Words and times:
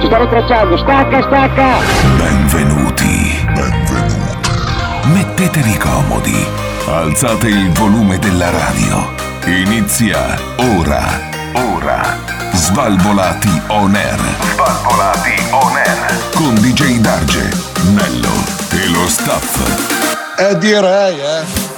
Ci 0.00 0.06
stanno 0.06 0.28
tracciando, 0.28 0.76
stacca, 0.76 1.22
stacca! 1.22 1.78
Benvenuti. 2.16 3.44
Benvenuti. 3.46 4.48
Mettetevi 5.04 5.76
comodi. 5.78 6.46
Alzate 6.86 7.48
il 7.48 7.70
volume 7.72 8.18
della 8.18 8.50
radio. 8.50 9.08
Inizia 9.46 10.36
ora. 10.76 11.02
Ora. 11.54 12.02
Svalvolati 12.52 13.62
on 13.68 13.94
air. 13.94 14.20
Svalvolati 14.52 15.34
on 15.50 15.76
air. 15.76 16.30
Con 16.34 16.54
DJ 16.56 16.98
Darge, 16.98 17.48
Nello 17.94 18.32
e 18.72 18.88
lo 18.88 19.08
staff. 19.08 20.36
Eh 20.38 20.58
direi, 20.58 21.18
eh. 21.18 21.75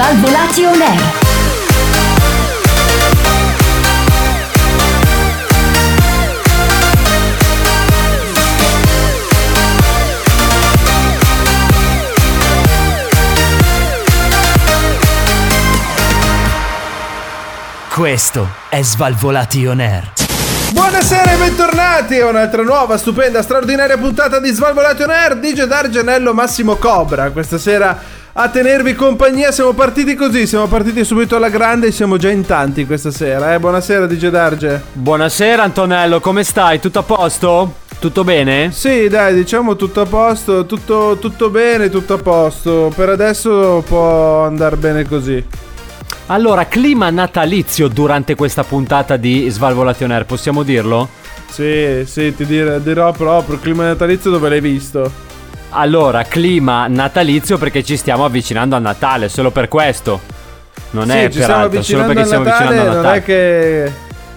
Svalvolati 0.00 0.64
on 0.64 0.80
air. 0.80 1.12
Questo 17.90 18.48
è 18.70 18.80
Svalvolati 18.80 19.66
On 19.66 19.80
Air. 19.80 20.12
Buonasera 20.72 21.34
e 21.34 21.36
bentornati 21.36 22.18
a 22.20 22.28
un'altra 22.28 22.62
nuova, 22.62 22.96
stupenda, 22.96 23.42
straordinaria 23.42 23.98
puntata 23.98 24.40
di 24.40 24.50
Svalvolation 24.50 25.10
Air 25.10 25.36
DJ 25.36 25.64
D'Argenello 25.64 26.32
Massimo 26.32 26.76
Cobra. 26.76 27.30
Questa 27.32 27.58
sera 27.58 28.19
a 28.32 28.48
tenervi 28.48 28.94
compagnia 28.94 29.50
siamo 29.50 29.72
partiti 29.72 30.14
così, 30.14 30.46
siamo 30.46 30.66
partiti 30.66 31.04
subito 31.04 31.36
alla 31.36 31.48
grande 31.48 31.88
e 31.88 31.92
siamo 31.92 32.16
già 32.16 32.30
in 32.30 32.46
tanti 32.46 32.86
questa 32.86 33.10
sera. 33.10 33.54
Eh? 33.54 33.58
Buonasera 33.58 34.06
DJ 34.06 34.28
Darge. 34.28 34.82
Buonasera 34.92 35.62
Antonello, 35.64 36.20
come 36.20 36.44
stai? 36.44 36.78
Tutto 36.78 37.00
a 37.00 37.02
posto? 37.02 37.74
Tutto 37.98 38.24
bene? 38.24 38.70
Sì, 38.72 39.08
dai, 39.08 39.34
diciamo 39.34 39.76
tutto 39.76 40.00
a 40.00 40.06
posto, 40.06 40.64
tutto, 40.64 41.18
tutto 41.20 41.50
bene, 41.50 41.90
tutto 41.90 42.14
a 42.14 42.18
posto. 42.18 42.92
Per 42.94 43.08
adesso 43.08 43.82
può 43.86 44.44
andare 44.44 44.76
bene 44.76 45.04
così. 45.06 45.44
Allora, 46.26 46.66
clima 46.66 47.10
natalizio 47.10 47.88
durante 47.88 48.36
questa 48.36 48.62
puntata 48.62 49.16
di 49.16 49.48
Svalvolation 49.50 50.12
Air, 50.12 50.24
possiamo 50.24 50.62
dirlo? 50.62 51.08
Sì, 51.50 52.04
sì, 52.06 52.32
ti 52.34 52.46
dire- 52.46 52.80
dirò 52.80 53.10
proprio, 53.10 53.58
clima 53.58 53.84
natalizio 53.84 54.30
dove 54.30 54.48
l'hai 54.48 54.60
visto? 54.60 55.28
Allora, 55.70 56.22
clima 56.24 56.86
natalizio 56.88 57.56
perché 57.58 57.84
ci 57.84 57.96
stiamo 57.96 58.24
avvicinando 58.24 58.76
a 58.76 58.78
Natale, 58.78 59.28
solo 59.28 59.50
per 59.50 59.68
questo. 59.68 60.20
Non 60.90 61.08
sì, 61.08 61.12
è 61.16 61.22
ci 61.30 61.38
per 61.38 61.42
stiamo 61.42 61.62
altro, 61.62 61.82
solo 61.82 62.04
perché 62.04 62.24
stiamo 62.24 62.44
Natale, 62.44 62.64
avvicinando 62.64 62.90
a 62.90 62.94
non 62.94 63.02
Natale. 63.02 63.18
è 63.18 63.22
che... 63.24 63.92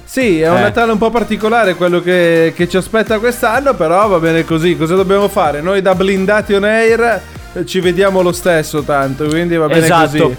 Sì, 0.05 0.41
è 0.41 0.49
un 0.49 0.57
Eh. 0.57 0.61
Natale 0.61 0.91
un 0.91 0.97
po' 0.99 1.09
particolare 1.09 1.73
quello 1.73 1.99
che, 1.99 2.53
che 2.55 2.69
ci 2.69 2.77
aspetta 2.77 3.17
quest'anno, 3.17 3.73
però 3.73 4.07
va 4.07 4.19
bene 4.19 4.45
così. 4.45 4.77
Cosa 4.77 4.93
dobbiamo 4.93 5.27
fare? 5.27 5.59
Noi 5.61 5.81
da 5.81 5.95
blindati 5.95 6.53
on 6.53 6.65
air 6.65 7.21
eh, 7.53 7.65
ci 7.65 7.79
vediamo 7.79 8.21
lo 8.21 8.31
stesso 8.31 8.83
tanto, 8.83 9.25
quindi 9.25 9.55
va 9.55 9.65
bene 9.65 9.79
Esatto. 9.85 10.01
così. 10.23 10.37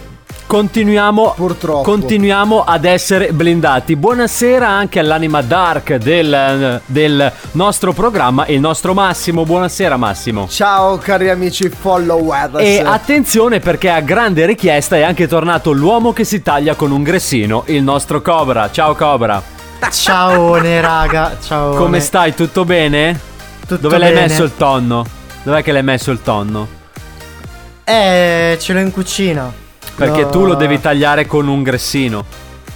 Continuiamo, 0.55 1.33
Purtroppo. 1.35 1.83
continuiamo 1.83 2.63
ad 2.63 2.85
essere 2.85 3.33
blindati. 3.33 3.97
Buonasera 3.97 4.69
anche 4.69 5.01
all'anima 5.01 5.43
dark 5.43 5.97
del, 5.97 6.81
del 6.87 7.33
nostro 7.55 7.93
programma, 7.93 8.47
il 8.47 8.61
nostro 8.61 8.95
Massimo. 8.95 9.45
Buonasera 9.45 9.97
Massimo. 9.97 10.47
Ciao 10.49 10.97
cari 10.99 11.29
amici 11.29 11.69
followers. 11.69 12.53
E 12.59 12.81
attenzione 12.81 13.59
perché 13.59 13.91
a 13.91 13.99
grande 13.99 14.47
richiesta 14.47 14.95
è 14.95 15.03
anche 15.03 15.27
tornato 15.27 15.73
l'uomo 15.73 16.13
che 16.13 16.23
si 16.23 16.41
taglia 16.41 16.77
con 16.77 16.93
un 16.93 17.03
gressino, 17.03 17.65
il 17.67 17.83
nostro 17.83 18.23
Cobra. 18.23 18.71
Ciao 18.71 18.95
Cobra. 18.95 19.43
Ciao 19.91 20.55
raga, 20.55 21.37
ciao. 21.45 21.75
Come 21.75 21.99
stai? 21.99 22.33
Tutto 22.33 22.65
bene? 22.65 23.19
Tutto 23.67 23.77
Dove 23.89 23.99
l'hai 23.99 24.13
bene. 24.13 24.29
messo 24.29 24.45
il 24.45 24.53
tonno? 24.57 25.05
Dov'è 25.43 25.65
che 25.65 25.73
l'hai 25.73 25.83
messo 25.83 26.13
il 26.13 26.23
tonno? 26.23 26.69
Eh, 27.83 28.57
ce 28.61 28.73
l'ho 28.73 28.79
in 28.79 28.93
cucina. 28.93 29.63
Perché 29.97 30.23
No. 30.23 30.31
tu 30.31 30.45
lo 30.45 30.55
devi 30.55 30.81
tagliare 30.81 31.27
con 31.27 31.47
un 31.49 31.63
gressino. 31.63 32.25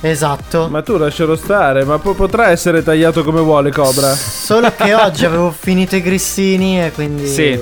Esatto. 0.00 0.68
Ma 0.70 0.82
tu 0.82 0.96
lascialo 0.96 1.34
stare, 1.34 1.84
ma 1.84 1.98
po- 1.98 2.14
potrà 2.14 2.50
essere 2.50 2.84
tagliato 2.84 3.24
come 3.24 3.40
vuole 3.40 3.72
Cobra. 3.72 4.14
Solo 4.14 4.72
che 4.76 4.94
oggi 4.94 5.24
avevo 5.24 5.50
finito 5.50 5.96
i 5.96 6.00
grissini 6.02 6.80
e 6.80 6.92
quindi 6.92 7.26
Sì. 7.26 7.58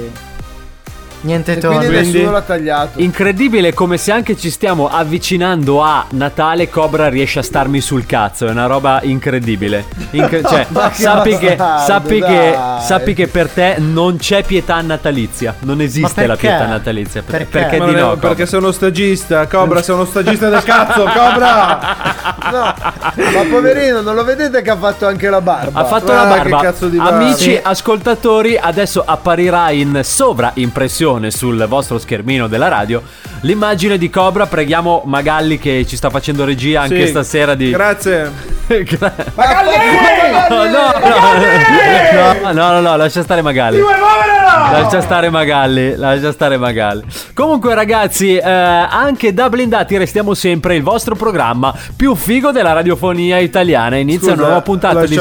Niente 1.26 1.52
E 1.52 1.58
tonno. 1.58 1.76
quindi 1.76 1.94
Quindi- 1.94 2.12
nessuno 2.18 2.32
l'ha 2.32 2.40
tagliato. 2.40 3.00
Incredibile 3.00 3.74
come 3.74 3.98
se 3.98 4.12
anche 4.12 4.36
ci 4.36 4.48
stiamo 4.50 4.88
avvicinando 4.88 5.82
a 5.82 6.06
Natale 6.10 6.70
Cobra 6.70 7.08
riesce 7.08 7.40
a 7.40 7.42
starmi 7.42 7.80
sul 7.82 8.06
cazzo, 8.06 8.46
è 8.46 8.50
una 8.50 8.66
roba 8.66 9.00
incredibile. 9.02 9.84
Incre- 10.12 10.42
cioè, 10.42 10.66
che 10.72 11.02
sappi, 11.02 11.36
che, 11.36 11.56
sappi, 11.58 12.20
che, 12.20 12.56
sappi 12.80 13.12
che 13.14 13.26
per 13.28 13.48
te 13.50 13.74
non 13.78 14.16
c'è 14.16 14.42
pietà 14.44 14.80
natalizia, 14.80 15.54
non 15.60 15.80
esiste 15.80 16.22
la 16.26 16.34
perché? 16.36 16.46
pietà 16.48 16.66
natalizia. 16.66 17.22
Per- 17.22 17.46
Perché? 17.46 17.76
Perché 17.76 17.96
è- 17.96 18.00
no? 18.00 18.16
Perché 18.16 18.46
sei 18.46 18.58
uno 18.60 18.70
stagista, 18.72 19.46
Cobra, 19.46 19.82
sei 19.82 19.94
uno 19.94 20.04
stagista 20.06 20.48
del 20.48 20.62
cazzo, 20.62 21.02
Cobra! 21.02 22.24
No, 22.46 22.60
ma 22.62 23.42
poverino, 23.50 24.02
non 24.02 24.14
lo 24.14 24.22
vedete 24.22 24.62
che 24.62 24.70
ha 24.70 24.76
fatto 24.76 25.04
anche 25.06 25.28
la 25.28 25.40
barba? 25.40 25.80
Ha 25.80 25.84
fatto 25.84 26.12
Ah, 26.12 26.14
la 26.28 26.42
che 26.42 26.48
barba. 26.48 26.60
cazzo 26.60 26.86
di 26.86 26.96
barba. 26.96 27.16
Amici 27.16 27.50
Sì. 27.50 27.60
ascoltatori, 27.60 28.56
adesso 28.56 29.02
apparirà 29.04 29.70
in 29.70 30.00
sovraimpressione 30.04 31.15
sul 31.30 31.64
vostro 31.68 31.98
schermino 31.98 32.46
della 32.46 32.68
radio 32.68 33.02
l'immagine 33.40 33.98
di 33.98 34.08
Cobra. 34.10 34.46
Preghiamo 34.46 35.02
Magalli 35.04 35.58
che 35.58 35.84
ci 35.86 35.96
sta 35.96 36.10
facendo 36.10 36.44
regia 36.44 36.82
anche 36.82 37.04
Sì. 37.04 37.08
stasera 37.08 37.54
di 37.54 37.70
Grazie. 37.70 38.30
Gra- 38.66 39.14
No, 40.48 40.64
no, 40.64 40.92
no, 42.42 42.52
no, 42.52 42.70
no, 42.72 42.80
no, 42.80 42.96
lascia 42.96 43.22
stare 43.22 43.42
Magalli. 43.42 43.78
Lascia 43.78 45.00
stare 45.00 45.30
Magalli, 45.30 45.94
lascia 45.96 46.32
stare 46.32 46.56
Magalli. 46.56 47.02
Comunque, 47.34 47.74
ragazzi, 47.74 48.36
eh, 48.36 48.42
anche 48.50 49.32
da 49.32 49.48
blindati 49.48 49.96
restiamo 49.96 50.34
sempre 50.34 50.74
il 50.76 50.82
vostro 50.82 51.14
programma 51.14 51.74
più 51.94 52.14
figo 52.14 52.50
della 52.52 52.72
radiofonia 52.72 53.38
italiana. 53.38 53.96
Inizia 53.96 54.32
una 54.32 54.42
nuova 54.42 54.62
puntata 54.62 55.04
di. 55.06 55.14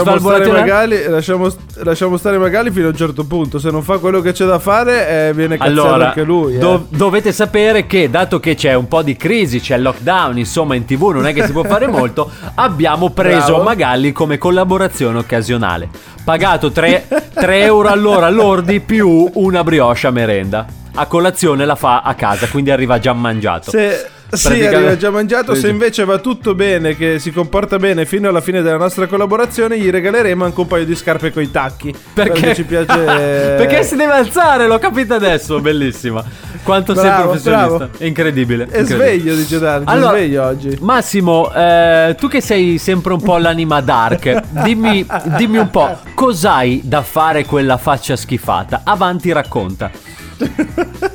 Magali, 0.51 1.03
lasciamo, 1.07 1.53
lasciamo 1.75 2.17
stare 2.17 2.37
Magali 2.37 2.71
fino 2.71 2.87
a 2.87 2.89
un 2.89 2.95
certo 2.97 3.25
punto. 3.25 3.59
Se 3.59 3.69
non 3.69 3.83
fa 3.83 3.97
quello 3.99 4.21
che 4.21 4.31
c'è 4.31 4.45
da 4.45 4.59
fare, 4.59 5.27
eh, 5.29 5.33
viene 5.33 5.57
cazzato 5.57 5.73
Allora, 5.87 6.07
anche 6.07 6.23
lui. 6.23 6.55
eh. 6.55 6.57
dov- 6.59 6.85
dovete 6.89 7.31
sapere 7.31 7.85
che 7.85 8.09
dato 8.09 8.39
che 8.39 8.55
c'è 8.55 8.73
un 8.73 8.87
po' 8.87 9.01
di 9.01 9.15
crisi, 9.15 9.59
c'è 9.59 9.75
il 9.75 9.81
lockdown, 9.83 10.37
insomma 10.37 10.75
in 10.75 10.85
tv 10.85 11.09
non 11.09 11.25
è 11.27 11.33
che 11.33 11.45
si 11.45 11.51
può 11.51 11.63
fare 11.63 11.87
molto, 11.87 12.29
abbiamo 12.55 13.09
preso 13.11 13.47
Bravo. 13.47 13.63
Magalli 13.63 14.11
come 14.11 14.37
collaborazione 14.37 15.17
occasionale. 15.19 15.87
Pagato 16.23 16.71
3, 16.71 17.07
euro 17.35 17.89
all'ora 17.89 18.29
lordi 18.29 18.79
più 18.79 19.29
una 19.33 19.63
brioche 19.63 20.07
a 20.07 20.11
merenda. 20.11 20.65
A 20.97 21.05
colazione 21.07 21.65
la 21.65 21.75
fa 21.75 22.01
a 22.01 22.13
casa, 22.15 22.47
quindi 22.47 22.71
arriva 22.71 22.97
già 22.99 23.11
mangiato. 23.13 23.69
Se, 23.69 24.09
sì, 24.31 24.65
arriva 24.65 24.97
già 24.97 25.09
mangiato. 25.09 25.53
Sì, 25.53 25.61
Se 25.61 25.67
invece 25.69 26.05
va 26.05 26.17
tutto 26.19 26.55
bene, 26.55 26.95
che 26.95 27.19
si 27.19 27.31
comporta 27.31 27.77
bene 27.77 28.05
fino 28.05 28.27
alla 28.29 28.41
fine 28.41 28.61
della 28.61 28.77
nostra 28.77 29.07
collaborazione, 29.07 29.79
gli 29.79 29.89
regaleremo 29.89 30.43
anche 30.45 30.59
un 30.59 30.67
paio 30.67 30.85
di 30.85 30.95
scarpe 30.95 31.31
coi 31.31 31.51
tacchi. 31.51 31.93
Perché 32.13 32.55
ci 32.55 32.63
piace. 32.63 32.85
Perché 33.57 33.83
si 33.83 33.95
deve 33.95 34.13
alzare, 34.13 34.67
l'ho 34.67 34.79
capito 34.79 35.13
adesso, 35.13 35.59
bellissima. 35.59 36.23
Quanto 36.63 36.95
sei 36.95 37.03
Bravo, 37.03 37.29
professionista. 37.29 37.77
bravo. 37.77 37.89
È 37.97 38.05
incredibile. 38.05 38.67
È 38.67 38.83
sveglio, 38.83 39.35
dice 39.35 39.59
Darge. 39.59 39.89
Allora, 39.91 40.13
è 40.15 40.19
sveglio 40.19 40.43
oggi. 40.43 40.77
Massimo, 40.81 41.53
eh, 41.53 42.15
tu 42.17 42.27
che 42.27 42.41
sei 42.41 42.77
sempre 42.79 43.13
un 43.13 43.21
po' 43.21 43.37
l'anima 43.37 43.81
dark, 43.81 44.41
dimmi, 44.63 45.05
dimmi 45.37 45.57
un 45.59 45.69
po', 45.69 45.97
cos'hai 46.15 46.81
da 46.83 47.03
fare 47.03 47.45
quella 47.45 47.77
faccia 47.77 48.15
schifata? 48.15 48.81
Avanti, 48.83 49.31
racconta. 49.31 49.91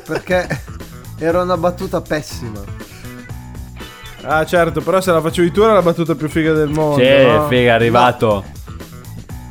Perché 0.07 0.47
era 1.19 1.41
una 1.41 1.57
battuta 1.57 2.01
pessima. 2.01 2.59
Ah, 4.23 4.45
certo, 4.45 4.81
però 4.81 5.01
se 5.01 5.11
la 5.11 5.21
facevi 5.21 5.51
tu 5.51 5.61
era 5.61 5.73
la 5.73 5.81
battuta 5.81 6.15
più 6.15 6.29
figa 6.29 6.53
del 6.53 6.69
mondo. 6.69 7.03
Sì, 7.03 7.23
no? 7.25 7.47
figa, 7.47 7.61
è 7.71 7.73
arrivato. 7.73 8.43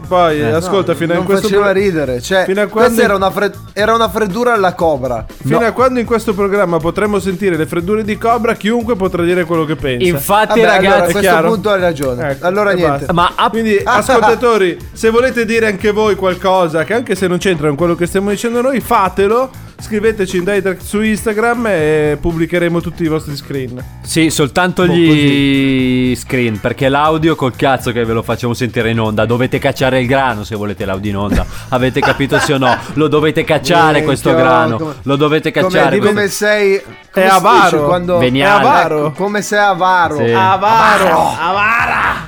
Poi, 0.07 0.43
ascolta, 0.43 0.97
fino 0.97 1.13
a 1.15 1.23
questo 1.23 1.47
faceva 1.47 1.71
pro- 1.71 1.73
ridere. 1.73 2.21
Cioè, 2.21 2.43
Fino 2.45 2.61
a 2.63 2.67
quando- 2.67 2.89
questa 2.89 3.05
era 3.05 3.15
una, 3.15 3.31
fred- 3.31 3.55
era 3.73 3.95
una 3.95 4.09
freddura 4.09 4.55
alla 4.55 4.75
cobra. 4.75 5.25
Fino 5.45 5.61
a 5.65 5.71
quando 5.71 6.01
in 6.01 6.07
questo 6.07 6.35
programma 6.35 6.79
potremo 6.79 7.21
sentire 7.21 7.57
le 7.57 7.65
freddure 7.65 8.03
di 8.03 8.19
Cobra, 8.19 8.55
chiunque 8.55 8.97
potrà 8.97 9.23
dire 9.23 9.45
quello 9.45 9.65
che 9.65 9.77
pensa. 9.77 10.05
Infatti, 10.05 10.59
Vabbè, 10.59 10.61
allora, 10.63 10.75
ragazzi, 10.77 10.95
a 10.95 10.97
è 10.99 11.03
questo 11.13 11.21
chiaro? 11.21 11.49
punto 11.53 11.71
hai 11.71 11.81
ragione. 11.81 12.31
Ecco, 12.31 12.45
allora 12.47 12.73
niente. 12.73 12.91
basta. 13.07 13.13
ma 13.13 13.33
a- 13.37 13.51
Quindi, 13.51 13.79
ascoltatori, 13.85 14.79
se 14.93 15.11
volete 15.11 15.45
dire 15.45 15.67
anche 15.69 15.93
voi 15.93 16.17
qualcosa, 16.17 16.83
che 16.83 16.93
anche 16.95 17.15
se 17.15 17.29
non 17.29 17.39
c'entra 17.39 17.69
con 17.69 17.77
quello 17.77 17.95
che 17.95 18.07
stiamo 18.07 18.31
dicendo 18.31 18.61
noi, 18.63 18.81
fatelo. 18.81 19.49
Scriveteci 19.81 20.37
in 20.37 20.45
direct 20.45 20.83
su 20.83 21.01
Instagram 21.01 21.67
e 21.67 22.19
pubblicheremo 22.21 22.81
tutti 22.81 23.03
i 23.03 23.09
vostri 23.09 23.35
screen. 23.35 23.83
Sì, 24.03 24.31
soltanto 24.31 24.87
Boh, 24.87 24.93
gli 24.93 26.15
screen, 26.15 26.61
perché 26.61 26.89
l'audio 26.89 27.35
col 27.35 27.57
cazzo 27.57 27.91
che 27.91 28.05
ve 28.05 28.13
lo 28.13 28.23
facciamo 28.23 28.55
sentire 28.55 28.91
in 28.91 29.01
onda. 29.01 29.25
Dovete 29.25 29.59
cacciare 29.59 30.01
il 30.01 30.07
grano 30.07 30.45
se 30.45 30.55
volete 30.55 30.85
l'audio 30.85 31.11
in 31.11 31.17
onda. 31.17 31.45
Avete 31.71 32.01
capito 32.01 32.39
sì 32.39 32.53
o 32.53 32.59
no? 32.59 32.77
Lo 32.95 33.09
dovete 33.09 33.43
cacciare 33.43 34.03
questo 34.05 34.35
grano. 34.35 34.77
come- 34.77 34.95
Lo 35.03 35.17
dovete 35.17 35.51
Come, 35.51 35.69
cacciare. 35.69 35.99
come 35.99 36.13
questo- 36.13 36.45
sei 36.45 36.81
come 37.11 37.27
È 37.27 37.29
avaro. 37.29 37.85
quando 37.87 38.19
Veniale. 38.19 38.63
È 38.63 38.67
avaro. 38.69 39.07
Ecco, 39.07 39.13
come 39.25 39.43
sei 39.43 39.59
avaro. 39.59 40.17
Sì. 40.19 40.31
Avaro! 40.31 41.35
Avara! 41.39 42.27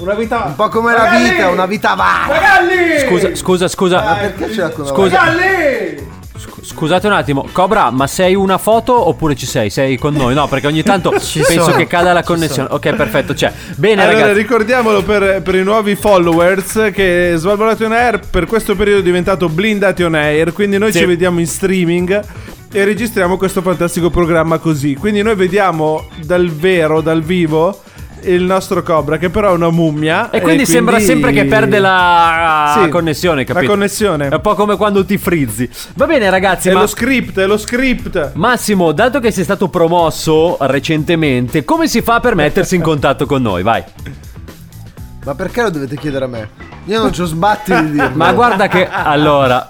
Una 0.00 0.14
vita. 0.14 0.44
Un 0.46 0.54
po' 0.56 0.68
come 0.68 0.92
la 0.92 0.98
Magalli! 1.04 1.30
vita, 1.30 1.48
una 1.48 1.66
vita 1.66 1.90
avara. 1.92 2.26
Magalli! 2.28 2.98
Scusa, 3.06 3.34
scusa, 3.34 3.68
scusa. 3.68 4.00
Perché 4.14 4.52
ce 4.52 4.60
l'ha 4.60 4.68
con 4.70 4.84
la 4.84 4.90
Scusa. 4.90 5.16
Magalli! 5.24 6.16
Scu- 6.78 6.86
Scusate 6.88 7.06
un 7.08 7.12
attimo, 7.12 7.48
Cobra, 7.50 7.90
ma 7.90 8.06
sei 8.06 8.34
una 8.36 8.56
foto 8.56 9.08
oppure 9.08 9.34
ci 9.34 9.46
sei? 9.46 9.68
Sei 9.68 9.98
con 9.98 10.14
noi? 10.14 10.32
No, 10.32 10.46
perché 10.46 10.68
ogni 10.68 10.82
tanto 10.84 11.10
penso 11.10 11.42
sono, 11.44 11.74
che 11.76 11.86
cada 11.88 12.12
la 12.12 12.22
connessione. 12.22 12.68
Ok, 12.70 12.94
perfetto, 12.94 13.34
c'è. 13.34 13.52
Bene, 13.76 14.02
Allora, 14.02 14.18
ragazzi. 14.20 14.38
ricordiamolo 14.38 15.02
per, 15.02 15.42
per 15.42 15.56
i 15.56 15.64
nuovi 15.64 15.96
followers 15.96 16.90
che 16.92 17.34
Svalvolati 17.36 17.82
on 17.84 17.92
Air 17.92 18.20
per 18.30 18.46
questo 18.46 18.76
periodo 18.76 19.00
è 19.00 19.02
diventato 19.02 19.48
Blindati 19.48 20.02
on 20.04 20.14
Air, 20.14 20.52
quindi 20.52 20.78
noi 20.78 20.92
Sì. 20.92 21.00
ci 21.00 21.04
vediamo 21.04 21.40
in 21.40 21.46
streaming 21.46 22.22
e 22.70 22.84
registriamo 22.84 23.36
questo 23.36 23.60
fantastico 23.60 24.08
programma 24.08 24.58
così. 24.58 24.94
Quindi 24.94 25.20
noi 25.22 25.34
vediamo 25.34 26.06
dal 26.24 26.48
vero, 26.48 27.00
dal 27.00 27.22
vivo 27.22 27.82
il 28.24 28.42
nostro 28.42 28.82
Cobra 28.82 29.16
che 29.18 29.30
però 29.30 29.50
è 29.50 29.52
una 29.52 29.70
mummia 29.70 30.30
E 30.30 30.40
quindi 30.40 30.66
sembra 30.66 30.98
sempre 30.98 31.32
che 31.32 31.44
perde 31.46 31.78
la 31.78 32.80
Sì, 32.82 32.88
connessione, 32.88 33.44
capito? 33.44 33.64
La 33.66 33.70
connessione. 33.72 34.28
È 34.28 34.34
un 34.34 34.40
po' 34.40 34.54
come 34.54 34.76
quando 34.76 35.04
ti 35.04 35.18
frizzi. 35.18 35.68
Va 35.94 36.06
bene, 36.06 36.28
ragazzi, 36.30 36.68
È 36.68 36.72
ma 36.72 36.80
lo 36.80 36.86
script, 36.86 37.38
è 37.38 37.46
lo 37.46 37.56
script. 37.58 38.32
Massimo, 38.34 38.92
dato 38.92 39.20
che 39.20 39.30
sei 39.30 39.44
stato 39.44 39.68
promosso 39.68 40.56
recentemente, 40.60 41.64
come 41.64 41.88
si 41.88 42.02
fa 42.02 42.20
per 42.20 42.34
mettersi 42.34 42.76
in 42.76 42.82
contatto 42.82 43.26
con 43.26 43.42
noi? 43.42 43.62
Vai. 43.62 43.82
Ma 45.24 45.34
perché 45.34 45.62
lo 45.62 45.70
dovete 45.70 45.96
chiedere 45.96 46.24
a 46.24 46.28
me? 46.28 46.48
Io 46.86 47.00
non 47.00 47.12
ci 47.12 47.20
ho 47.20 47.26
sbatti 47.26 47.72
di 47.74 47.90
dirlo. 47.92 48.10
Ma 48.14 48.32
guarda 48.32 48.66
che 48.68 48.88
allora, 48.88 49.68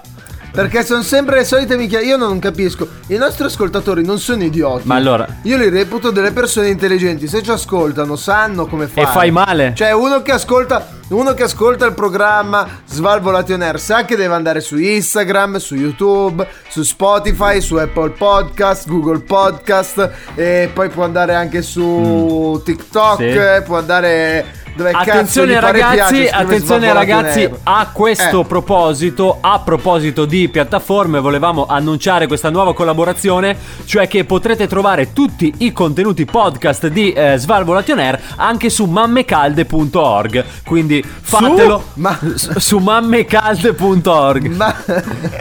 Perché 0.51 0.83
sono 0.83 1.03
sempre 1.03 1.37
le 1.37 1.45
solite 1.45 1.77
minchia. 1.77 2.01
Io 2.01 2.17
non 2.17 2.39
capisco. 2.39 2.87
I 3.07 3.17
nostri 3.17 3.45
ascoltatori 3.45 4.03
non 4.03 4.19
sono 4.19 4.43
idioti. 4.43 4.87
ma 4.87 4.95
allora 4.95 5.25
Io 5.43 5.57
li 5.57 5.69
reputo 5.69 6.11
delle 6.11 6.31
persone 6.31 6.69
intelligenti. 6.69 7.27
Se 7.27 7.41
ci 7.41 7.51
ascoltano, 7.51 8.15
sanno 8.15 8.65
come 8.65 8.87
fare. 8.87 9.07
E 9.07 9.11
fai 9.11 9.31
male. 9.31 9.73
Cioè, 9.75 9.91
uno 9.93 10.21
che 10.21 10.31
ascolta. 10.31 10.97
Uno 11.09 11.33
che 11.33 11.41
ascolta 11.43 11.87
il 11.87 11.93
programma 11.93 12.67
Svalvolati 12.85 13.53
on 13.53 13.63
Air 13.63 13.79
sa 13.79 14.05
che 14.05 14.15
deve 14.15 14.35
andare 14.35 14.61
su 14.61 14.77
Instagram, 14.77 15.57
su 15.57 15.73
YouTube, 15.75 16.47
su 16.67 16.83
Spotify, 16.83 17.61
su 17.61 17.75
Apple 17.77 18.11
Podcast, 18.11 18.87
Google 18.87 19.19
Podcast 19.21 20.11
e 20.35 20.69
poi 20.71 20.89
può 20.89 21.03
andare 21.03 21.33
anche 21.33 21.63
su 21.63 22.61
TikTok, 22.63 23.21
Mm. 23.21 23.55
Sì. 23.55 23.61
può 23.65 23.77
andare 23.77 24.45
dove 24.75 24.91
Attenzione 24.91 25.59
ragazzi, 25.59 25.95
piace, 26.21 26.29
attenzione 26.29 26.93
ragazzi, 26.93 27.49
a 27.63 27.89
questo 27.91 28.41
Eh. 28.41 28.45
proposito, 28.45 29.39
a 29.41 29.59
proposito 29.59 30.23
di 30.23 30.47
piattaforme, 30.47 31.19
volevamo 31.19 31.65
annunciare 31.65 32.27
questa 32.27 32.49
nuova 32.49 32.73
collaborazione, 32.73 33.57
cioè 33.83 34.07
che 34.07 34.23
potrete 34.23 34.67
trovare 34.67 35.11
tutti 35.11 35.53
i 35.57 35.73
contenuti 35.73 36.23
podcast 36.23 36.87
di 36.87 37.11
eh, 37.11 37.35
Svalvolation 37.37 37.99
Air 37.99 38.21
anche 38.37 38.69
su 38.69 38.85
mammecalde.org. 38.85 40.45
Quindi 40.65 40.98
fatelo 41.03 41.83
Ma- 41.95 42.17
s- 42.35 42.57
su 42.57 42.77
mammecalde.org. 42.77 44.47
Ma 44.55 44.75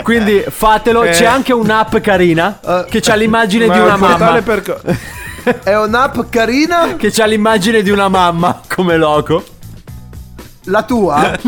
Quindi 0.02 0.44
fatelo, 0.48 1.02
Eh. 1.04 1.10
c'è 1.10 1.24
anche 1.26 1.52
un'app 1.52 1.96
carina 1.98 2.58
Eh. 2.64 2.84
che 2.88 3.02
ha 3.10 3.14
l'immagine 3.14 3.66
Ma 3.66 3.74
di 3.74 3.80
una 3.80 3.96
mamma. 3.96 4.42
per 4.42 4.62
è 5.62 5.76
un'app 5.76 6.18
carina? 6.30 6.96
Che 6.96 7.12
ha 7.20 7.24
l'immagine 7.26 7.82
di 7.82 7.90
una 7.90 8.08
mamma 8.08 8.60
come 8.74 8.96
logo. 8.96 9.44
La 10.68 10.82
tua? 10.82 11.32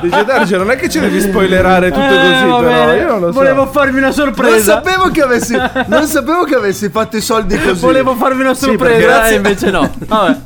Dice 0.00 0.24
Darge, 0.24 0.56
non 0.56 0.70
è 0.70 0.76
che 0.76 0.88
ci 0.88 1.00
devi 1.00 1.20
spoilerare 1.20 1.90
tutto 1.90 2.04
Eh, 2.04 2.08
così, 2.08 2.44
però. 2.44 2.60
bene. 2.60 2.96
Io 2.98 3.06
non 3.08 3.20
lo 3.20 3.26
so. 3.26 3.32
Volevo 3.32 3.66
farvi 3.66 3.96
una 3.98 4.06
Non 4.06 4.14
sorpresa. 4.14 4.64
sapevo 4.82 5.10
che 5.10 5.22
avessi 5.22 5.56
Non 5.86 6.06
sapevo 6.06 6.44
che 6.44 6.54
avessi 6.54 6.88
fatto 6.88 7.16
i 7.16 7.20
soldi 7.20 7.58
così. 7.60 7.80
Volevo 7.80 8.14
farvi 8.14 8.40
una 8.42 8.54
sorpresa, 8.54 9.06
grazie. 9.06 9.32
e 9.32 9.36
invece 9.36 9.70
no. 9.70 9.90
Vabbè. 10.06 10.36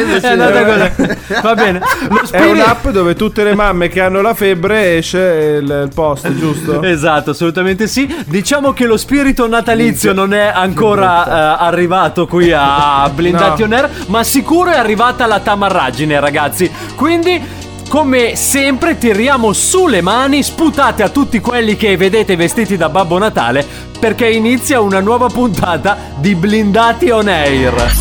Invece 0.00 0.26
È 0.26 0.30
andata 0.30 0.76
no. 0.76 0.90
così. 0.96 1.16
Va 1.42 1.54
bene. 1.54 1.80
Lo 2.08 2.20
È 2.30 2.44
un'app 2.50 2.88
dove 2.88 3.14
tutte 3.14 3.44
le 3.44 3.54
mamme 3.54 3.88
che 3.88 4.00
hanno 4.00 4.20
la 4.20 4.34
febbre 4.34 4.96
esce 4.96 5.58
il, 5.62 5.82
il 5.84 5.90
post, 5.94 6.32
giusto? 6.34 6.82
Esatto, 6.96 7.30
assolutamente 7.30 7.86
sì. 7.86 8.12
Diciamo 8.26 8.72
che 8.72 8.86
lo 8.86 8.96
spirito 8.96 9.46
natalizio 9.48 10.12
non 10.12 10.32
è 10.32 10.50
ancora 10.52 11.26
eh, 11.26 11.64
arrivato 11.64 12.26
qui 12.26 12.52
a 12.52 13.08
Blindati 13.36 13.60
No. 13.62 13.66
On 13.66 13.72
Air, 13.72 13.90
ma 14.06 14.24
sicuro 14.24 14.70
è 14.70 14.76
arrivata 14.76 15.26
la 15.26 15.40
tamarragine, 15.40 16.18
ragazzi. 16.20 16.70
Quindi 16.94 17.64
come 17.88 18.34
sempre 18.34 18.98
tiriamo 18.98 19.52
su 19.52 19.86
le 19.86 20.00
mani, 20.00 20.42
sputate 20.42 21.02
a 21.02 21.08
tutti 21.08 21.38
quelli 21.40 21.76
che 21.76 21.96
vedete 21.96 22.34
vestiti 22.34 22.76
da 22.76 22.88
Babbo 22.88 23.18
Natale, 23.18 23.64
perché 23.98 24.28
inizia 24.28 24.80
una 24.80 25.00
nuova 25.00 25.28
puntata 25.28 25.96
di 26.16 26.34
Blindati 26.34 27.10
On 27.10 27.28
Air. 27.28 27.92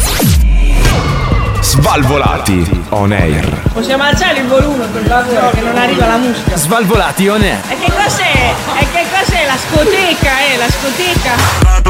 Svalvolati 1.62 2.84
on 2.90 3.12
air. 3.12 3.46
Possiamo 3.74 4.04
alzare 4.04 4.40
il 4.40 4.48
volume 4.48 4.86
per 4.86 5.04
favore 5.04 5.50
che 5.52 5.62
non 5.62 5.76
arriva 5.78 6.08
la 6.08 6.18
musica. 6.18 6.56
Svalvolati 6.56 7.28
on 7.28 7.42
air. 7.42 7.60
E 7.68 7.78
che 7.80 7.92
cos'è? 7.92 8.54
E 8.80 8.88
che 8.92 9.06
cos'è 9.12 9.46
la 9.46 9.58
scoteca, 9.58 10.31
eh? 10.48 10.58
La 10.58 10.70
scoteca? 10.70 11.85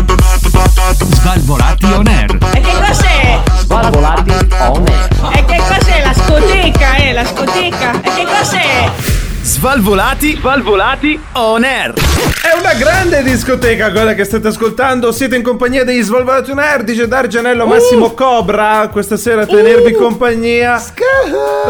Svalvolati 1.15 1.85
on 1.85 2.07
air. 2.07 2.37
E 2.53 2.59
che 2.61 2.73
cos'è? 2.85 3.41
Svalvolati 3.57 4.31
on 4.59 4.85
air. 4.87 5.37
E 5.37 5.45
che 5.45 5.57
cos'è 5.57 6.03
la 6.03 6.13
scoteca, 6.13 6.95
eh? 6.95 7.11
La 7.13 7.25
scoteca? 7.25 8.01
E 8.01 8.09
che 8.13 8.25
cos'è? 8.25 9.14
Svalvolati. 9.45 10.37
Svalvolati 10.37 11.19
on 11.33 11.63
air. 11.63 11.93
È 11.93 12.59
una 12.59 12.73
grande 12.73 13.21
discoteca 13.21 13.91
quella 13.91 14.15
che 14.15 14.23
state 14.23 14.47
ascoltando. 14.47 15.11
Siete 15.11 15.35
in 15.35 15.43
compagnia 15.43 15.83
degli 15.83 16.01
Svalvolati 16.01 16.49
on 16.49 16.57
Air, 16.57 16.83
DJ 16.83 17.03
Dargianello, 17.03 17.67
Massimo 17.67 18.15
Cobra. 18.15 18.89
Questa 18.91 19.17
sera 19.17 19.43
a 19.43 19.45
tenervi 19.45 19.93
compagnia. 19.93 20.81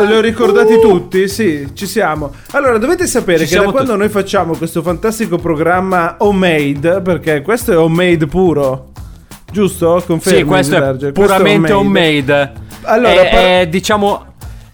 Li 0.08 0.13
ho 0.13 0.22
ricordati 0.22 0.79
tutti? 0.79 1.27
Sì, 1.27 1.72
ci 1.74 1.86
siamo. 1.86 2.34
Allora, 2.51 2.77
dovete 2.77 3.08
sapere 3.08 3.46
Ci 3.46 3.53
che 3.58 3.62
da 3.65 3.70
quando 3.70 3.98
noi 3.98 4.08
facciamo 4.08 4.55
questo 4.55 4.82
fantastico 4.82 5.38
programma 5.38 6.15
homemade, 6.20 7.01
perché 7.01 7.41
questo 7.41 7.74
è 7.74 7.77
homemade 7.77 8.25
puro. 8.25 8.91
Giusto? 9.51 10.01
Confermi, 10.08 10.39
Sì, 10.39 10.46
questo 10.46 10.75
è 10.77 10.79
Darge? 10.79 11.12
puramente 11.12 11.74
homemade. 11.74 12.53
Allora, 12.84 13.12
è, 13.12 13.29
par- 13.29 13.44
è, 13.44 13.67
diciamo 13.67 14.25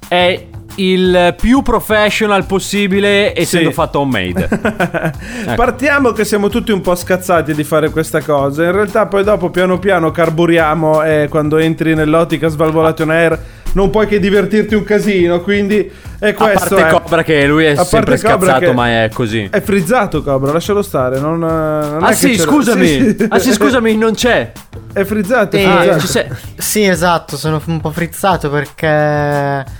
è 0.07 0.45
il 0.75 1.35
più 1.39 1.61
professional 1.61 2.45
possibile 2.45 3.37
essendo 3.37 3.69
Sì. 3.69 3.73
fatto 3.75 3.99
homemade. 3.99 4.47
Partiamo 5.55 6.11
che 6.11 6.25
siamo 6.25 6.49
tutti 6.49 6.71
un 6.71 6.81
po' 6.81 6.95
scazzati 6.95 7.53
di 7.53 7.63
fare 7.63 7.89
questa 7.89 8.21
cosa. 8.21 8.63
In 8.63 8.71
realtà 8.71 9.05
poi 9.07 9.23
dopo 9.23 9.49
piano 9.49 9.79
piano 9.79 10.11
carburiamo 10.11 11.03
e 11.03 11.27
quando 11.29 11.57
entri 11.57 11.93
nell'ottica 11.95 12.47
Svalvolation 12.47 13.09
Air 13.09 13.39
non 13.73 13.89
puoi 13.89 14.05
che 14.05 14.19
divertirti 14.19 14.75
un 14.75 14.83
casino, 14.83 15.39
quindi 15.41 15.89
è 16.19 16.29
A 16.29 16.33
questo 16.33 16.75
parte 16.75 16.87
è. 16.87 16.91
Cobra 16.91 17.23
che 17.23 17.45
lui 17.47 17.63
è 17.63 17.71
A 17.71 17.83
sempre 17.85 18.17
scazzato, 18.17 18.73
ma 18.73 19.03
è 19.03 19.09
così. 19.13 19.47
È 19.49 19.61
frizzato 19.61 20.21
Cobra, 20.21 20.51
lascialo 20.51 20.81
stare, 20.81 21.19
non, 21.19 21.39
non 21.39 22.03
Ah 22.03 22.11
sì, 22.11 22.37
scusami. 22.37 22.85
Sì, 22.87 23.15
sì. 23.17 23.25
Ah 23.29 23.39
sì, 23.39 23.53
scusami, 23.53 23.95
non 23.95 24.13
c'è. 24.13 24.51
È 24.91 25.03
frizzato, 25.05 25.55
è 25.55 25.59
Sì, 25.59 25.65
frizzato. 25.65 25.89
Ah, 25.91 25.99
ci 25.99 26.07
sei. 26.07 26.25
Sì, 26.57 26.83
esatto, 26.85 27.37
sono 27.37 27.61
un 27.65 27.79
po' 27.79 27.91
frizzato 27.91 28.49
perché 28.49 29.79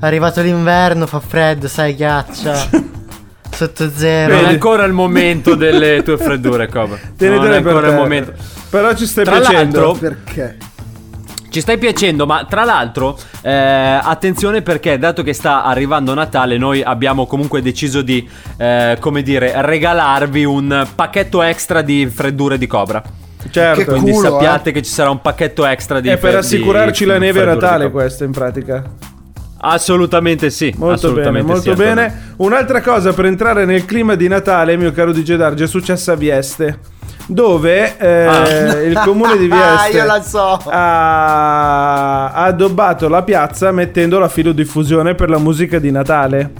è 0.00 0.06
arrivato 0.06 0.40
l'inverno, 0.42 1.06
fa 1.06 1.20
freddo, 1.20 1.68
sai, 1.68 1.94
ghiaccia. 1.94 2.68
Sotto 3.52 3.90
zero. 3.94 4.34
Non 4.36 4.44
è 4.46 4.48
ancora 4.48 4.84
il 4.84 4.92
momento 4.92 5.54
delle 5.54 6.02
tue 6.02 6.16
freddure, 6.16 6.68
Cobra. 6.68 6.96
Tenetele 7.16 7.36
non 7.36 7.52
è 7.52 7.60
per 7.62 7.66
ancora 7.72 7.86
il 7.88 7.92
te. 7.94 7.98
momento. 8.00 8.32
Però 8.70 8.94
ci 8.94 9.06
stai 9.06 9.24
Tra 9.24 9.38
piacendo. 9.40 9.80
l'altro- 9.80 10.08
Perché? 10.08 10.56
Ci 11.50 11.60
stai 11.60 11.78
piacendo, 11.78 12.26
ma 12.26 12.46
tra 12.48 12.64
l'altro, 12.64 13.18
eh, 13.42 13.50
attenzione 13.50 14.62
perché 14.62 14.98
dato 14.98 15.24
che 15.24 15.32
sta 15.32 15.64
arrivando 15.64 16.14
Natale, 16.14 16.56
noi 16.58 16.80
abbiamo 16.80 17.26
comunque 17.26 17.60
deciso 17.60 18.02
di, 18.02 18.26
eh, 18.56 18.96
come 19.00 19.20
dire, 19.22 19.52
regalarvi 19.56 20.44
un 20.44 20.86
pacchetto 20.94 21.42
extra 21.42 21.82
di 21.82 22.06
freddure 22.06 22.56
di 22.56 22.68
Cobra. 22.68 23.02
Certo. 23.50 23.84
Quindi 23.84 24.12
culo, 24.12 24.30
sappiate 24.30 24.70
che 24.70 24.80
ci 24.82 24.92
sarà 24.92 25.10
un 25.10 25.20
pacchetto 25.20 25.66
extra 25.66 25.98
di 25.98 26.08
È 26.08 26.18
per 26.18 26.30
di 26.30 26.36
assicurarci 26.36 27.04
la 27.04 27.18
neve 27.18 27.40
a 27.40 27.42
freddure 27.42 27.54
di 27.56 27.60
Natale 27.60 27.84
Cobra. 27.86 28.00
questo 28.02 28.24
in 28.24 28.30
pratica. 28.30 28.82
Assolutamente 29.62 30.48
sì. 30.50 30.72
Molto 30.76 30.84
bene, 30.84 30.94
assolutamente 30.94 31.52
molto 31.52 31.70
sì, 31.70 31.76
bene. 31.76 32.32
Un'altra 32.36 32.80
cosa 32.80 33.12
per 33.12 33.26
entrare 33.26 33.64
nel 33.64 33.84
clima 33.84 34.14
di 34.14 34.26
Natale, 34.28 34.76
mio 34.76 34.92
caro 34.92 35.12
DJ 35.12 35.34
Darge, 35.34 35.64
è 35.64 35.66
successa 35.68 36.12
a 36.12 36.16
Vieste. 36.16 36.78
Dove 37.26 37.96
eh, 37.98 38.24
Ah. 38.26 38.80
il 38.82 39.00
comune 39.04 39.36
di 39.36 39.48
Ah, 39.52 39.86
Vieste 39.88 40.04
la 40.04 40.20
so. 40.22 40.58
ha, 40.68 42.30
ha 42.32 42.42
addobbato 42.44 43.08
la 43.08 43.22
piazza 43.22 43.70
mettendo 43.70 44.18
la 44.18 44.28
filodiffusione 44.28 45.14
per 45.14 45.28
la 45.30 45.38
musica 45.38 45.78
di 45.78 45.90
Natale. 45.90 46.50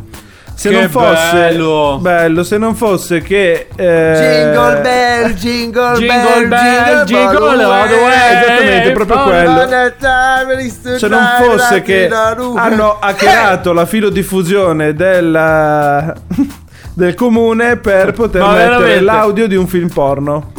Se 0.60 0.68
Che 0.68 0.78
non 0.78 0.90
fosse 0.90 1.32
bello! 1.32 1.98
bello, 2.02 2.44
se 2.44 2.58
non 2.58 2.74
fosse 2.74 3.22
che 3.22 3.68
eh, 3.74 4.12
Jingle 4.14 4.80
bell, 4.82 5.32
jingle, 5.32 5.92
Jingle 5.94 6.46
bell, 6.46 6.48
bell, 6.48 7.04
jingle 7.06 7.64
all 7.64 7.88
the 7.88 7.94
way. 7.94 8.42
Esattamente, 8.42 8.92
proprio 8.92 9.22
quello. 9.22 10.98
Se 10.98 11.08
non 11.08 11.26
fosse 11.40 11.80
che 11.80 12.10
hanno 12.10 12.98
hackerato 13.00 13.72
la 13.72 13.86
filodiffusione 13.86 14.92
del, 14.92 16.14
del 16.92 17.14
comune 17.14 17.78
per 17.78 18.12
poter 18.12 18.42
Ma 18.42 18.48
mettere 18.48 18.68
veramente? 18.68 19.00
l'audio 19.00 19.46
di 19.48 19.56
un 19.56 19.66
film 19.66 19.88
porno. 19.88 20.52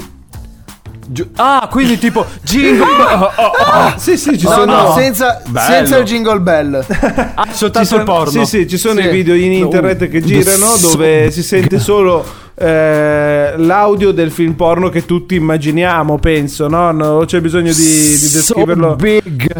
Giu- 1.12 1.28
Ah, 1.36 1.68
quindi 1.70 1.98
tipo 1.98 2.26
jingle. 2.42 2.84
oh, 2.84 3.24
oh, 3.36 3.44
oh. 3.44 3.52
Ah, 3.70 3.96
sì, 3.98 4.18
sì, 4.18 4.38
ci 4.38 4.46
No, 4.46 4.52
sono. 4.52 4.84
no, 4.84 4.94
senza, 4.96 5.42
senza 5.54 5.98
il 5.98 6.06
jingle 6.06 6.40
bell. 6.40 6.86
Ah, 7.36 7.48
sottotitolo 7.52 8.04
porno. 8.04 8.32
Sì, 8.32 8.46
sì, 8.46 8.68
ci 8.68 8.78
sono 8.78 9.02
Sì. 9.02 9.08
i 9.08 9.10
video 9.10 9.36
in 9.36 9.52
internet 9.52 10.08
che 10.10 10.22
girano 10.22 10.76
dove 10.80 11.30
si 11.32 11.44
sente 11.44 11.80
solo 11.80 12.24
eh, 12.56 13.54
l'audio 13.58 14.12
del 14.12 14.32
film 14.32 14.54
porno 14.54 14.90
che 14.90 15.06
tutti 15.06 15.36
immaginiamo, 15.36 16.18
penso, 16.20 16.68
no? 16.68 16.92
Non 16.92 17.26
c'è 17.26 17.42
bisogno 17.42 17.74
di, 17.74 18.18
di 18.18 18.30
descriverlo. 18.30 18.96
big. 18.96 19.54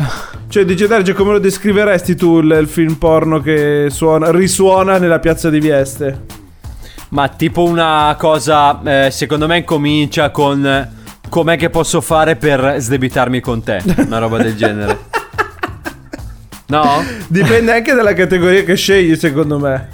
Cioè, 0.48 0.64
dice 0.66 0.88
Darge, 0.88 1.14
come 1.14 1.32
lo 1.34 1.40
descriveresti 1.40 2.16
tu 2.16 2.40
il, 2.40 2.58
il 2.62 2.68
film 2.68 2.94
porno 2.96 3.42
che 3.42 3.88
suona, 3.90 4.32
risuona 4.32 4.98
nella 5.00 5.20
piazza 5.20 5.50
di 5.50 5.60
Vieste? 5.60 6.22
Ma 7.10 7.28
tipo 7.28 7.64
una 7.64 8.16
cosa, 8.18 8.80
eh, 8.84 9.12
secondo 9.12 9.48
me 9.48 9.64
comincia 9.66 10.30
con 10.30 10.66
eh, 10.66 10.90
com'è 11.32 11.56
che 11.58 11.70
posso 11.70 12.02
fare 12.02 12.36
per 12.36 12.76
sdebitarmi 12.78 13.40
con 13.40 13.64
te, 13.64 13.82
una 14.06 14.18
roba 14.18 14.38
del 14.38 14.54
genere. 14.56 15.00
No? 16.72 17.04
Dipende 17.28 17.74
anche 17.74 17.94
dalla 17.94 18.14
categoria 18.14 18.64
che 18.64 18.76
scegli, 18.76 19.18
secondo 19.18 19.60
me. 19.60 19.90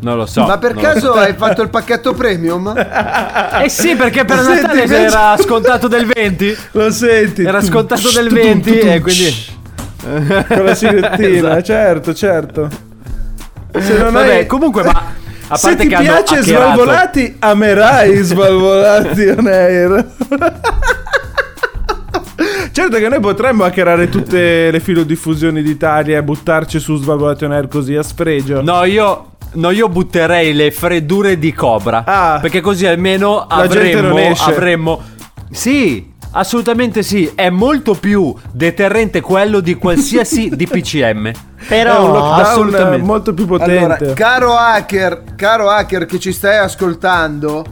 Non 0.00 0.16
lo 0.16 0.26
so. 0.26 0.44
Ma 0.44 0.58
per 0.58 0.74
caso 0.74 1.12
so. 1.12 1.14
hai 1.14 1.32
fatto 1.34 1.62
il 1.62 1.68
pacchetto 1.68 2.12
premium? 2.12 2.74
Eh 3.62 3.68
sì, 3.68 3.94
perché 3.94 4.24
per 4.24 4.40
Senti, 4.40 4.62
Natale 4.62 4.82
invece- 4.82 5.02
era 5.04 5.36
scontato 5.38 5.86
del 5.86 6.06
20. 6.06 6.56
Lo 6.72 6.90
senti? 6.90 7.42
Era 7.44 7.60
scontato 7.62 8.10
del 8.10 8.26
tu- 8.28 8.34
20 8.34 8.70
tu- 8.72 8.78
tu- 8.80 8.86
e 8.86 9.00
quindi... 9.00 9.34
Con 10.02 10.64
la 10.64 10.74
siglettina, 10.74 11.56
Esatto. 11.58 11.62
certo, 11.62 12.14
certo. 12.14 12.68
Se 13.78 13.96
non 13.96 14.12
Vabbè, 14.12 14.36
hai... 14.38 14.46
comunque, 14.46 14.82
ma 14.82 15.14
a 15.48 15.56
Se 15.56 15.76
ti 15.76 15.86
piace 15.86 16.42
Svalvolati, 16.42 17.36
amerai 17.38 18.16
Svalvolati 18.22 19.26
on 19.28 19.46
air. 19.46 20.06
certo 22.72 22.96
che 22.98 23.08
noi 23.08 23.20
potremmo 23.20 23.64
hackerare 23.64 24.08
tutte 24.08 24.70
le 24.70 24.80
filodiffusioni 24.80 25.62
d'Italia 25.62 26.18
e 26.18 26.22
buttarci 26.22 26.78
su 26.78 26.96
Svalvolati 26.96 27.44
on 27.44 27.52
air 27.52 27.68
così 27.68 27.94
a 27.94 28.02
sfregio. 28.02 28.62
No, 28.62 28.84
io... 28.84 29.30
No, 29.52 29.70
io 29.70 29.88
butterei 29.88 30.52
le 30.52 30.70
freddure 30.70 31.38
di 31.38 31.54
Cobra. 31.54 32.04
Ah. 32.04 32.38
perché 32.42 32.60
così 32.60 32.84
almeno 32.84 33.46
avremmo. 33.46 34.34
avremmo. 34.38 35.00
Sì, 35.50 36.12
assolutamente 36.36 37.02
sì. 37.02 37.32
È 37.34 37.50
molto 37.50 37.94
più 37.94 38.34
deterrente 38.52 39.20
quello 39.20 39.60
di 39.60 39.74
qualsiasi 39.74 40.48
DPCM. 40.54 41.26
È 41.28 41.32
un 41.32 41.34
Però 41.68 42.32
assolutamente. 42.34 43.04
molto 43.04 43.34
più 43.34 43.46
potente. 43.46 44.04
Allora, 44.04 44.12
caro 44.14 44.54
hacker, 44.56 45.22
caro 45.36 45.68
hacker 45.68 46.06
che 46.06 46.18
ci 46.18 46.32
stai 46.32 46.58
ascoltando, 46.58 47.64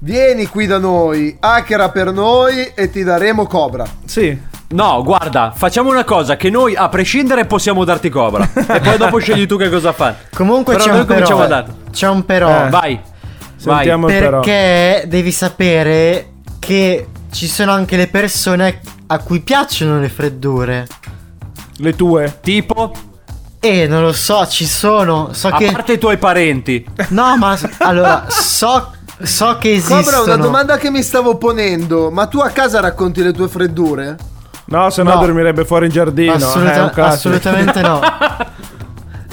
vieni 0.00 0.46
qui 0.46 0.66
da 0.66 0.78
noi, 0.78 1.36
hackera 1.40 1.90
per 1.90 2.12
noi 2.12 2.70
e 2.74 2.90
ti 2.90 3.02
daremo 3.02 3.46
Cobra. 3.46 3.84
Sì. 4.04 4.54
No, 4.68 5.02
guarda, 5.04 5.52
facciamo 5.54 5.90
una 5.90 6.04
cosa: 6.04 6.36
che 6.36 6.50
noi 6.50 6.74
a 6.74 6.88
prescindere 6.88 7.44
possiamo 7.46 7.84
darti 7.84 8.08
Cobra. 8.08 8.48
e 8.54 8.80
poi 8.80 8.96
dopo 8.96 9.18
scegli 9.18 9.46
tu 9.46 9.56
che 9.56 9.70
cosa 9.70 9.92
fare. 9.92 10.16
comunque 10.34 10.74
Però 10.74 10.84
c'è 10.84 10.90
noi 10.90 11.00
un 11.00 11.06
cominciamo 11.06 11.40
però. 11.40 11.54
a 11.54 11.60
dare. 11.60 11.74
C'è 11.92 12.08
un 12.08 12.24
però. 12.24 12.66
Eh. 12.66 12.70
Vai. 12.70 13.00
Sentiamo 13.56 14.06
Vai. 14.06 14.16
il 14.16 14.22
però. 14.22 14.40
Perché 14.40 15.04
devi 15.08 15.30
sapere 15.30 16.30
che 16.58 17.06
ci 17.30 17.46
sono 17.48 17.72
anche 17.72 17.96
le 17.96 18.06
persone 18.08 18.80
a 19.06 19.18
cui 19.18 19.40
piacciono 19.40 19.98
le 20.00 20.08
freddure. 20.08 20.86
Le 21.78 21.94
tue. 21.94 22.38
Tipo, 22.40 22.92
E 23.60 23.86
non 23.86 24.02
lo 24.02 24.12
so, 24.12 24.46
ci 24.46 24.64
sono. 24.66 25.30
So 25.32 25.48
a 25.48 25.56
che. 25.56 25.70
parte 25.72 25.94
i 25.94 25.98
tuoi 25.98 26.16
parenti. 26.18 26.84
No, 27.08 27.36
ma 27.36 27.58
allora, 27.78 28.26
so, 28.28 28.92
so 29.22 29.56
che 29.58 29.72
esistono. 29.74 30.02
Cobra, 30.02 30.34
una 30.34 30.36
domanda 30.36 30.76
che 30.78 30.90
mi 30.90 31.02
stavo 31.02 31.36
ponendo, 31.36 32.10
ma 32.10 32.26
tu 32.26 32.38
a 32.38 32.50
casa 32.50 32.80
racconti 32.80 33.22
le 33.22 33.32
tue 33.32 33.48
freddure? 33.48 34.16
No, 34.66 34.90
se 34.90 35.02
no, 35.02 35.14
No. 35.14 35.20
dormirebbe 35.20 35.64
fuori 35.64 35.86
in 35.86 35.92
giardino. 35.92 36.32
Assoluta- 36.34 36.92
eh, 36.94 37.00
assolutamente 37.02 37.80
no. 37.80 38.00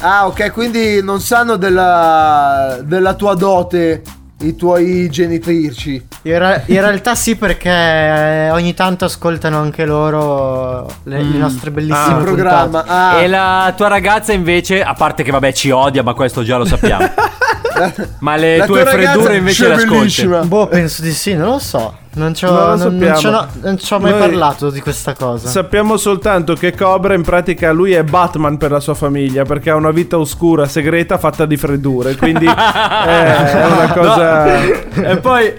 Ah, 0.06 0.28
ok, 0.28 0.52
quindi 0.52 1.02
non 1.02 1.22
sanno 1.22 1.56
della, 1.56 2.78
della 2.84 3.14
tua 3.14 3.36
dote 3.36 4.02
i 4.44 4.56
tuoi 4.56 5.10
genitrici. 5.10 6.06
In, 6.24 6.38
ra- 6.38 6.62
in 6.66 6.80
realtà 6.80 7.16
sì, 7.16 7.36
perché 7.36 7.70
eh, 7.70 8.50
ogni 8.52 8.74
tanto 8.74 9.06
ascoltano 9.06 9.60
anche 9.60 9.86
loro 9.86 10.86
le, 11.04 11.22
le 11.24 11.38
nostre 11.38 11.72
bellissime 11.72 12.16
Ah, 12.16 12.22
programma. 12.22 12.84
Ah, 12.86 13.22
E 13.22 13.28
la 13.28 13.74
tua 13.76 13.88
ragazza 13.88 14.34
invece, 14.34 14.84
a 14.84 14.94
parte 14.94 15.24
che 15.24 15.32
vabbè 15.32 15.52
ci 15.54 15.70
odia, 15.72 16.04
ma 16.04 16.14
questo 16.14 16.44
già 16.44 16.58
lo 16.58 16.66
sappiamo. 16.66 17.10
ma 18.20 18.36
le 18.36 18.58
La 18.58 18.66
tue 18.66 18.86
freddure 18.86 19.38
invece 19.38 19.68
le 19.68 19.74
ascolti. 19.76 20.28
Boh, 20.48 20.68
penso 20.68 21.02
di 21.02 21.12
sì, 21.12 21.34
non 21.36 21.48
lo 21.48 21.60
so. 21.60 21.98
Non 22.16 22.36
ci 22.36 22.46
ho, 22.46 22.76
Non 22.76 22.78
non, 22.78 23.50
non 23.62 23.80
mai 24.02 24.12
Noi- 24.12 24.20
parlato 24.20 24.70
di 24.70 24.80
questa 24.82 25.14
cosa. 25.16 25.48
Sappiamo 25.48 25.98
soltanto 25.98 26.54
che 26.54 26.76
Cobra 26.76 27.16
in 27.16 27.24
pratica 27.24 27.72
lui 27.72 27.94
è 27.94 28.04
Batman 28.04 28.58
per 28.58 28.72
la 28.72 28.80
sua 28.80 28.94
famiglia 28.94 29.44
perché 29.44 29.72
ha 29.72 29.76
una 29.76 29.92
vita 29.92 30.20
oscura, 30.20 30.68
segreta, 30.68 31.18
fatta 31.18 31.46
di 31.46 31.58
freddure. 31.58 32.16
Quindi 32.16 32.46
eh, 32.46 32.54
è 32.54 33.66
una 33.66 33.92
cosa. 33.94 34.46
No. 34.46 35.04
e 35.10 35.18
poi 35.18 35.54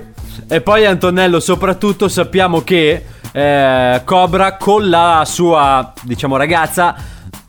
e 0.47 0.61
poi 0.61 0.85
Antonello, 0.85 1.41
soprattutto 1.41 2.09
sappiamo 2.09 2.63
che 2.63 3.05
eh, 3.33 4.03
Cobra 4.05 4.57
con 4.57 4.89
la 4.89 5.23
sua, 5.25 5.93
diciamo, 6.03 6.37
ragazza 6.37 6.95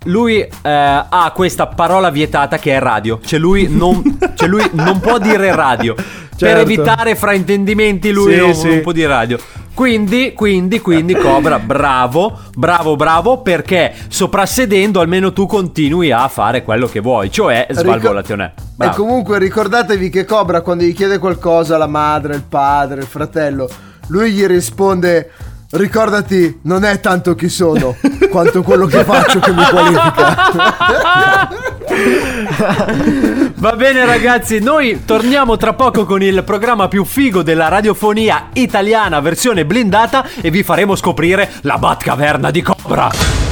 lui 0.06 0.40
eh, 0.40 0.50
ha 0.62 1.32
questa 1.34 1.68
parola 1.68 2.10
vietata 2.10 2.58
che 2.58 2.76
è 2.76 2.80
radio. 2.80 3.20
Cioè 3.24 3.40
lui 3.40 3.68
non, 3.70 4.18
cioè 4.36 4.48
lui 4.48 4.68
non 4.74 5.00
può 5.00 5.18
dire 5.18 5.54
radio. 5.56 5.96
Per 6.38 6.48
Certo. 6.50 6.62
evitare 6.62 7.16
fraintendimenti 7.16 8.12
lui 8.12 8.34
Sì, 8.34 8.40
non, 8.40 8.54
sì. 8.54 8.68
non 8.68 8.82
può 8.82 8.92
dire 8.92 9.08
radio. 9.08 9.40
Quindi, 9.74 10.34
quindi, 10.34 10.80
quindi 10.80 11.14
Cobra, 11.16 11.60
bravo, 11.60 12.40
bravo, 12.56 12.96
bravo, 12.96 13.42
perché 13.42 13.94
soprassedendo 14.08 15.02
almeno 15.02 15.34
tu 15.34 15.46
continui 15.48 16.12
a 16.12 16.28
fare 16.30 16.64
quello 16.64 16.88
che 16.88 17.02
vuoi, 17.02 17.30
cioè 17.30 17.68
svalvolazione. 17.72 18.54
E 18.56 18.62
Bravo. 18.76 18.96
comunque 18.96 19.38
ricordatevi 19.38 20.10
che 20.10 20.24
Cobra 20.24 20.62
quando 20.62 20.84
gli 20.86 20.94
chiede 20.94 21.18
qualcosa 21.18 21.78
la 21.78 21.88
madre, 21.88 22.36
il 22.36 22.44
padre, 22.48 23.02
il 23.02 23.08
fratello, 23.08 23.70
lui 24.08 24.32
gli 24.32 24.46
risponde 24.46 25.30
ricordati 25.72 26.60
non 26.64 26.86
è 26.86 27.00
tanto 27.02 27.36
chi 27.36 27.50
sono 27.50 27.96
quanto 28.30 28.62
quello 28.64 28.86
che 28.86 29.04
faccio 29.04 29.40
che 29.40 29.52
mi 29.52 29.64
qualifica. 29.66 31.50
Va 33.56 33.76
bene 33.76 34.06
ragazzi, 34.06 34.60
noi 34.60 35.04
torniamo 35.06 35.58
tra 35.58 35.74
poco 35.74 36.06
con 36.06 36.22
il 36.22 36.44
programma 36.44 36.88
più 36.88 37.04
figo 37.06 37.42
della 37.42 37.68
radiofonia 37.68 38.50
italiana 38.54 39.20
versione 39.20 39.66
blindata 39.66 40.28
e 40.42 40.50
vi 40.52 40.64
faremo 40.64 40.96
scoprire 40.96 41.52
la 41.62 41.78
Batcaverna 41.78 42.52
di 42.52 42.62
Cobra. 42.62 43.10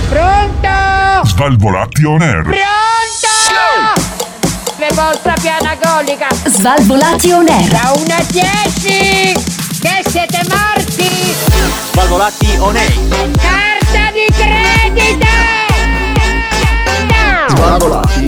Pronto? 0.09 1.25
Svalvolati 1.25 2.03
on 2.03 2.21
air. 2.21 2.41
Pronto? 2.43 2.61
Le 4.77 4.87
vostra 4.93 5.33
piana 5.39 5.77
colica 5.81 6.27
Svalvolati 6.45 7.31
on 7.31 7.47
air. 7.47 7.69
da 7.69 7.93
1 7.95 8.03
a 8.13 8.23
10 8.29 9.33
che 9.79 10.03
siete 10.09 10.41
morti 10.49 11.07
Svalvolati 11.91 12.55
on 12.59 12.75
air. 12.75 13.31
carta 13.37 14.11
di 14.11 14.25
credito 14.33 15.25
Svalvolati 17.47 18.22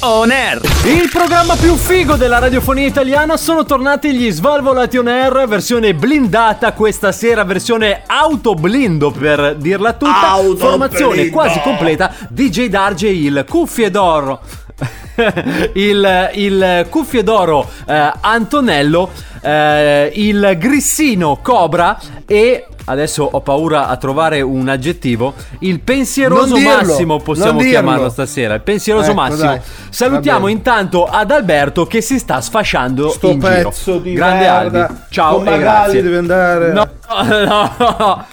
on 0.00 0.30
air. 0.30 0.58
Il 0.86 1.10
programma 1.12 1.54
più 1.54 1.76
figo 1.76 2.16
della 2.16 2.38
radiofonia 2.38 2.86
italiana 2.86 3.36
sono 3.36 3.66
tornati 3.66 4.14
gli 4.14 4.30
Svalvolati 4.30 4.96
on 4.96 5.06
Air 5.08 5.46
versione 5.46 5.92
blindata 5.92 6.72
questa 6.72 7.12
sera, 7.12 7.44
versione 7.44 8.04
autoblindo 8.06 9.10
per 9.10 9.56
dirla 9.56 9.92
tutta. 9.92 10.12
Formazione 10.56 11.28
quasi 11.28 11.60
completa 11.60 12.10
DJ 12.30 12.68
Darge 12.68 13.08
il 13.08 13.44
cuffie 13.46 13.90
d'oro. 13.90 14.40
il, 15.74 16.30
il 16.34 16.86
cuffio 16.90 17.22
d'oro 17.22 17.68
eh, 17.86 18.12
Antonello, 18.20 19.10
eh, 19.40 20.10
il 20.14 20.56
grissino 20.58 21.38
Cobra 21.42 21.98
e 22.26 22.66
adesso 22.88 23.24
ho 23.24 23.40
paura 23.40 23.88
a 23.88 23.96
trovare 23.96 24.42
un 24.42 24.68
aggettivo, 24.68 25.34
il 25.60 25.80
pensieroso 25.80 26.54
dirlo, 26.54 26.86
Massimo 26.86 27.18
possiamo 27.18 27.58
chiamarlo 27.60 28.08
stasera, 28.10 28.54
il 28.54 28.60
pensieroso 28.60 29.10
Ecco, 29.10 29.20
Massimo. 29.20 29.48
dai, 29.48 29.60
Salutiamo 29.88 30.46
intanto 30.48 31.04
ad 31.04 31.30
Alberto 31.30 31.86
che 31.86 32.00
si 32.00 32.18
sta 32.18 32.40
sfasciando 32.40 33.08
Sto 33.08 33.30
in 33.30 33.40
giro. 33.40 33.70
pezzo 33.70 33.98
di 33.98 34.12
Grande 34.12 34.44
merda. 34.44 34.86
Albi. 34.86 35.00
Ciao 35.08 35.36
Con 35.38 35.48
e 35.48 35.58
grazie. 35.58 36.02
deve 36.02 36.16
andare. 36.18 36.72
No, 36.72 36.88
no. 37.44 38.26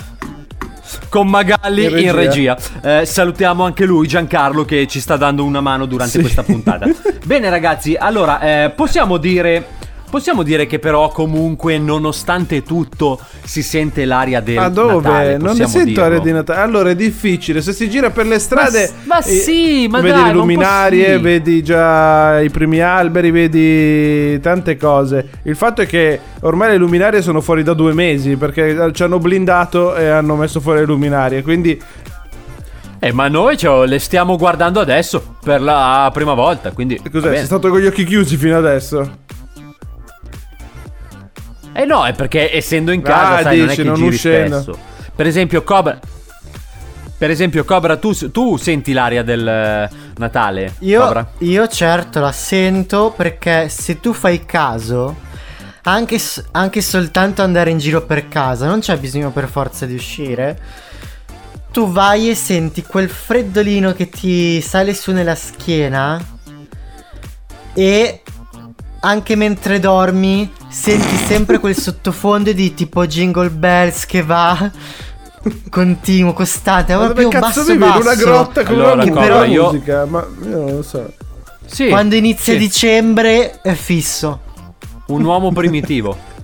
Con 1.14 1.28
Magalli 1.28 1.84
In 1.84 1.98
in 2.00 2.12
regia. 2.12 2.56
regia. 2.82 3.02
Eh, 3.02 3.06
salutiamo 3.06 3.64
anche 3.64 3.86
lui, 3.86 4.08
Giancarlo, 4.08 4.66
che 4.66 4.88
ci 4.88 5.00
sta 5.00 5.16
dando 5.16 5.44
una 5.44 5.62
mano 5.62 5.86
durante 5.86 6.14
Sì. 6.14 6.22
questa 6.22 6.42
puntata. 6.42 6.88
Bene, 7.24 7.52
ragazzi, 7.52 7.94
allora 7.96 8.40
eh, 8.40 8.72
possiamo 8.72 9.18
dire. 9.18 9.82
Possiamo 10.14 10.44
dire 10.44 10.68
che 10.68 10.78
però 10.78 11.08
comunque 11.10 11.80
nonostante 11.80 12.62
tutto 12.62 13.20
si 13.44 13.64
sente 13.64 14.06
l'aria 14.06 14.42
del 14.42 14.54
Ma 14.58 14.70
dove? 14.70 14.94
Natale, 15.10 15.38
non 15.40 15.56
ne 15.58 15.66
sento 15.66 15.86
dirlo. 15.88 16.04
aria 16.04 16.20
di 16.20 16.32
Natale. 16.32 16.62
Allora 16.62 16.90
è 16.92 16.96
difficile. 16.96 17.64
Se 17.64 17.74
si 17.74 17.90
gira 17.90 18.12
per 18.12 18.28
le 18.28 18.38
strade, 18.38 18.92
Ma 19.06 19.20
s- 19.20 19.26
ma 19.26 19.32
eh, 19.32 19.40
sì, 19.40 19.88
ma 19.90 20.02
vedi 20.02 20.20
dai, 20.20 20.26
le 20.28 20.34
luminarie, 20.34 21.16
sì. 21.16 21.20
vedi 21.24 21.64
già 21.64 22.40
i 22.42 22.52
primi 22.52 22.80
alberi, 22.80 23.32
vedi 23.32 24.40
tante 24.40 24.78
cose. 24.78 25.30
Il 25.46 25.56
fatto 25.56 25.82
è 25.82 25.88
che 25.88 26.20
ormai 26.42 26.70
le 26.70 26.78
luminarie 26.78 27.24
sono 27.24 27.42
fuori 27.42 27.64
da 27.64 27.74
due 27.74 27.94
mesi 27.94 28.36
perché 28.36 28.92
ci 28.94 29.02
hanno 29.02 29.18
blindato 29.18 29.96
e 29.96 30.06
hanno 30.10 30.36
messo 30.36 30.60
fuori 30.60 30.78
le 30.82 30.86
luminarie. 30.86 31.42
Quindi 31.42 31.82
Eh, 33.00 33.12
ma 33.12 33.28
noi 33.30 33.58
ce 33.58 33.68
le 33.88 33.98
stiamo 33.98 34.38
guardando 34.38 34.80
adesso 34.80 35.38
per 35.44 35.60
la 35.60 36.12
prima 36.14 36.36
volta, 36.36 36.70
quindi 36.72 37.02
cos'è? 37.12 37.36
Sei 37.36 37.46
stato 37.46 37.70
con 37.70 37.80
gli 37.80 37.88
occhi 37.88 38.04
chiusi 38.06 38.38
fino 38.38 38.56
adesso? 38.58 39.22
Eh 41.74 41.86
no, 41.86 42.06
è 42.06 42.14
perché 42.14 42.56
essendo 42.56 42.92
in 42.92 43.02
casa, 43.02 43.38
Ah, 43.38 43.42
sai, 43.44 43.58
non 43.58 43.66
è 43.66 43.70
dici, 43.70 43.82
che 43.82 43.88
non 43.88 43.96
giri 43.96 44.08
uscendo. 44.08 44.62
spesso. 44.62 44.80
Per 45.16 45.26
esempio, 45.28 45.64
Cobra. 45.64 46.00
Per 47.18 47.30
esempio, 47.32 47.64
Cobra, 47.64 47.98
tu, 47.98 48.14
tu 48.32 48.58
senti 48.58 48.92
l'aria 48.94 49.24
del 49.24 49.90
Natale? 50.18 50.76
Io, 50.80 51.02
Cobra? 51.02 51.32
io 51.40 51.68
certo 51.68 52.20
la 52.20 52.32
sento 52.32 53.14
perché 53.16 53.70
se 53.70 54.00
tu 54.00 54.12
fai 54.14 54.46
caso, 54.46 55.16
anche, 55.84 56.20
anche 56.52 56.82
soltanto 56.82 57.42
andare 57.42 57.70
in 57.70 57.78
giro 57.78 58.02
per 58.06 58.28
casa, 58.28 58.66
non 58.68 58.80
c'è 58.80 58.98
bisogno 58.98 59.32
per 59.32 59.48
forza 59.48 59.86
di 59.86 59.94
uscire. 59.94 60.60
Tu 61.72 61.90
vai 61.92 62.30
e 62.30 62.36
senti 62.36 62.84
quel 62.84 63.10
freddolino 63.10 63.94
che 63.94 64.10
ti 64.10 64.62
sale 64.62 64.94
su 64.94 65.12
nella 65.12 65.34
schiena 65.36 66.22
e 67.74 68.22
anche 69.06 69.36
mentre 69.36 69.80
dormi 69.80 70.50
senti 70.70 71.16
sempre 71.18 71.60
quel 71.60 71.76
sottofondo 71.78 72.54
di 72.54 72.74
tipo 72.74 73.06
jingle 73.06 73.50
bells 73.50 74.06
che 74.06 74.24
va 74.24 74.72
continuo, 75.70 76.32
costante, 76.32 76.96
Ma 76.96 77.12
cazzo 77.14 77.30
basso 77.40 77.64
vivi? 77.64 77.74
In 77.74 77.80
basso. 77.80 78.00
una 78.02 78.16
grotta 78.16 78.64
con 78.64 78.76
Allora, 78.76 78.94
una 79.04 79.04
però 79.22 79.40
la 79.40 79.46
io- 79.46 79.64
musica? 79.72 80.06
Ma 80.06 80.26
io 80.42 80.58
non 80.58 80.76
lo 80.76 80.82
so. 80.82 81.12
Sì. 81.66 81.90
Quando 81.90 82.16
inizia 82.16 82.54
sì. 82.54 82.60
dicembre 82.60 83.60
è 83.62 83.74
fisso. 83.74 84.40
Un 85.08 85.24
uomo 85.24 85.52
primitivo. 85.52 86.18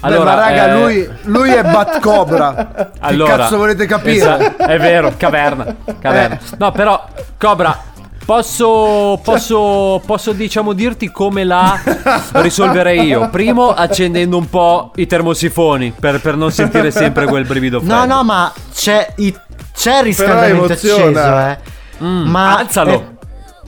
Allora, 0.00 0.36
ma 0.36 0.40
raga, 0.46 0.68
eh, 0.68 0.80
lui, 0.80 1.08
lui 1.22 1.50
è 1.50 1.60
Bat 1.60 1.98
Cobra. 1.98 2.92
allora, 3.00 3.32
che 3.32 3.38
cazzo 3.38 3.56
volete 3.56 3.84
capire? 3.86 4.16
esa- 4.16 4.56
è 4.56 4.78
vero, 4.78 5.12
caverna. 5.16 5.74
caverna. 5.98 6.38
No, 6.56 6.70
però, 6.70 7.04
Cobra. 7.36 7.82
Posso, 8.28 9.18
posso, 9.24 10.02
posso 10.04 10.32
diciamo 10.32 10.74
dirti 10.74 11.10
come 11.10 11.44
la 11.44 11.80
risolverei 12.32 13.06
io. 13.06 13.30
Primo, 13.30 13.70
accendendo 13.72 14.36
un 14.36 14.50
po' 14.50 14.90
i 14.96 15.06
termosifoni 15.06 15.94
per, 15.98 16.20
per 16.20 16.36
non 16.36 16.52
sentire 16.52 16.90
sempre 16.90 17.24
quel 17.24 17.46
brivido 17.46 17.80
freddo. 17.80 17.94
No, 17.94 18.04
no, 18.04 18.22
ma 18.24 18.52
c'è, 18.74 19.14
i- 19.16 19.34
c'è 19.74 19.96
il 20.00 20.02
riscaldamento 20.04 20.74
acceso, 20.74 21.38
eh. 21.38 21.58
Mm, 22.04 22.28
ma 22.28 22.58
alzalo. 22.58 23.16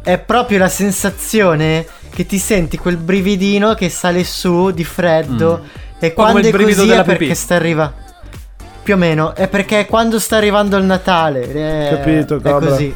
È, 0.02 0.10
è 0.10 0.18
proprio 0.18 0.58
la 0.58 0.68
sensazione 0.68 1.86
che 2.10 2.26
ti 2.26 2.36
senti 2.36 2.76
quel 2.76 2.98
brividino 2.98 3.72
che 3.72 3.88
sale 3.88 4.24
su 4.24 4.72
di 4.72 4.84
freddo. 4.84 5.62
E 5.98 6.08
Mm. 6.08 6.14
come 6.14 6.30
quando 6.32 6.38
il 6.40 6.46
è 6.48 6.50
brivido 6.50 6.82
così 6.82 6.92
è 6.92 7.02
perché 7.02 7.16
pipì. 7.24 7.34
sta 7.34 7.54
arrivando. 7.54 7.94
Più 8.82 8.92
o 8.92 8.96
meno, 8.98 9.34
è 9.34 9.48
perché 9.48 9.86
quando 9.86 10.18
sta 10.18 10.36
arrivando 10.36 10.76
il 10.76 10.84
Natale. 10.84 11.50
È, 11.50 11.96
Capito, 11.96 12.36
è 12.36 12.40
Cobra. 12.42 12.68
così. 12.68 12.94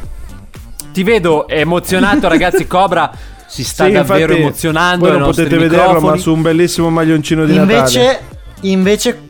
Ti 0.94 1.02
vedo 1.02 1.48
emozionato, 1.48 2.28
ragazzi. 2.28 2.68
Cobra 2.68 3.10
si 3.48 3.64
sta 3.64 3.86
Sì, 3.86 3.92
davvero 3.92 4.26
infatti, 4.32 4.40
emozionando. 4.40 5.08
Voi 5.08 5.18
non 5.18 5.28
potete 5.28 5.58
vederlo, 5.58 5.84
microfoni. 5.86 6.10
ma 6.12 6.16
su 6.18 6.32
un 6.32 6.42
bellissimo 6.42 6.88
maglioncino 6.90 7.44
di 7.44 7.56
Natale. 7.56 7.72
Invece, 7.82 8.20
invece, 8.60 9.28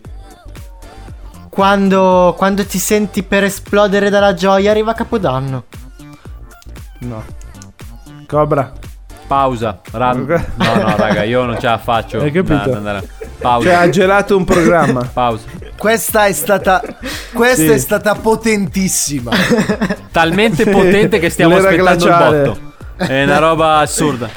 quando, 1.48 2.34
quando 2.36 2.66
ti 2.66 2.78
senti 2.78 3.22
per 3.22 3.44
esplodere 3.44 4.10
dalla 4.10 4.34
gioia, 4.34 4.70
arriva 4.72 4.92
Capodanno. 4.92 5.64
No. 6.98 7.24
Cobra. 8.26 8.72
Pausa. 9.26 9.80
Ra- 9.90 10.12
no, 10.12 10.24
no, 10.26 10.96
raga, 10.96 11.22
io 11.22 11.44
non 11.44 11.58
ce 11.58 11.66
la 11.66 11.78
faccio. 11.78 12.20
Hai 12.20 12.30
capito? 12.30 12.54
Da- 12.56 12.66
da 12.66 12.76
andare- 12.76 13.08
Pausa. 13.38 13.68
Cioè, 13.68 13.74
ha 13.78 13.88
gelato 13.88 14.36
un 14.36 14.44
programma. 14.44 15.02
Pausa. 15.12 15.44
Questa 15.76 16.26
è 16.26 16.32
stata. 16.32 16.82
Questa 17.32 17.62
Sì. 17.62 17.68
è 17.70 17.78
stata 17.78 18.14
potentissima. 18.14 19.30
Talmente 20.10 20.64
potente 20.66 21.18
che 21.18 21.30
stiamo 21.30 21.56
L'era 21.56 21.68
aspettando 21.70 22.04
glaciale. 22.04 22.36
il 22.38 22.44
botto. 22.48 22.72
È 22.96 23.22
una 23.24 23.38
roba 23.38 23.78
assurda. 23.78 24.28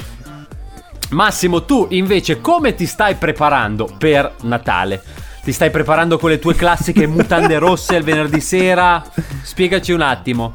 Massimo, 1.10 1.64
tu 1.64 1.86
invece 1.90 2.40
come 2.40 2.74
ti 2.74 2.84
stai 2.86 3.14
preparando 3.14 3.88
per 3.96 4.30
Natale? 4.42 5.02
Ti 5.42 5.52
stai 5.52 5.70
preparando 5.70 6.18
con 6.18 6.28
le 6.28 6.38
tue 6.38 6.54
classiche 6.54 7.06
mutande 7.06 7.56
rosse 7.58 7.96
il 7.96 8.02
venerdì 8.04 8.40
sera? 8.40 9.02
Spiegaci 9.42 9.92
un 9.92 10.02
attimo. 10.02 10.54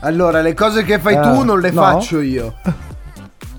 Allora, 0.00 0.40
le 0.40 0.54
cose 0.54 0.82
che 0.82 0.98
fai 0.98 1.14
Eh, 1.14 1.20
tu 1.20 1.44
non 1.44 1.60
le 1.60 1.70
no. 1.70 1.80
faccio 1.82 2.20
io. 2.20 2.54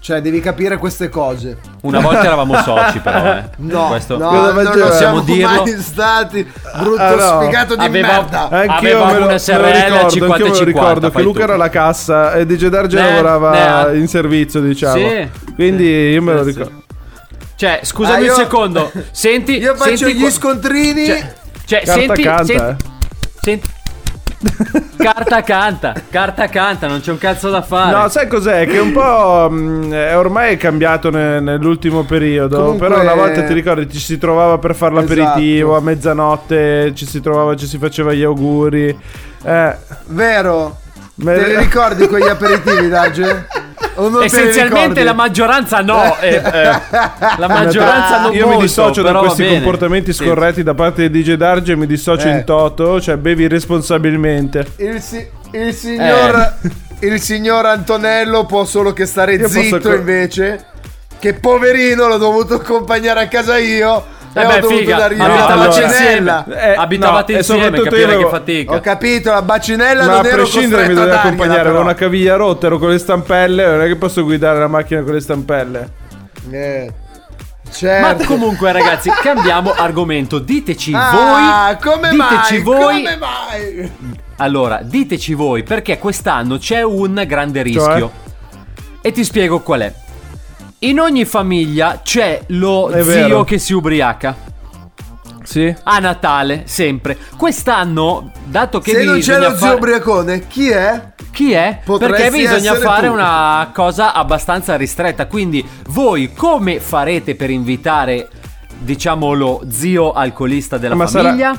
Cioè, 0.04 0.20
devi 0.20 0.42
capire 0.42 0.76
queste 0.76 1.08
cose. 1.08 1.60
Una 1.84 2.02
volta 2.02 2.26
eravamo 2.26 2.62
soci, 2.62 3.00
però, 3.00 3.26
eh. 3.38 3.44
No, 3.64 3.88
Questo 3.88 4.18
no, 4.18 4.28
Cosa 4.28 4.62
non 4.64 4.78
lo 4.78 4.92
siamo 4.92 5.22
dirlo? 5.22 5.64
mai 5.64 5.78
stati. 5.82 6.52
Brutto 6.78 7.02
Ah, 7.02 7.16
no. 7.16 7.42
sfigato 7.42 7.76
di 7.78 7.86
Aveva- 7.86 8.08
merda. 8.08 8.50
Anch'io 8.50 8.76
Avevamo 8.98 9.12
me 9.14 9.20
lo, 9.20 9.26
una 9.28 9.38
SRL 9.38 9.62
ricordo, 9.72 9.96
anch'io 10.02 10.28
me 10.28 10.28
lo 10.28 10.46
50-50, 10.50 10.64
ricordo 10.66 11.10
che 11.10 11.22
Luca 11.22 11.38
tu. 11.38 11.44
era 11.46 11.54
alla 11.54 11.70
cassa 11.70 12.34
e 12.34 12.46
DJ 12.46 12.66
Darge 12.68 13.00
Ne- 13.00 13.10
lavorava 13.12 13.86
ne- 13.92 13.98
in 13.98 14.08
servizio, 14.10 14.60
diciamo. 14.60 14.98
Sì. 14.98 15.30
Quindi 15.56 16.10
io 16.10 16.22
me 16.22 16.34
lo 16.34 16.44
ricordo. 16.44 16.82
Cioè, 17.56 17.80
scusami 17.84 18.16
Ah, 18.16 18.26
io- 18.26 18.34
un 18.34 18.38
secondo. 18.40 18.92
Senti, 19.12 19.54
Io 19.60 19.74
faccio 19.76 19.96
senti 19.96 20.16
gli 20.16 20.30
scontrini. 20.30 21.06
Cioè, 21.06 21.34
cioè 21.66 21.82
senti, 21.86 22.22
canta, 22.24 22.44
senti, 22.44 22.62
eh. 22.62 22.76
senti- 23.40 23.70
Carta 24.98 25.42
canta, 25.42 25.94
carta 26.10 26.48
canta, 26.48 26.88
non 26.88 27.02
c'è 27.02 27.12
un 27.12 27.18
cazzo 27.18 27.50
da 27.50 27.62
fare. 27.62 27.96
No, 27.98 28.08
sai 28.10 28.28
cos'è? 28.28 28.66
Che 28.68 28.78
un 28.80 28.92
po' 28.92 29.50
mh, 29.50 29.92
è 29.94 30.18
ormai 30.18 30.54
è 30.54 30.58
cambiato 30.58 31.10
ne- 31.10 31.40
nell'ultimo 31.40 32.04
periodo. 32.04 32.58
Comunque- 32.58 32.88
Però 32.88 33.02
una 33.02 33.14
volta 33.14 33.44
ti 33.44 33.54
ricordi 33.54 33.90
ci 33.92 34.00
si 34.00 34.18
trovava 34.18 34.58
per 34.58 34.76
fare 34.76 34.94
l'aperitivo 34.94 35.72
Esatto. 35.72 35.76
a 35.76 35.82
mezzanotte, 35.82 36.92
ci 36.96 37.06
si 37.06 37.22
trovava, 37.22 37.56
ci 37.56 37.66
si 37.68 37.78
faceva 37.78 38.14
gli 38.14 38.24
auguri. 38.24 38.98
Eh, 39.44 39.76
Vero? 40.08 40.78
me- 41.16 41.36
Te 41.36 41.48
li 41.48 41.58
ricordi 41.58 42.08
quegli 42.08 42.28
aperitivi, 42.28 42.88
Darge? 42.90 43.48
Essenzialmente 44.24 45.04
la 45.04 45.14
maggioranza 45.14 45.82
no. 45.82 46.18
eh, 46.20 46.36
eh, 46.36 46.42
la 47.38 47.48
maggioranza 47.48 48.20
non 48.22 48.34
Io 48.34 48.46
molto, 48.46 48.60
mi 48.60 48.66
dissocio 48.66 49.02
da 49.02 49.14
questi 49.14 49.44
bene. 49.44 49.56
comportamenti 49.56 50.14
Sì. 50.14 50.24
scorretti 50.24 50.64
da 50.64 50.74
parte 50.74 51.10
di 51.10 51.22
DJ 51.24 51.34
Darge, 51.34 51.76
mi 51.76 51.86
dissocio 51.86 52.28
Eh. 52.28 52.32
in 52.32 52.44
toto, 52.44 53.00
cioè 53.00 53.18
bevi 53.18 53.48
responsabilmente. 53.48 54.66
Il, 54.78 55.00
si- 55.02 55.28
il 55.52 55.74
signor. 55.74 56.54
Il 57.00 57.20
signor 57.22 57.66
Antonello 57.66 58.46
può 58.46 58.64
solo 58.64 58.94
che 58.94 59.06
stare 59.06 59.34
Io 59.34 59.42
posso 59.42 59.60
zitto 59.62 59.80
co- 59.90 59.94
invece. 59.94 60.66
Che 61.20 61.34
poverino 61.34 62.08
l'ho 62.08 62.18
dovuto 62.18 62.56
accompagnare 62.56 63.22
a 63.24 63.28
casa 63.28 63.58
io. 63.58 64.04
Eh 64.36 64.42
e 64.42 64.46
ho 64.46 64.48
beh, 64.48 64.60
dovuto 64.62 64.80
figa, 64.80 64.98
dargli 64.98 65.18
no, 65.18 65.28
la 65.28 65.34
abitavate 65.34 65.62
allora- 65.64 65.84
insieme. 65.86 66.44
Eh, 66.50 66.74
abitavate 66.76 67.32
no, 67.34 67.38
insieme, 67.38 67.70
capire 67.82 68.02
io 68.02 68.08
che 68.08 68.14
avevo- 68.14 68.30
fatica. 68.30 68.74
Ho 68.74 68.80
capito, 68.80 69.32
la 69.32 69.42
bacinella 69.44 70.06
Ma 70.06 70.12
non 70.18 70.26
a 70.26 70.30
prescindere 70.30 70.88
mi 70.88 70.94
doveva 70.96 71.20
accompagnare, 71.22 71.60
avevo 71.62 71.80
una 71.82 71.94
caviglia 71.94 72.36
rotta, 72.36 72.66
ero 72.66 72.80
con 72.80 72.90
le 72.90 72.98
stampelle, 72.98 73.66
non 73.68 73.82
è 73.82 73.88
che 73.88 73.96
posso 73.96 74.24
guidare 74.24 74.58
la 74.60 74.68
macchina 74.68 75.02
con 75.04 75.14
le 75.14 75.20
stampelle. 75.20 75.90
Eh, 76.50 76.92
Ma 76.92 77.72
certo. 77.72 78.24
comunque, 78.26 78.72
ragazzi, 78.72 79.10
cambiamo 79.22 79.72
argomento. 79.78 80.40
Diteci 80.40 80.92
Ah, 80.96 81.78
voi. 81.80 81.92
come 81.92 82.10
diteci 82.10 82.54
mai? 82.54 82.62
voi. 82.62 83.04
Come 83.04 83.18
mai? 83.18 83.92
Allora, 84.38 84.80
diteci 84.82 85.34
voi 85.36 85.64
perché 85.64 86.00
quest'anno 86.00 86.58
c'è 86.58 86.82
un 86.82 87.24
grande 87.28 87.62
rischio. 87.62 88.12
E 89.02 89.12
ti 89.12 89.24
spiego 89.24 89.60
qual 89.62 89.82
è. 89.82 89.94
In 90.84 91.00
ogni 91.00 91.24
famiglia 91.26 92.02
c'è 92.04 92.42
lo 92.48 92.90
È 92.90 93.02
zio 93.04 93.12
vero. 93.14 93.44
che 93.46 93.58
si 93.58 93.72
ubriaca. 93.74 94.36
Sì. 95.44 95.74
A 95.84 96.00
Natale, 96.00 96.64
sempre. 96.66 97.18
Quest'anno, 97.38 98.32
dato 98.46 98.80
che 98.80 98.92
Se 98.92 99.04
non 99.04 99.14
c'è 99.14 99.20
bisogna 99.20 99.38
lo 99.40 99.50
zio 99.50 99.58
fare- 99.58 99.76
ubriacone, 99.76 100.48
chi 100.48 100.70
è? 100.70 101.12
Chi 101.32 101.52
è? 101.54 101.80
Potresti 101.84 102.16
Perché 102.22 102.38
bisogna 102.38 102.72
essere 102.72 102.80
fare 102.80 103.08
tu. 103.08 103.14
una 103.14 103.70
cosa 103.74 104.14
abbastanza 104.14 104.76
ristretta. 104.76 105.26
Quindi, 105.28 105.66
voi 105.90 106.34
come 106.34 106.80
farete 106.80 107.36
per 107.36 107.50
invitare, 107.50 108.28
diciamo, 108.78 109.34
lo 109.34 109.62
zio 109.70 110.12
alcolista 110.12 110.78
della 110.78 110.96
Ma 110.96 111.08
sarà- 111.08 111.30
famiglia? 111.30 111.58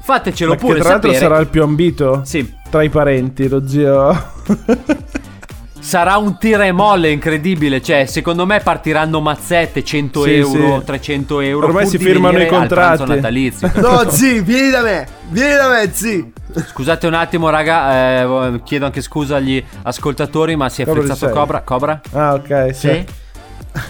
Fatecelo 0.00 0.52
Ma 0.52 0.56
che 0.56 0.64
pure 0.66 0.78
tra 0.80 0.88
l'altro 0.90 1.12
sapere. 1.12 1.28
sarà 1.28 1.40
il 1.40 1.48
più 1.48 1.62
ambito 1.62 2.22
Sì. 2.24 2.54
tra 2.70 2.82
i 2.82 2.88
parenti, 2.88 3.46
lo 3.48 3.66
zio. 3.68 4.30
Sarà 5.88 6.18
un 6.18 6.36
tira 6.36 6.66
e 6.66 6.72
molle 6.72 7.08
incredibile. 7.10 7.80
Cioè, 7.80 8.04
secondo 8.04 8.44
me 8.44 8.60
partiranno 8.60 9.20
mazzette 9.22 9.82
100 9.82 10.22
Sì, 10.24 10.34
euro, 10.34 10.78
sì. 10.80 10.84
300 10.84 11.40
euro. 11.40 11.66
Ormai 11.68 11.86
si 11.86 11.96
firmano 11.96 12.38
i 12.42 12.46
contratti. 12.46 13.04
natalizio. 13.06 13.70
No, 13.80 14.10
zi, 14.10 14.40
vieni 14.42 14.68
da 14.68 14.82
me. 14.82 15.08
Vieni 15.30 15.54
da 15.56 15.68
me, 15.70 15.90
zi. 15.90 16.30
Scusate 16.66 17.06
un 17.06 17.14
attimo, 17.14 17.48
raga. 17.48 18.20
eh, 18.52 18.60
chiedo 18.64 18.84
anche 18.84 19.00
scusa 19.00 19.36
agli 19.36 19.64
ascoltatori, 19.82 20.56
ma 20.56 20.68
si 20.68 20.82
è 20.82 20.84
Cobra 20.84 21.02
frizzato. 21.04 21.32
Cobra. 21.32 21.60
Cobra? 21.62 22.00
Ah, 22.12 22.34
ok, 22.34 22.68
sì. 22.74 22.88
Sì? 22.88 23.04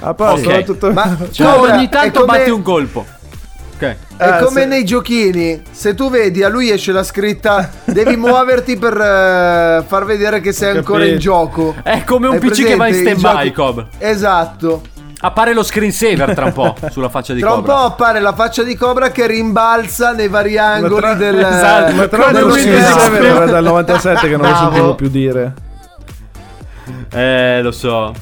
A 0.01 0.15
posto, 0.15 0.49
Ok. 0.51 0.63
tutto... 0.63 0.93
Ma 0.93 1.17
Cioè, 1.33 1.53
Cobra, 1.53 1.75
ogni 1.75 1.89
tanto 1.89 2.21
come- 2.21 2.39
batti 2.39 2.51
un 2.51 2.63
colpo. 2.63 3.07
Ok. 3.81 3.97
È 4.17 4.25
Ah, 4.25 4.38
come 4.43 4.62
se- 4.62 4.67
nei 4.67 4.85
giochini, 4.85 5.62
se 5.71 5.95
tu 5.95 6.11
vedi 6.11 6.43
a 6.43 6.49
lui 6.49 6.69
esce 6.71 6.91
la 6.91 7.05
scritta 7.05 7.71
devi 7.85 8.17
muoverti 8.19 8.77
per 8.77 8.93
eh, 9.01 9.85
far 9.87 10.05
vedere 10.05 10.41
che 10.41 10.51
sei 10.53 10.77
ancora 10.77 11.05
in 11.05 11.19
gioco. 11.19 11.77
È 11.85 12.03
come 12.05 12.27
un 12.27 12.35
Hai 12.35 12.41
PC 12.41 12.64
che 12.67 12.75
va 12.77 12.88
in 12.88 12.95
stand-by, 12.95 13.21
giochi- 13.35 13.53
Cobra. 13.53 13.88
Esatto. 13.99 14.83
Appare 15.21 15.53
lo 15.53 15.62
screensaver 15.64 16.33
tra 16.35 16.45
un 16.47 16.53
po' 16.53 16.75
sulla 16.91 17.09
faccia 17.09 17.35
di 17.35 17.41
Tra 17.41 17.51
un 17.53 17.57
Cobra. 17.61 17.75
po' 17.75 17.81
appare 17.87 18.21
la 18.21 18.33
faccia 18.35 18.62
di 18.64 18.75
Cobra 18.77 19.11
che 19.11 19.27
rimbalza 19.29 20.12
nei 20.12 20.29
vari 20.29 20.59
angoli 20.59 21.01
tra- 21.01 21.14
del 21.14 21.38
Esatto, 21.38 21.93
Ma 21.95 22.09
tra 22.09 22.19
l'altro 22.19 22.47
lo 22.47 22.53
screensaver 22.55 23.25
era 23.25 23.45
dal 23.47 23.64
97 23.64 24.29
che 24.29 24.37
non 24.37 24.49
lo 24.51 24.57
sentivo 24.57 24.95
più 24.97 25.09
dire. 25.09 25.55
Eh, 27.11 27.61
lo 27.62 27.71
so. 27.71 28.12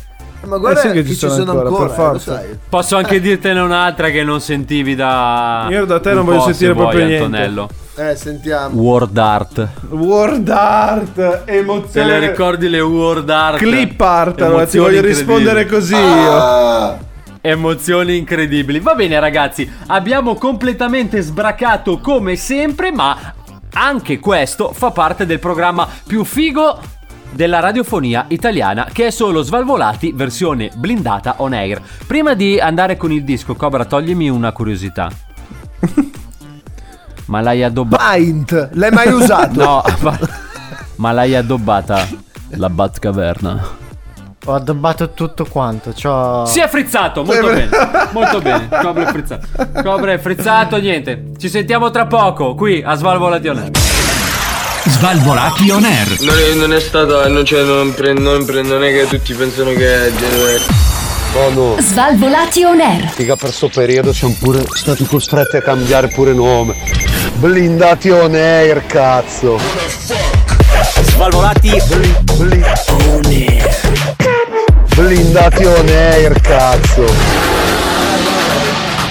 Ma 0.44 0.58
guarda 0.58 0.78
Eh 0.78 0.82
sì 0.82 0.88
che 0.88 1.02
che 1.02 1.08
ci 1.08 1.12
ci 1.14 1.18
sono 1.18 1.32
sono 1.34 1.50
ancora, 1.52 1.68
ancora, 1.68 1.86
per 1.88 1.92
eh, 1.92 2.08
forza. 2.08 2.44
Posso 2.68 2.96
anche 2.96 3.20
dirtene 3.20 3.60
un'altra 3.60 4.10
che 4.10 4.22
non 4.22 4.40
sentivi 4.40 4.94
da. 4.94 5.66
Io 5.70 5.84
da 5.84 5.98
te 6.00 6.12
non 6.12 6.24
voglio 6.24 6.40
sentire 6.40 6.68
se 6.68 6.72
vuoi, 6.72 6.86
proprio 6.86 7.06
niente. 7.06 7.24
Antonello. 7.24 7.68
Eh, 7.96 8.14
sentiamo. 8.14 8.78
Word 8.80 9.16
art. 9.16 9.68
Word 9.88 10.48
art, 10.50 11.14
Te 11.14 11.42
emozione. 11.46 12.20
le 12.20 12.28
ricordi 12.28 12.68
le 12.68 12.80
word 12.80 13.30
art? 13.30 13.56
Clip 13.58 13.98
art, 14.00 14.42
allora 14.42 14.66
ti 14.66 14.78
voglio 14.78 15.00
rispondere 15.00 15.64
così 15.66 15.94
io. 15.94 16.32
Ah, 16.32 16.98
Emozioni 17.40 18.16
incredibili. 18.16 18.80
Va 18.80 18.94
bene, 18.94 19.18
ragazzi, 19.20 19.70
abbiamo 19.86 20.34
completamente 20.34 21.20
sbracato 21.20 21.98
come 22.00 22.36
sempre, 22.36 22.90
ma 22.92 23.16
anche 23.72 24.18
questo 24.18 24.72
fa 24.72 24.90
parte 24.90 25.26
del 25.26 25.38
programma 25.38 25.86
più 26.06 26.24
figo 26.24 26.78
della 27.36 27.60
radiofonia 27.60 28.24
italiana 28.28 28.88
che 28.90 29.06
è 29.06 29.10
solo 29.10 29.42
Svalvolati 29.42 30.12
versione 30.12 30.70
blindata 30.74 31.36
on 31.38 31.52
air. 31.52 31.80
Prima 32.06 32.34
di 32.34 32.58
andare 32.58 32.96
con 32.96 33.12
il 33.12 33.22
disco, 33.22 33.54
Cobra, 33.54 33.84
toglimi 33.84 34.28
una 34.28 34.50
curiosità. 34.50 35.08
Ma 37.26 37.40
l'hai 37.40 37.62
addobbata? 37.62 38.04
Paint, 38.04 38.70
l'hai 38.72 38.90
mai 38.90 39.12
usato? 39.12 39.54
No, 39.66 39.82
ma, 40.00 40.18
ma 40.96 41.12
l'hai 41.12 41.34
addobbata 41.34 42.06
la 42.50 42.70
Batcaverna. 42.70 43.84
Ho 44.44 44.54
addobbato 44.54 45.10
tutto 45.10 45.44
quanto. 45.44 45.90
C'ho... 45.90 46.44
Si 46.46 46.60
è 46.60 46.68
frizzato, 46.68 47.24
molto 47.24 47.48
bene. 47.48 47.68
Molto 48.12 48.40
bene. 48.40 48.68
Cobra 48.68 49.08
è 49.08 49.10
frizzato. 49.10 49.46
Cobra 49.82 50.12
è 50.12 50.18
frizzato, 50.18 50.76
niente. 50.76 51.32
Ci 51.36 51.48
sentiamo 51.48 51.90
tra 51.90 52.06
poco 52.06 52.54
qui 52.54 52.80
a 52.80 52.94
Svalvolation. 52.94 53.70
Svalvolati 54.88 55.70
on 55.70 55.84
air. 55.84 56.20
Non 56.20 56.36
è, 56.38 56.54
non 56.54 56.72
è 56.72 56.80
stato, 56.80 57.26
non, 57.28 57.44
cioè, 57.44 57.64
non, 57.64 57.92
pre- 57.92 58.12
non 58.12 58.44
pre- 58.44 58.62
non 58.62 58.84
è 58.84 58.92
che 58.92 59.06
tutti 59.08 59.34
pensano 59.34 59.72
che 59.72 60.06
è 60.06 60.12
genere. 60.14 60.60
Oh 61.34 61.50
no, 61.50 61.76
Svalvolati 61.80 62.62
on 62.62 62.80
air. 62.80 63.08
Figa 63.10 63.36
per 63.36 63.52
sto 63.52 63.68
periodo 63.68 64.12
siamo 64.12 64.36
pure 64.38 64.64
stati 64.72 65.04
costretti 65.04 65.56
a 65.56 65.62
cambiare 65.62 66.08
pure 66.08 66.32
nome. 66.32 66.74
Blindati 67.34 68.10
on 68.10 68.34
air, 68.34 68.86
cazzo. 68.86 69.58
Svalvolati 71.02 71.82
Blindati 74.94 75.64
on 75.64 75.88
air, 75.88 76.40
cazzo. 76.40 77.04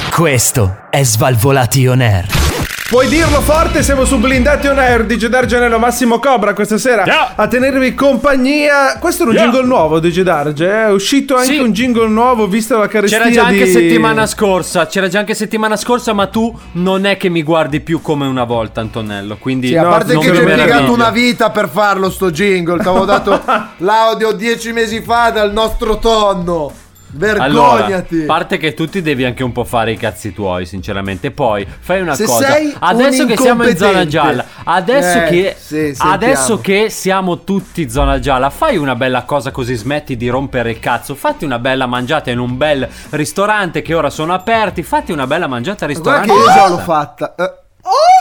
Questo 0.10 0.78
è 0.90 1.04
Svalvolati 1.04 1.86
on 1.86 2.02
air. 2.02 2.45
Puoi 2.88 3.08
dirlo 3.08 3.42
forte, 3.42 3.82
siamo 3.82 4.06
su 4.06 4.20
Blindati 4.20 4.68
on 4.68 4.78
Air 4.78 5.06
di 5.06 5.18
Dargenello 5.18 5.80
Massimo 5.80 6.20
Cobra 6.20 6.54
questa 6.54 6.78
sera 6.78 7.04
Yeah. 7.04 7.34
a 7.36 7.48
tenervi 7.48 7.96
compagnia. 7.96 9.00
Questo 9.00 9.24
è 9.24 9.26
un 9.26 9.34
Yeah. 9.34 9.44
jingle 9.46 9.66
nuovo 9.66 10.00
di 10.00 10.22
Darge, 10.22 10.66
eh? 10.68 10.86
è 10.86 10.92
uscito 10.92 11.36
anche 11.36 11.54
Sì. 11.54 11.58
un 11.58 11.72
jingle 11.72 12.08
nuovo 12.08 12.46
visto 12.48 12.78
la 12.78 12.88
carestia 12.88 13.18
C'era 13.18 13.32
già 13.32 13.46
anche 13.48 13.64
di... 13.66 13.72
settimana 13.72 14.28
scorsa. 14.28 14.86
C'era 14.86 15.08
già 15.08 15.18
anche 15.18 15.34
settimana 15.34 15.78
scorsa, 15.78 16.14
ma 16.14 16.28
tu 16.28 16.56
non 16.74 17.06
è 17.06 17.18
che 17.18 17.30
mi 17.30 17.42
guardi 17.42 17.80
più 17.80 18.02
come 18.02 18.28
una 18.28 18.44
volta, 18.44 18.82
Antonello. 18.82 19.38
Quindi 19.38 19.70
Sì, 19.70 19.76
a 19.78 19.82
No, 19.82 19.90
parte 19.90 20.18
che 20.20 20.22
ci 20.22 20.30
hai 20.30 20.38
impiegato 20.38 20.94
una 20.94 21.10
vita 21.10 21.50
per 21.50 21.68
farlo 21.70 22.12
sto 22.12 22.30
jingle. 22.30 22.78
Ti 22.84 22.88
avevo 22.88 23.06
dato 23.06 23.42
l'audio 23.78 24.32
dieci 24.32 24.72
mesi 24.72 25.02
fa 25.02 25.32
dal 25.32 25.52
nostro 25.52 25.98
tonno. 25.98 26.72
Allora, 27.18 27.76
Vergognati. 27.86 28.22
a 28.24 28.26
parte 28.26 28.58
che 28.58 28.74
tu 28.74 28.88
ti 28.90 29.02
devi 29.02 29.24
anche 29.24 29.44
un 29.44 29.52
po' 29.52 29.64
fare 29.64 29.92
i 29.92 29.98
cazzi 29.98 30.34
tuoi, 30.34 30.66
sinceramente. 30.66 31.32
Poi 31.32 31.66
fai 31.80 32.02
una 32.02 32.16
Se 32.16 32.26
cosa. 32.26 32.46
sei 32.52 32.76
Adesso 32.78 33.22
un 33.22 33.28
che 33.28 33.38
siamo 33.38 33.68
in 33.68 33.78
zona 33.78 34.06
gialla, 34.06 34.46
adesso, 34.66 35.18
Eh, 35.20 35.24
che, 35.30 35.56
sì, 35.58 35.96
adesso 36.00 36.60
che 36.60 36.90
siamo 36.90 37.44
tutti 37.44 37.90
zona 37.90 38.20
gialla, 38.20 38.50
fai 38.50 38.78
una 38.78 38.96
bella 38.96 39.24
cosa 39.24 39.52
così 39.52 39.76
smetti 39.76 40.18
di 40.18 40.28
rompere 40.30 40.72
il 40.72 40.80
cazzo. 40.80 41.16
Fatti 41.16 41.46
una 41.46 41.60
bella 41.60 41.86
mangiata 41.86 42.32
in 42.32 42.40
un 42.40 42.58
bel 42.58 42.88
ristorante 43.12 43.82
che 43.82 43.94
ora 43.94 44.10
sono 44.10 44.34
aperti. 44.34 44.84
Fatti 44.84 45.12
una 45.12 45.28
bella 45.28 45.48
mangiata 45.48 45.86
al 45.86 45.92
ristorante. 45.92 46.28
che 46.28 46.34
io 46.38 46.46
già 46.46 46.68
l'ho 46.68 46.78
fatta. 46.80 47.36
Eh, 47.38 47.52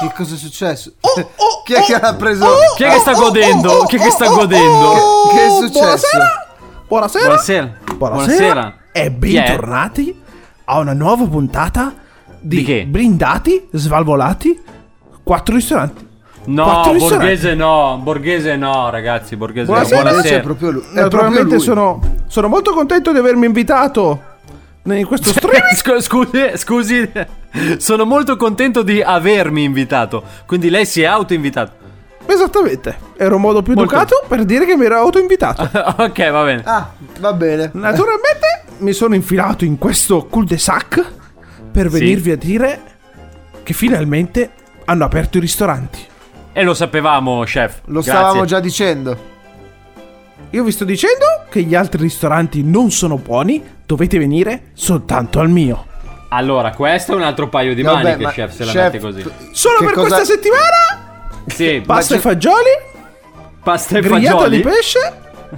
Che 0.01 0.13
cosa 0.15 0.35
è 0.35 0.39
successo? 0.39 0.93
Chi 1.65 1.73
è 1.73 1.83
che 1.83 1.99
l'ha 1.99 2.15
preso? 2.15 2.47
Chi 2.77 2.85
è 2.85 2.91
che 2.91 2.99
sta 2.99 3.13
godendo? 3.15 3.85
Chi 3.85 3.97
è 3.97 4.01
che 4.01 4.11
sta 4.11 4.27
godendo? 4.29 4.93
Che 5.33 5.47
è 5.47 5.51
successo? 5.51 6.07
Buonasera. 6.87 7.25
Buonasera. 7.29 7.73
Buonasera. 7.97 8.75
E 8.97 9.11
bentornati 9.11 10.23
a 10.67 10.79
una 10.79 10.93
nuova 10.93 11.27
puntata 11.27 11.93
di, 12.39 12.63
Di? 12.63 12.85
Blindati, 12.85 13.67
Svalvolati, 13.73 14.57
quattro 15.25 15.57
ristoranti. 15.57 16.07
No, 16.45 16.63
Quattro 16.63 16.93
ristoranti. 16.93 17.25
Borghese 17.27 17.55
no, 17.57 18.01
Borghese 18.01 18.57
no, 18.57 18.91
ragazzi, 18.91 19.35
Borghese 19.35 19.67
Buonasera. 19.67 20.03
no. 20.03 20.09
Buonasera. 20.11 20.37
è 20.37 20.43
proprio 20.43 20.71
lui. 20.71 20.83
È 20.83 20.95
Naturalmente 21.01 21.41
proprio 21.41 21.57
lui. 21.57 21.65
sono, 21.67 22.01
sono 22.29 22.47
molto 22.49 22.73
contento 22.73 23.11
di 23.11 23.19
avermi 23.19 23.47
invitato 23.47 24.23
in 24.85 25.05
questo 25.07 25.31
stream. 25.35 25.75
Scu- 25.75 26.01
Scusi, 26.01 26.51
scusi, 26.55 27.11
sono 27.79 28.05
molto 28.05 28.37
contento 28.37 28.83
di 28.85 29.03
avermi 29.03 29.65
invitato. 29.65 30.23
Quindi 30.47 30.71
lei 30.71 30.87
si 30.87 31.03
è 31.03 31.07
autoinvitato. 31.07 31.83
Esattamente. 32.27 32.97
Era 33.17 33.35
un 33.35 33.41
modo 33.41 33.63
più 33.63 33.75
Molto- 33.75 33.95
educato 33.95 34.25
per 34.27 34.45
dire 34.45 34.65
che 34.67 34.77
mi 34.77 34.85
ero 34.87 34.97
autoinvitato. 34.99 35.63
ok, 36.03 36.31
va 36.31 36.45
bene. 36.45 36.63
Ah, 36.65 36.91
va 37.21 37.33
bene. 37.33 37.71
Naturalmente 37.75 38.65
mi 38.79 38.93
sono 38.93 39.15
infilato 39.15 39.65
in 39.65 39.79
questo 39.79 40.25
cul-de-sac 40.27 41.13
per 41.71 41.91
Sì. 41.91 41.99
venirvi 41.99 42.31
a 42.31 42.37
dire 42.37 42.81
che 43.63 43.73
finalmente 43.73 44.51
hanno 44.87 45.05
aperto 45.05 45.39
i 45.39 45.41
ristoranti. 45.41 45.99
E 46.53 46.63
lo 46.63 46.75
sapevamo, 46.75 47.43
chef. 47.45 47.81
Lo 47.87 48.01
Grazie. 48.01 48.13
stavamo 48.13 48.45
già 48.45 48.61
dicendo. 48.61 49.33
Io 50.51 50.63
vi 50.63 50.71
sto 50.71 50.85
dicendo 50.85 51.25
che 51.49 51.63
gli 51.63 51.75
altri 51.75 52.03
ristoranti 52.03 52.63
non 52.63 52.91
sono 52.93 53.17
buoni, 53.17 53.63
dovete 53.85 54.19
venire 54.19 54.71
soltanto 54.75 55.41
al 55.41 55.51
mio. 55.51 55.87
Allora, 56.29 56.71
questo 56.73 57.13
è 57.13 57.15
un 57.17 57.23
altro 57.23 57.49
paio 57.49 57.75
di 57.75 57.83
Vabbè, 57.83 58.03
maniche, 58.03 58.23
ma 58.23 58.31
chef, 58.31 58.53
se 58.55 58.65
la 58.65 58.71
chef, 58.73 58.83
mette 58.85 58.99
così. 59.01 59.25
Solo 59.53 59.79
per 59.81 59.93
cosa- 59.93 60.15
questa 60.17 60.25
settimana 60.35 61.04
Sì, 61.47 61.83
pasta 61.85 62.15
c'è- 62.15 62.21
e 62.21 62.23
fagioli, 62.23 62.71
pasta 63.63 63.99
e 63.99 64.01
grigliata 64.01 64.37
fagioli. 64.39 64.57
di 64.57 64.63
pesce 64.63 65.13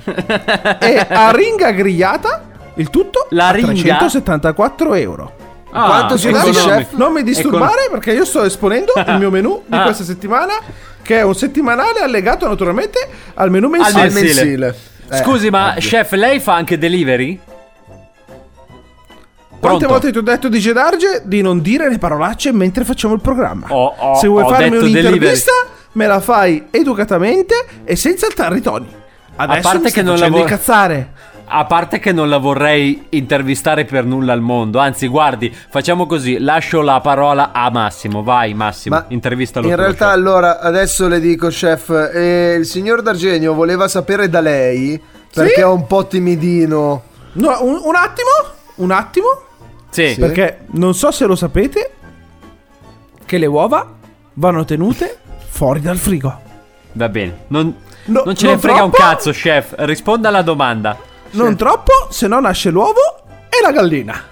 e 0.81 1.07
aringa 1.09 1.71
grigliata, 1.71 2.45
il 2.75 2.91
tutto 2.91 3.27
La 3.31 3.49
a 3.49 3.51
ringa? 3.53 3.73
374 3.73 4.95
euro. 4.95 5.33
Ah, 5.71 5.87
Quanto 5.87 6.15
economico. 6.15 6.59
chef? 6.59 6.93
Non 6.93 7.13
mi 7.13 7.23
disturbare 7.23 7.89
perché 7.91 8.13
io 8.13 8.25
sto 8.25 8.45
esponendo 8.45 8.93
il 8.97 9.19
mio 9.19 9.31
menù 9.31 9.63
di 9.67 9.77
Ah. 9.77 9.83
questa 9.83 10.05
settimana, 10.05 10.55
che 11.03 11.19
è 11.19 11.23
un 11.23 11.35
settimanale 11.35 12.01
allegato 12.01 12.49
naturalmente 12.49 13.07
al 13.35 13.51
menù 13.51 13.69
mensile. 13.69 14.01
Al 14.01 14.13
mensile. 14.13 14.75
Eh, 15.11 15.17
Scusi, 15.19 15.51
ma 15.51 15.69
ovvio. 15.71 15.81
chef, 15.81 16.13
lei 16.13 16.41
fa 16.41 16.55
anche 16.55 16.79
delivery? 16.79 17.39
Quante 19.59 19.87
Pronto? 19.87 19.87
volte 19.89 20.13
ti 20.13 20.19
ho 20.19 20.23
detto 20.23 20.49
di 20.49 20.59
Gedarge 20.61 21.23
di 21.25 21.41
non 21.43 21.61
dire 21.61 21.89
le 21.89 21.99
parolacce 21.99 22.53
mentre 22.53 22.85
facciamo 22.85 23.15
il 23.15 23.21
programma? 23.21 23.67
Ho- 23.71 23.95
ho- 23.97 24.15
Se 24.17 24.29
vuoi 24.29 24.45
ho 24.45 24.49
farmi 24.49 24.77
un'intervista, 24.77 25.51
me 25.97 26.07
la 26.07 26.21
fai 26.21 26.67
educatamente 26.71 27.55
e 27.85 27.97
senza 27.97 28.27
alzare 28.27 28.59
i 28.59 28.61
toni. 28.61 28.87
Adesso 29.37 29.61
parte 29.63 29.79
mi 29.83 29.89
stai 29.89 29.93
che 29.93 30.03
non 30.03 30.17
facendo 30.17 30.37
lavora- 30.37 30.53
incazzare. 30.55 31.13
a 31.49 31.65
parte 31.65 31.99
che 31.99 32.13
non 32.13 32.29
la 32.29 32.39
vorrei 32.39 33.07
intervistare 33.11 33.85
per 33.85 34.05
nulla 34.05 34.33
al 34.33 34.41
mondo. 34.41 34.79
Anzi, 34.79 35.07
guardi, 35.09 35.55
facciamo 35.71 36.07
così: 36.07 36.39
lascio 36.39 36.81
la 36.83 37.01
parola 37.01 37.51
a 37.53 37.71
Massimo. 37.71 38.23
Vai, 38.23 38.53
Massimo, 38.55 38.97
Ma 38.97 39.05
intervistalo. 39.09 39.67
In 39.69 39.77
realtà, 39.77 40.07
chef. 40.07 40.15
allora, 40.15 40.61
adesso 40.61 41.09
le 41.09 41.19
dico, 41.21 41.49
chef, 41.49 41.89
eh, 42.15 42.55
il 42.59 42.67
signor 42.67 43.03
D'Argenio 43.03 43.55
voleva 43.55 43.89
sapere 43.89 44.29
da 44.29 44.41
lei, 44.41 45.01
perché 45.33 45.55
Sì? 45.55 45.61
è 45.61 45.67
un 45.67 45.87
po' 45.87 46.07
timidino. 46.07 47.03
No, 47.33 47.59
un, 47.63 47.81
un 47.83 47.95
attimo, 47.95 48.29
un 48.77 48.91
attimo. 48.91 49.27
Sì. 49.91 50.09
Sì. 50.15 50.21
Perché 50.21 50.61
non 50.73 50.95
so 50.95 51.11
se 51.11 51.25
lo 51.27 51.35
sapete 51.37 51.91
che 53.25 53.39
le 53.39 53.47
uova 53.47 53.95
vanno 54.35 54.65
tenute 54.65 55.19
fuori 55.57 55.81
dal 55.81 55.97
frigo. 55.97 56.41
Va 56.93 57.09
bene. 57.09 57.37
Non, 57.49 57.75
No, 58.07 58.23
non 58.25 58.37
ce 58.37 58.45
ne 58.47 58.53
non 58.53 58.61
frega 58.61 58.85
un 58.85 58.91
troppo? 58.91 59.09
cazzo, 59.11 59.31
chef. 59.33 59.75
Risponda 59.79 60.29
alla 60.29 60.43
domanda. 60.43 60.97
Non 61.33 61.57
troppo, 61.57 61.93
se 62.11 62.29
no 62.29 62.39
nasce 62.41 62.71
l'uovo 62.71 63.01
e 63.49 63.61
la 63.63 63.73
gallina. 63.73 64.23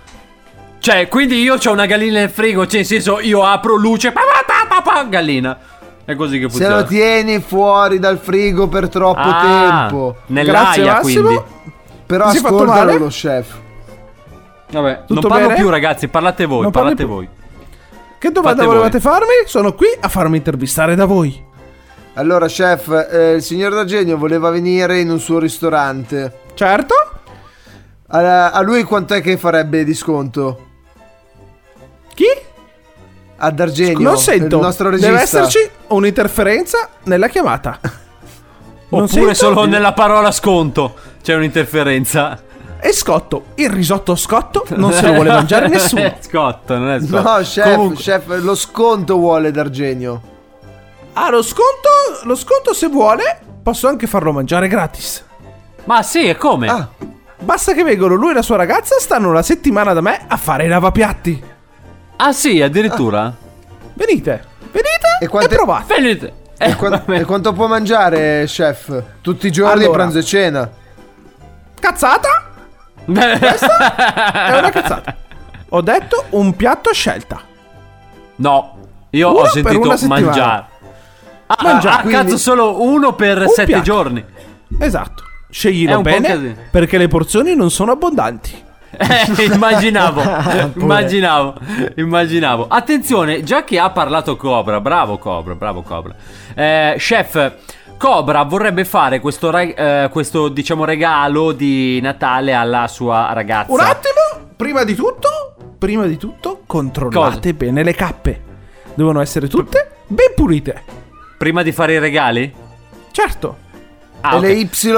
Cioè, 0.79 1.09
quindi 1.09 1.41
io 1.41 1.55
ho 1.55 1.71
una 1.73 1.87
gallina 1.87 2.21
nel 2.21 2.29
frigo, 2.31 2.67
cioè, 2.67 2.77
nel 2.77 2.85
senso, 2.87 3.19
io 3.21 3.43
apro 3.43 3.75
luce, 3.75 4.13
pa, 4.13 4.21
pa, 4.21 4.45
pa, 4.69 4.83
pa, 4.83 4.93
pa, 4.93 5.03
gallina. 5.05 5.59
È 6.05 6.15
così 6.15 6.37
che 6.39 6.45
Se 6.45 6.51
funziona. 6.51 6.77
lo 6.77 6.85
tieni 6.85 7.41
fuori 7.41 7.99
dal 7.99 8.19
frigo 8.19 8.69
per 8.69 8.89
troppo 8.91 9.19
Ah, 9.21 9.87
tempo. 9.89 10.17
Nell'aia, 10.27 10.61
Grazie, 10.63 10.85
Massimo. 10.85 11.23
quindi. 11.29 11.43
Però 12.07 12.25
ascoltalo 12.27 12.97
lo 12.99 13.07
chef. 13.09 13.55
Vabbè, 14.71 14.93
non 14.93 15.05
Tutto 15.07 15.29
parlo 15.29 15.47
bene? 15.49 15.59
più, 15.59 15.69
ragazzi. 15.71 16.09
Parlate 16.09 16.45
voi, 16.47 16.63
Non 16.63 16.71
parlate 16.71 16.97
più? 16.97 17.07
voi. 17.07 17.29
Che 18.19 18.31
domanda 18.31 18.63
Fate 18.63 18.67
volevate 18.67 19.01
farmi? 19.01 19.33
Sono 19.47 19.75
qui 19.75 19.89
a 20.01 20.09
farmi 20.09 20.37
intervistare 20.37 20.95
da 20.95 21.05
voi. 21.05 21.53
Allora, 22.15 22.47
chef, 22.47 23.09
eh, 23.11 23.33
il 23.35 23.43
signor 23.43 23.73
D'Argenio 23.73 24.17
voleva 24.17 24.51
venire 24.51 25.01
in 25.01 25.11
un 25.11 25.19
suo 25.19 25.39
ristorante. 25.39 26.41
Certo? 26.55 26.95
A, 28.09 28.51
a 28.53 28.61
lui 28.63 28.85
quant'è 28.85 29.21
che 29.21 29.37
farebbe 29.37 29.83
di 29.83 29.95
sconto? 29.95 30.67
Chi? 32.15 32.27
A 33.37 33.51
D'Argenio, 33.51 33.99
non 34.09 34.17
sento. 34.17 34.57
il 34.57 34.63
nostro 34.63 34.91
regista. 34.91 35.11
Deve 35.11 35.23
esserci 35.23 35.71
un'interferenza 35.89 36.89
nella 37.05 37.27
chiamata. 37.29 37.81
Oppure 38.91 39.09
sento? 39.09 39.35
solo 39.35 39.65
nella 39.65 39.93
parola 39.93 40.31
sconto 40.31 40.95
c'è 41.21 41.35
un'interferenza. 41.35 42.43
E 42.87 42.93
scotto. 42.93 43.45
Il 43.55 43.71
risotto 43.71 44.15
scotto 44.15 44.65
non 44.77 44.93
se 44.93 45.07
lo 45.07 45.15
vuole 45.15 45.31
mangiare 45.33 45.69
nessuno. 45.69 46.17
Scotto, 46.21 46.77
non 46.77 46.91
è 46.91 47.01
scotto. 47.01 47.23
No, 47.23 47.37
chef, 47.43 47.75
Comunque- 47.75 48.03
chef, 48.03 48.27
lo 48.43 48.55
sconto 48.55 49.17
vuole 49.17 49.51
D'Argenio. 49.51 50.21
Ah, 51.15 51.31
lo 51.31 51.43
sconto, 51.43 51.89
lo 52.25 52.35
sconto 52.35 52.75
se 52.75 52.89
vuole, 52.89 53.41
posso 53.63 53.89
anche 53.89 54.07
farlo 54.07 54.33
mangiare 54.33 54.69
gratis. 54.69 55.25
Ma 55.85 56.03
sì, 56.03 56.27
e 56.29 56.37
come? 56.37 56.69
Ah, 56.69 56.89
Basta 57.39 57.73
che 57.73 57.83
vengono 57.85 58.15
lui 58.17 58.31
e 58.33 58.35
la 58.35 58.43
sua 58.43 58.57
ragazza 58.57 58.97
stanno 58.99 59.29
una 59.31 59.43
settimana 59.43 59.93
da 59.95 60.01
me 60.03 60.25
a 60.29 60.37
fare 60.37 60.65
i 60.65 60.69
lavapiatti. 60.69 61.43
Ah, 62.17 62.33
sì, 62.33 62.61
addirittura? 62.61 63.33
Venite, 63.95 64.45
venite 64.73 65.07
E 65.21 65.25
e, 65.25 65.29
quante- 65.29 65.55
provate. 65.55 65.95
Venite. 66.01 66.33
Eh, 66.59 66.71
e, 66.71 66.77
qua- 66.77 66.89
vabbè. 66.91 67.19
e 67.21 67.25
quanto 67.25 67.53
può 67.55 67.67
mangiare, 67.67 68.45
chef? 68.47 69.03
Tutti 69.23 69.47
i 69.47 69.51
giorni, 69.51 69.85
Allora. 69.85 69.99
pranzo 69.99 70.19
e 70.19 70.23
cena. 70.25 70.71
Cazzata? 71.81 72.51
È 73.07 74.59
una 74.59 74.71
cazzata. 74.73 75.17
Ho 75.71 75.81
detto 75.81 76.25
un 76.31 76.55
piatto 76.57 76.91
a 76.91 76.93
scelta. 76.93 77.41
No, 78.37 78.79
io 79.11 79.31
Uno 79.31 79.39
ho 79.41 79.47
sentito 79.47 79.97
mangiare. 80.07 80.65
Ah, 81.47 81.57
Mangiare, 81.63 81.97
ah, 81.97 82.01
quindi- 82.01 82.17
cazzo, 82.25 82.37
solo 82.39 82.83
uno 82.83 83.15
per 83.15 83.39
Un 83.43 83.49
sette 83.49 83.65
piatto. 83.67 83.83
giorni. 83.83 84.25
Esatto. 84.79 85.23
Sceglilo 85.51 86.01
bene 86.01 86.69
perché 86.71 86.99
le 86.99 87.07
porzioni 87.07 87.55
non 87.55 87.71
sono 87.71 87.93
abbondanti. 87.93 88.63
Eh, 88.97 89.45
immaginavo, 89.53 90.23
immaginavo, 90.81 91.55
immaginavo. 91.97 92.67
Attenzione, 92.69 93.43
già 93.43 93.63
che 93.65 93.79
ha 93.79 93.91
parlato 93.91 94.37
Cobra, 94.37 94.81
bravo 94.81 95.19
Cobra, 95.19 95.55
bravo 95.55 95.83
Cobra. 95.83 96.15
Eh, 96.55 96.95
chef, 96.99 97.53
Cobra 97.97 98.43
vorrebbe 98.43 98.85
fare 98.85 99.21
questo, 99.21 99.51
re- 99.51 99.75
eh, 99.75 100.09
questo, 100.11 100.49
diciamo, 100.49 100.85
regalo 100.85 101.53
di 101.53 102.01
Natale 102.03 102.53
alla 102.53 102.87
sua 102.89 103.33
ragazza. 103.33 103.73
Un 103.73 103.81
attimo, 103.81 104.49
prima 104.57 104.85
di 104.85 104.95
tutto, 104.95 105.55
prima 105.79 106.05
di 106.07 106.17
tutto, 106.17 106.63
controllate 106.67 107.55
bene 107.55 107.83
le 107.83 107.95
cappe. 107.95 108.43
Devono 108.95 109.21
essere 109.21 109.49
tutte 109.49 109.91
ben 110.07 110.33
pulite. 110.35 110.83
Prima 111.39 111.63
di 111.63 111.73
fare 111.73 111.95
i 111.95 111.99
regali? 111.99 112.53
Certo. 113.11 113.57
Ah, 114.21 114.35
e 114.35 114.37
ok. 114.37 114.43
le 114.43 114.53
Y? 114.53 114.69
Questa 114.69 114.91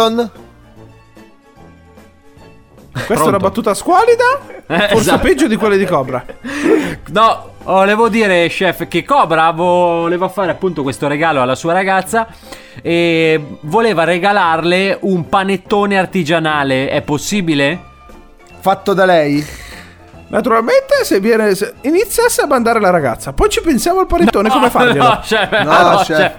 è 3.13 3.13
una 3.13 3.21
Pronto? 3.23 3.37
battuta 3.39 3.75
squalida, 3.75 4.25
Eh, 4.67 4.79
forse 4.89 4.95
esatto. 4.97 5.23
peggio 5.23 5.47
di 5.47 5.57
quelle 5.57 5.77
di 5.77 5.85
Cobra. 5.85 6.25
No, 7.09 7.51
volevo 7.75 8.09
dire, 8.09 8.49
chef, 8.49 8.87
che 8.89 9.05
Cobra 9.05 9.51
voleva 9.51 10.29
fare 10.29 10.51
appunto 10.51 10.83
questo 10.83 11.09
regalo 11.09 11.43
alla 11.43 11.55
sua 11.55 11.73
ragazza 11.73 12.27
e 12.83 13.41
voleva 13.63 14.05
regalarle 14.05 14.99
un 15.03 15.29
panettone 15.29 15.99
artigianale. 15.99 16.89
È 16.89 17.03
possibile? 17.03 17.79
Fatto 18.61 18.93
da 18.95 19.05
lei? 19.05 19.45
Naturalmente, 20.29 21.05
se 21.05 21.21
viene. 21.21 21.55
Se 21.55 21.75
iniziasse 21.83 22.43
a 22.43 22.47
mandare 22.47 22.81
la 22.81 22.91
ragazza, 22.91 23.33
poi 23.33 23.49
ci 23.49 23.61
pensiamo 23.61 24.01
al 24.01 24.07
panettone 24.07 24.49
come 24.49 24.71
farglielo. 24.71 25.05
No, 25.05 25.21
chef, 25.23 25.51
No, 25.63 25.83
no, 25.91 25.97
chef. 25.99 26.17
chef. 26.17 26.33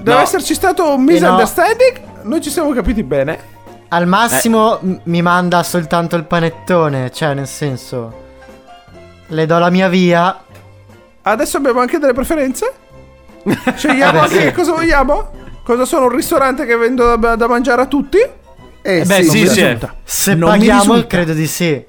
Deve 0.00 0.14
no. 0.14 0.20
esserci 0.20 0.54
stato 0.54 0.84
un 0.84 0.92
Eh, 0.92 0.96
no. 0.96 1.02
misunderstanding. 1.12 2.00
Noi 2.22 2.40
ci 2.40 2.50
siamo 2.50 2.70
capiti 2.72 3.02
bene. 3.04 3.38
Al 3.88 4.06
massimo 4.06 4.78
m- 4.80 5.00
mi 5.04 5.22
manda 5.22 5.62
soltanto 5.62 6.16
il 6.16 6.24
panettone, 6.24 7.10
cioè 7.12 7.34
nel 7.34 7.46
senso... 7.48 8.28
Le 9.32 9.46
do 9.46 9.58
la 9.58 9.70
mia 9.70 9.88
via. 9.88 10.38
Adesso 11.22 11.56
abbiamo 11.58 11.80
anche 11.80 11.98
delle 11.98 12.12
preferenze? 12.12 12.72
Scegliamo 13.76 14.18
Eh 14.18 14.22
anche 14.22 14.34
sì. 14.34 14.40
che 14.42 14.52
cosa 14.52 14.72
vogliamo? 14.72 15.30
Cosa 15.62 15.84
sono 15.84 16.06
un 16.06 16.14
ristorante 16.14 16.66
che 16.66 16.76
vendo 16.76 17.16
da, 17.16 17.36
da 17.36 17.46
mangiare 17.46 17.82
a 17.82 17.86
tutti? 17.86 18.18
Eh, 18.82 19.04
beh, 19.04 19.22
sì, 19.22 19.46
sì, 19.46 19.46
sì. 19.46 19.78
Se 20.02 20.34
Non 20.34 20.50
mi 20.52 20.56
paghiamo, 20.58 20.80
risulta. 20.80 21.06
credo 21.06 21.32
di 21.32 21.46
sì. 21.46 21.84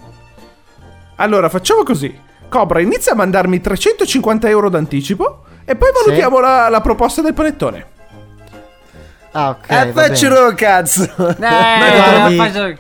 Allora, 1.16 1.50
facciamo 1.50 1.84
così. 1.84 2.20
Cobra, 2.50 2.82
inizia 2.82 3.14
a 3.14 3.16
mandarmi 3.16 3.62
350 3.62 4.50
euro 4.50 4.70
d'anticipo 4.70 5.44
e 5.64 5.76
poi 5.76 5.90
valutiamo 5.94 6.40
la, 6.40 6.68
la 6.70 6.82
proposta 6.82 7.22
del 7.22 7.34
panettone. 7.34 7.86
Ah, 9.32 9.50
ok. 9.52 9.66
Eh, 9.70 9.86
bene. 9.88 9.92
faccelo 9.94 10.54
cazzo. 10.56 11.04
Eh, 11.04 11.36
guardi. 11.38 12.36
faccio- 12.36 12.78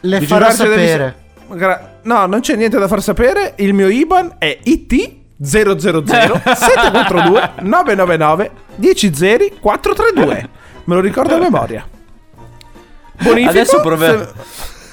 Le 0.00 0.18
Di 0.18 0.26
farò 0.26 0.50
sapere. 0.50 1.16
Gra- 1.48 1.87
no, 2.02 2.26
non 2.26 2.40
c'è 2.40 2.54
niente 2.56 2.78
da 2.78 2.88
far 2.88 3.02
sapere. 3.02 3.54
Il 3.58 3.74
mio 3.74 3.88
IBAN 3.88 4.36
è 4.38 4.58
IT 4.64 5.16
000 5.40 5.78
742 5.78 7.50
999 7.62 8.50
10 8.76 9.10
432. 9.60 10.48
Me 10.84 10.94
lo 10.94 11.00
ricordo 11.00 11.34
a 11.34 11.38
memoria. 11.38 11.86
Bonifico. 13.20 13.50
Adesso 13.50 13.80
prove- 13.80 14.06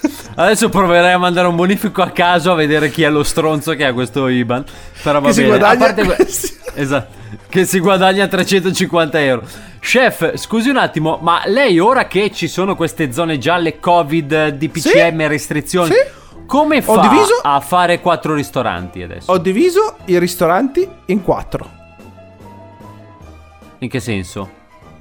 se- 0.01 0.13
Adesso 0.37 0.67
proverei 0.69 1.13
a 1.13 1.17
mandare 1.17 1.47
un 1.47 1.55
bonifico 1.55 2.01
a 2.01 2.09
caso 2.09 2.51
a 2.51 2.55
vedere 2.55 2.89
chi 2.91 3.03
è 3.03 3.09
lo 3.09 3.23
stronzo 3.23 3.73
che 3.73 3.85
ha 3.85 3.93
questo 3.93 4.27
IBAN. 4.27 4.65
Però 5.01 5.21
va 5.21 5.27
Che 5.27 5.33
si 5.33 5.41
bene. 5.43 5.57
guadagna- 5.57 5.85
A 5.89 5.93
parte 5.93 6.27
esatto. 6.75 7.13
Che 7.47 7.65
si 7.65 7.79
guadagna 7.79 8.27
350 8.27 9.19
euro. 9.21 9.43
Chef, 9.79 10.35
scusi 10.35 10.69
un 10.69 10.77
attimo, 10.77 11.19
ma 11.21 11.43
lei 11.45 11.79
ora 11.79 12.07
che 12.07 12.31
ci 12.31 12.47
sono 12.47 12.75
queste 12.75 13.13
zone 13.13 13.37
gialle, 13.37 13.79
Covid, 13.79 14.49
DPCM, 14.49 15.27
restrizioni, 15.27 15.91
Sì. 15.91 15.97
Come 16.45 16.81
fa 16.81 16.99
diviso- 16.99 17.39
a 17.41 17.59
fare 17.59 17.99
quattro 17.99 18.33
ristoranti 18.33 19.01
adesso? 19.01 19.31
Ho 19.31 19.37
diviso 19.37 19.95
i 20.05 20.17
ristoranti 20.19 20.87
in 21.05 21.21
quattro. 21.23 21.69
In 23.79 23.89
che 23.89 23.99
senso? 23.99 24.49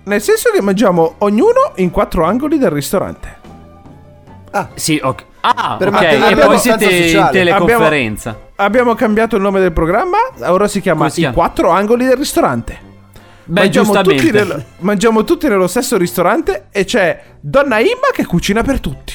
Nel 0.04 0.20
senso 0.20 0.50
che 0.50 0.61
mangiamo 0.61 1.14
ognuno 1.18 1.72
in 1.76 1.90
quattro 1.90 2.24
angoli 2.24 2.59
del 2.59 2.70
ristorante. 2.70 3.42
Sì, 4.74 5.00
ok. 5.02 5.24
Ah, 5.40 5.76
Per 5.78 5.88
ok. 5.88 6.00
E 6.02 6.37
poi 6.37 6.59
siete 6.59 6.85
in 6.85 7.28
teleconferenza. 7.33 8.38
Abbiamo 8.57 8.94
cambiato 8.94 9.37
il 9.37 9.42
nome 9.42 9.61
del 9.61 9.72
programma, 9.72 10.18
ora 10.46 10.68
si 10.68 10.80
chiama 10.80 11.09
si 11.09 11.22
I 11.22 11.33
quattro 11.33 11.70
angoli 11.70 12.04
del 12.07 12.16
ristorante. 12.16 12.92
Beh, 13.46 13.61
mangiamo, 13.62 13.92
giustamente. 13.92 14.22
tutti 14.22 14.33
nel- 14.33 14.64
mangiamo 14.78 15.24
tutti 15.24 15.48
nello 15.48 15.66
stesso 15.66 15.96
ristorante 15.98 16.66
e 16.70 16.85
c'è 16.85 17.20
Donna 17.40 17.78
Imma 17.80 18.09
che 18.12 18.24
cucina 18.26 18.62
per 18.62 18.80
tutti. 18.80 19.12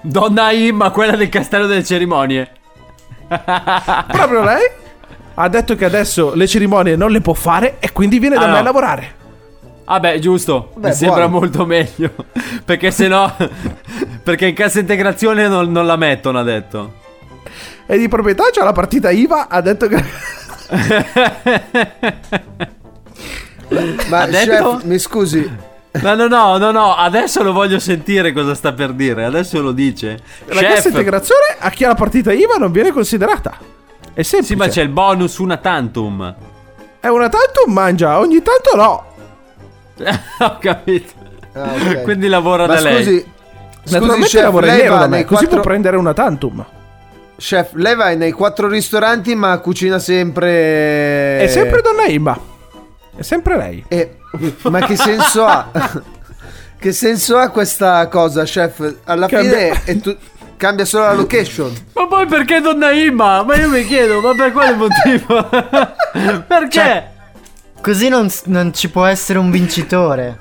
Donna 0.00 0.50
Imma, 0.52 0.90
quella 0.90 1.16
del 1.16 1.28
castello 1.28 1.66
delle 1.66 1.84
cerimonie. 1.84 2.50
Proprio 3.28 4.42
lei 4.42 4.62
ha 5.34 5.48
detto 5.48 5.74
che 5.76 5.84
adesso 5.84 6.34
le 6.34 6.46
cerimonie 6.46 6.96
non 6.96 7.10
le 7.10 7.20
può 7.20 7.34
fare 7.34 7.76
e 7.78 7.92
quindi 7.92 8.18
viene 8.18 8.36
da 8.36 8.42
Ah, 8.44 8.46
me 8.46 8.52
no. 8.52 8.58
a 8.58 8.62
lavorare. 8.62 9.14
Ah 9.84 10.00
beh, 10.00 10.18
giusto. 10.18 10.72
Beh, 10.76 10.88
Mi 10.88 10.94
sembra 10.94 11.28
buono. 11.28 11.38
molto 11.46 11.64
meglio. 11.66 12.10
Perché 12.64 12.90
se 12.90 13.08
no... 13.08 13.34
perché 14.22 14.46
in 14.48 14.54
cassa 14.54 14.78
integrazione 14.80 15.48
non, 15.48 15.70
non 15.72 15.86
la 15.86 15.96
mettono, 15.96 16.38
ha 16.38 16.42
detto. 16.42 16.94
E 17.86 17.96
di 17.96 18.08
proprietà 18.08 18.44
c'ha 18.52 18.62
la 18.64 18.72
partita 18.72 19.10
IVA, 19.10 19.48
ha 19.48 19.60
detto 19.62 19.86
che... 19.88 20.04
Ma 24.08 24.20
Ha 24.20 24.26
detto? 24.26 24.76
chef, 24.76 24.82
mi 24.84 24.98
scusi. 24.98 25.50
No, 26.02 26.14
no, 26.14 26.26
no, 26.26 26.58
no, 26.58 26.70
no, 26.70 26.94
adesso 26.94 27.42
lo 27.42 27.52
voglio 27.52 27.78
sentire 27.78 28.32
cosa 28.32 28.54
sta 28.54 28.72
per 28.72 28.92
dire. 28.92 29.24
Adesso 29.24 29.60
lo 29.60 29.72
dice. 29.72 30.18
La 30.46 30.60
cassa 30.60 30.88
integrazione 30.88 31.56
a 31.58 31.70
chi 31.70 31.84
ha 31.84 31.88
la 31.88 31.94
partita 31.94 32.32
IVA 32.32 32.54
non 32.54 32.70
viene 32.70 32.92
considerata. 32.92 33.56
È 34.12 34.22
semplice. 34.22 34.54
Sì, 34.54 34.56
ma 34.56 34.68
c'è 34.68 34.82
il 34.82 34.88
bonus 34.88 35.38
una 35.38 35.56
tantum. 35.56 36.34
È 37.00 37.06
una 37.06 37.28
tantum 37.28 37.72
mangia, 37.72 38.18
ogni 38.18 38.42
tanto 38.42 38.76
no. 38.76 39.06
Ho 40.44 40.58
capito. 40.58 41.12
Ah, 41.52 41.72
ok. 41.74 42.02
Quindi 42.02 42.28
lavora 42.28 42.66
Ma 42.66 42.74
da 42.74 42.80
lei. 42.80 43.04
scusi, 43.04 43.26
Naturalmente 43.90 44.28
chef, 44.28 44.42
lavora 44.42 44.66
in 44.66 44.72
lei 44.72 44.82
nero 44.82 44.98
da 44.98 45.06
me, 45.06 45.24
così 45.24 45.44
quattro- 45.44 45.60
può 45.60 45.60
prendere 45.60 45.96
una 45.96 46.12
tantum. 46.12 46.64
Chef, 47.36 47.72
lei 47.74 47.94
va 47.94 48.14
nei 48.14 48.32
quattro 48.32 48.66
ristoranti 48.66 49.34
ma 49.36 49.56
cucina 49.58 49.98
sempre... 49.98 51.38
È 51.38 51.46
sempre 51.48 51.80
donna 51.80 52.06
Imma. 52.06 52.38
È 53.16 53.22
sempre 53.22 53.56
lei. 53.56 53.84
Eh, 53.88 54.17
ma 54.70 54.80
che 54.80 54.96
senso 54.96 55.44
ha? 55.44 55.70
che 56.78 56.92
senso 56.92 57.36
ha 57.36 57.48
questa 57.48 58.06
cosa, 58.08 58.44
chef? 58.44 58.96
Alla 59.04 59.26
Cambia- 59.26 59.74
fine 59.74 59.84
è 59.84 59.98
tu- 60.00 60.16
cambia 60.56 60.84
solo 60.84 61.04
la 61.04 61.14
location. 61.14 61.72
Ma 61.94 62.06
poi 62.06 62.26
perché 62.26 62.60
donna 62.60 62.90
Imma? 62.90 63.42
Ma 63.42 63.56
io 63.56 63.68
mi 63.68 63.84
chiedo, 63.84 64.20
ma 64.20 64.34
per 64.34 64.52
quale 64.52 64.74
motivo? 64.74 65.48
perché? 66.46 66.70
Cioè, 66.70 67.10
Così 67.80 68.08
non, 68.08 68.28
non 68.46 68.74
ci 68.74 68.90
può 68.90 69.04
essere 69.04 69.38
un 69.38 69.50
vincitore. 69.52 70.40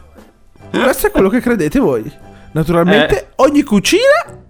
Questo 0.72 1.08
è 1.08 1.12
quello 1.12 1.30
che 1.30 1.40
credete 1.40 1.80
voi. 1.80 2.12
Naturalmente, 2.54 3.20
Eh. 3.20 3.28
ogni 3.36 3.62
cucina 3.62 4.02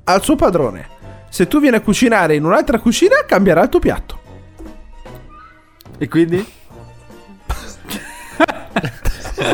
ha 0.06 0.14
il 0.16 0.24
suo 0.24 0.36
padrone. 0.36 0.88
Se 1.30 1.48
tu 1.48 1.60
vieni 1.60 1.76
a 1.76 1.82
cucinare 1.82 2.36
in 2.36 2.46
un'altra 2.46 2.80
cucina, 2.80 3.26
cambierà 3.28 3.62
il 3.64 3.70
tuo 3.70 3.80
piatto. 3.80 4.20
E 5.98 6.08
quindi? 6.08 6.44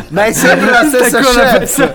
Ma 0.08 0.24
è 0.24 0.32
sempre 0.32 0.70
la 0.70 0.84
stessa 0.84 1.20
pensa- 1.58 1.94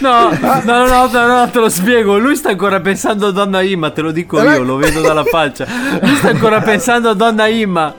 No, 0.00 0.30
no, 0.64 0.86
no, 1.06 1.26
no, 1.26 1.50
te 1.50 1.58
lo 1.58 1.68
spiego. 1.68 2.18
Lui 2.18 2.36
sta 2.36 2.50
ancora 2.50 2.80
pensando 2.80 3.26
a 3.28 3.30
Donna 3.32 3.60
Imma, 3.62 3.90
te 3.90 4.00
lo 4.02 4.10
dico 4.12 4.38
io, 4.40 4.62
lo 4.62 4.76
vedo 4.76 5.00
dalla 5.00 5.24
faccia. 5.24 5.66
Lui 6.00 6.14
sta 6.16 6.28
ancora 6.28 6.60
pensando 6.60 7.10
a 7.10 7.14
Donna 7.14 7.46
Imma 7.46 7.94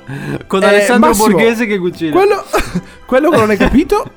con 0.47 0.63
Eh, 0.63 0.67
Alessandro 0.67 1.11
Borghese 1.31 1.65
che 1.65 1.77
cucina. 1.77 2.11
Quello, 2.11 2.43
quello 3.05 3.29
che 3.29 3.37
non 3.37 3.49
hai 3.49 3.57
capito, 3.57 4.11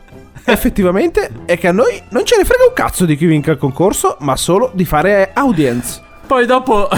effettivamente, 0.44 1.30
è 1.44 1.58
che 1.58 1.68
a 1.68 1.72
noi 1.72 2.00
non 2.10 2.24
ce 2.24 2.36
ne 2.36 2.44
frega 2.44 2.64
un 2.66 2.72
cazzo 2.74 3.04
di 3.04 3.16
chi 3.16 3.26
vinca 3.26 3.50
il 3.52 3.58
concorso, 3.58 4.16
ma 4.20 4.36
solo 4.36 4.70
di 4.74 4.84
fare 4.84 5.30
audience. 5.34 6.00
Poi 6.26 6.46
dopo. 6.46 6.88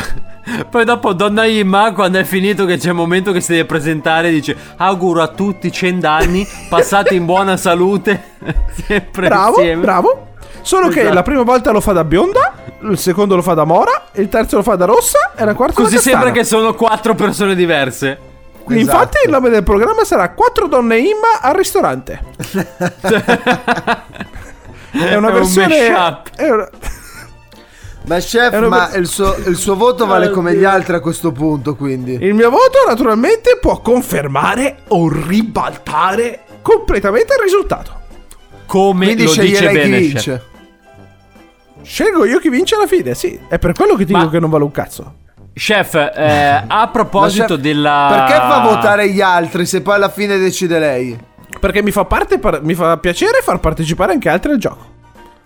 Poi 0.69 0.85
dopo 0.85 1.13
Donna 1.13 1.45
Imma, 1.45 1.93
quando 1.93 2.19
è 2.19 2.25
finito 2.25 2.65
che 2.65 2.77
c'è 2.77 2.89
il 2.89 2.95
momento 2.95 3.31
che 3.33 3.41
si 3.41 3.53
deve 3.53 3.65
presentare, 3.65 4.31
dice 4.31 4.57
auguro 4.77 5.23
a 5.23 5.29
tutti 5.29 5.71
100 5.71 6.07
anni, 6.09 6.47
passati 6.69 7.15
in 7.15 7.25
buona 7.25 7.57
salute, 7.57 8.23
sempre 8.87 9.29
Bravo, 9.29 9.59
insieme. 9.59 9.81
bravo. 9.83 10.27
Solo 10.63 10.89
che 10.89 11.01
Esatto. 11.01 11.15
la 11.15 11.23
prima 11.23 11.43
volta 11.43 11.71
lo 11.71 11.81
fa 11.81 11.93
da 11.93 12.05
bionda, 12.05 12.53
il 12.83 12.99
secondo 12.99 13.35
lo 13.37 13.43
fa 13.43 13.55
da 13.55 13.65
mora, 13.65 14.07
il 14.15 14.29
terzo 14.29 14.57
lo 14.57 14.63
fa 14.63 14.75
da 14.77 14.85
rossa 14.85 15.33
e 15.37 15.45
la 15.45 15.55
quarta 15.55 15.81
Così 15.81 15.95
da 15.97 16.01
sembra 16.01 16.31
che 16.31 16.45
sono 16.45 16.75
quattro 16.75 17.15
persone 17.15 17.55
diverse. 17.55 18.19
Quindi 18.65 18.85
Infatti 18.85 19.19
il 19.25 19.31
nome 19.31 19.49
del 19.51 19.65
programma 19.65 20.05
sarà 20.05 20.31
Quattro 20.31 20.69
donne 20.69 20.99
Imma 20.99 21.41
al 21.41 21.55
ristorante. 21.55 22.21
è 24.93 25.15
una 25.15 25.29
È 25.29 25.31
un 25.31 25.33
versione... 25.33 25.91
mashup. 25.91 26.31
Ma 28.05 28.19
chef, 28.19 28.53
una 28.57 28.69
ma 28.69 28.95
il 28.95 29.07
suo, 29.07 29.35
il 29.47 29.57
suo 29.57 29.77
voto 29.77 30.07
vale 30.07 30.31
come 30.31 30.55
gli 30.55 30.65
altri 30.65 30.97
a 30.97 31.01
questo 31.01 31.31
punto, 31.33 31.77
quindi. 31.77 32.19
Il 32.21 32.35
mio 32.35 32.51
voto 32.51 32.79
naturalmente 32.87 33.59
può 33.61 33.81
confermare 33.81 34.79
o 34.89 35.09
ribaltare 35.09 36.41
completamente 36.63 37.35
il 37.35 37.43
risultato. 37.43 38.01
Come 38.67 39.05
Quindi 39.07 39.25
lo 39.25 39.35
dice 39.35 39.61
lei 39.63 39.75
chi 39.75 39.89
bene. 39.89 39.99
vince. 39.99 40.19
chef. 40.19 40.43
Scelgo 41.83 42.25
io 42.25 42.39
chi 42.39 42.49
vince 42.49 42.75
alla 42.75 42.87
fine, 42.87 43.15
sì. 43.15 43.39
È 43.49 43.59
per 43.59 43.73
quello 43.73 43.95
che 43.97 44.05
ti 44.05 44.13
Ma- 44.13 44.21
dico 44.21 44.31
che 44.31 44.39
non 44.41 44.51
vale 44.51 44.65
un 44.65 44.71
cazzo. 44.71 45.15
Chef, 45.55 45.95
eh, 45.95 46.65
a 46.67 46.89
proposito 46.89 47.55
chef, 47.55 47.57
della. 47.59 48.09
Perché 48.11 48.35
fa 48.35 48.61
votare 48.61 49.11
gli 49.11 49.21
altri 49.21 49.67
se 49.67 49.83
poi 49.83 49.95
alla 49.95 50.09
fine 50.09 50.39
decide 50.39 50.79
lei? 50.79 51.19
Perché 51.61 51.83
mi 51.83 51.91
fa, 51.91 52.05
parte, 52.07 52.39
par- 52.39 52.63
mi 52.63 52.75
fa 52.75 52.97
piacere 52.97 53.41
far 53.43 53.61
partecipare 53.61 54.13
anche 54.13 54.29
altri 54.29 54.53
al 54.53 54.59
gioco. 54.59 54.91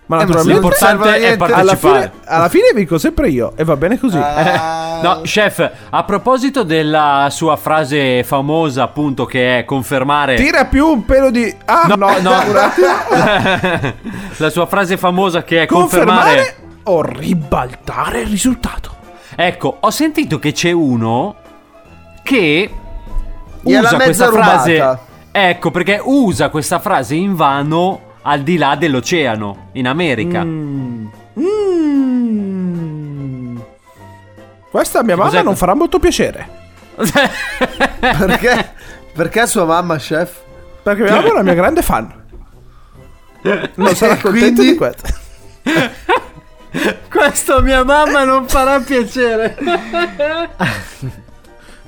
Ma 0.07 0.15
Eh, 0.15 0.19
naturalmente 0.19 0.53
l'importante 0.59 1.15
è 1.15 1.19
niente- 1.19 1.43
alla 1.43 1.53
partecipare. 1.55 1.99
fine, 1.99 2.11
alla 2.25 2.49
fine 2.49 2.71
vinco 2.73 2.97
sempre 2.97 3.27
io 3.29 3.51
e 3.57 3.63
va 3.65 3.75
bene 3.75 3.99
così. 3.99 4.17
Ah. 4.17 4.99
No, 5.01 5.19
chef, 5.23 5.69
a 5.89 6.03
proposito 6.05 6.63
della 6.63 7.27
sua 7.29 7.55
frase 7.57 8.23
famosa, 8.23 8.83
appunto, 8.83 9.25
che 9.25 9.59
è 9.59 9.65
confermare. 9.65 10.35
Tira 10.35 10.65
più 10.65 10.87
un 10.87 11.03
pelo 11.05 11.29
di... 11.29 11.53
Ah 11.65 11.83
no, 11.87 11.95
No, 11.97 12.09
no. 12.21 12.31
La 14.37 14.49
sua 14.49 14.65
frase 14.65 14.97
famosa 14.97 15.43
che 15.43 15.63
è 15.63 15.65
confermare. 15.65 16.19
Confermare 16.35 16.55
o 16.83 17.01
ribaltare 17.01 18.21
il 18.21 18.27
risultato. 18.27 18.95
Ecco, 19.35 19.77
ho 19.81 19.89
sentito 19.91 20.39
che 20.39 20.51
c'è 20.53 20.71
uno 20.71 21.35
che 22.23 22.69
Gliela 23.61 23.87
usa 23.89 23.97
questa 23.97 24.31
frase. 24.31 24.73
rubata. 24.77 24.99
Ecco, 25.31 25.69
perché 25.71 25.99
usa 26.01 26.49
questa 26.49 26.79
frase 26.79 27.13
in 27.15 27.35
vano 27.35 28.01
al 28.29 28.41
di 28.41 28.57
là 28.57 28.75
dell'oceano, 28.75 29.69
in 29.73 29.87
America. 29.87 30.43
Mm. 30.43 31.05
Questa 34.69 34.99
a 34.99 35.03
mia 35.03 35.15
mamma 35.15 35.29
Cos'è 35.29 35.43
non 35.43 35.55
farà 35.55 35.73
molto 35.73 35.97
piacere. 35.97 36.45
Perché? 37.99 38.71
Perché 39.13 39.47
sua 39.47 39.63
mamma, 39.63 39.95
chef? 39.95 40.39
Perché 40.83 41.03
mia 41.03 41.13
mamma 41.13 41.27
è 41.27 41.31
una 41.31 41.41
mia 41.43 41.53
grande 41.53 41.81
fan. 41.81 42.13
Non 43.75 43.95
sarà 43.95 44.17
contento 44.17 44.61
quindi? 44.61 44.71
di 44.71 44.75
questo. 44.75 45.07
Questo 47.09 47.55
a 47.55 47.61
mia 47.61 47.83
mamma 47.85 48.23
non 48.25 48.45
farà 48.47 48.79
piacere. 48.81 49.55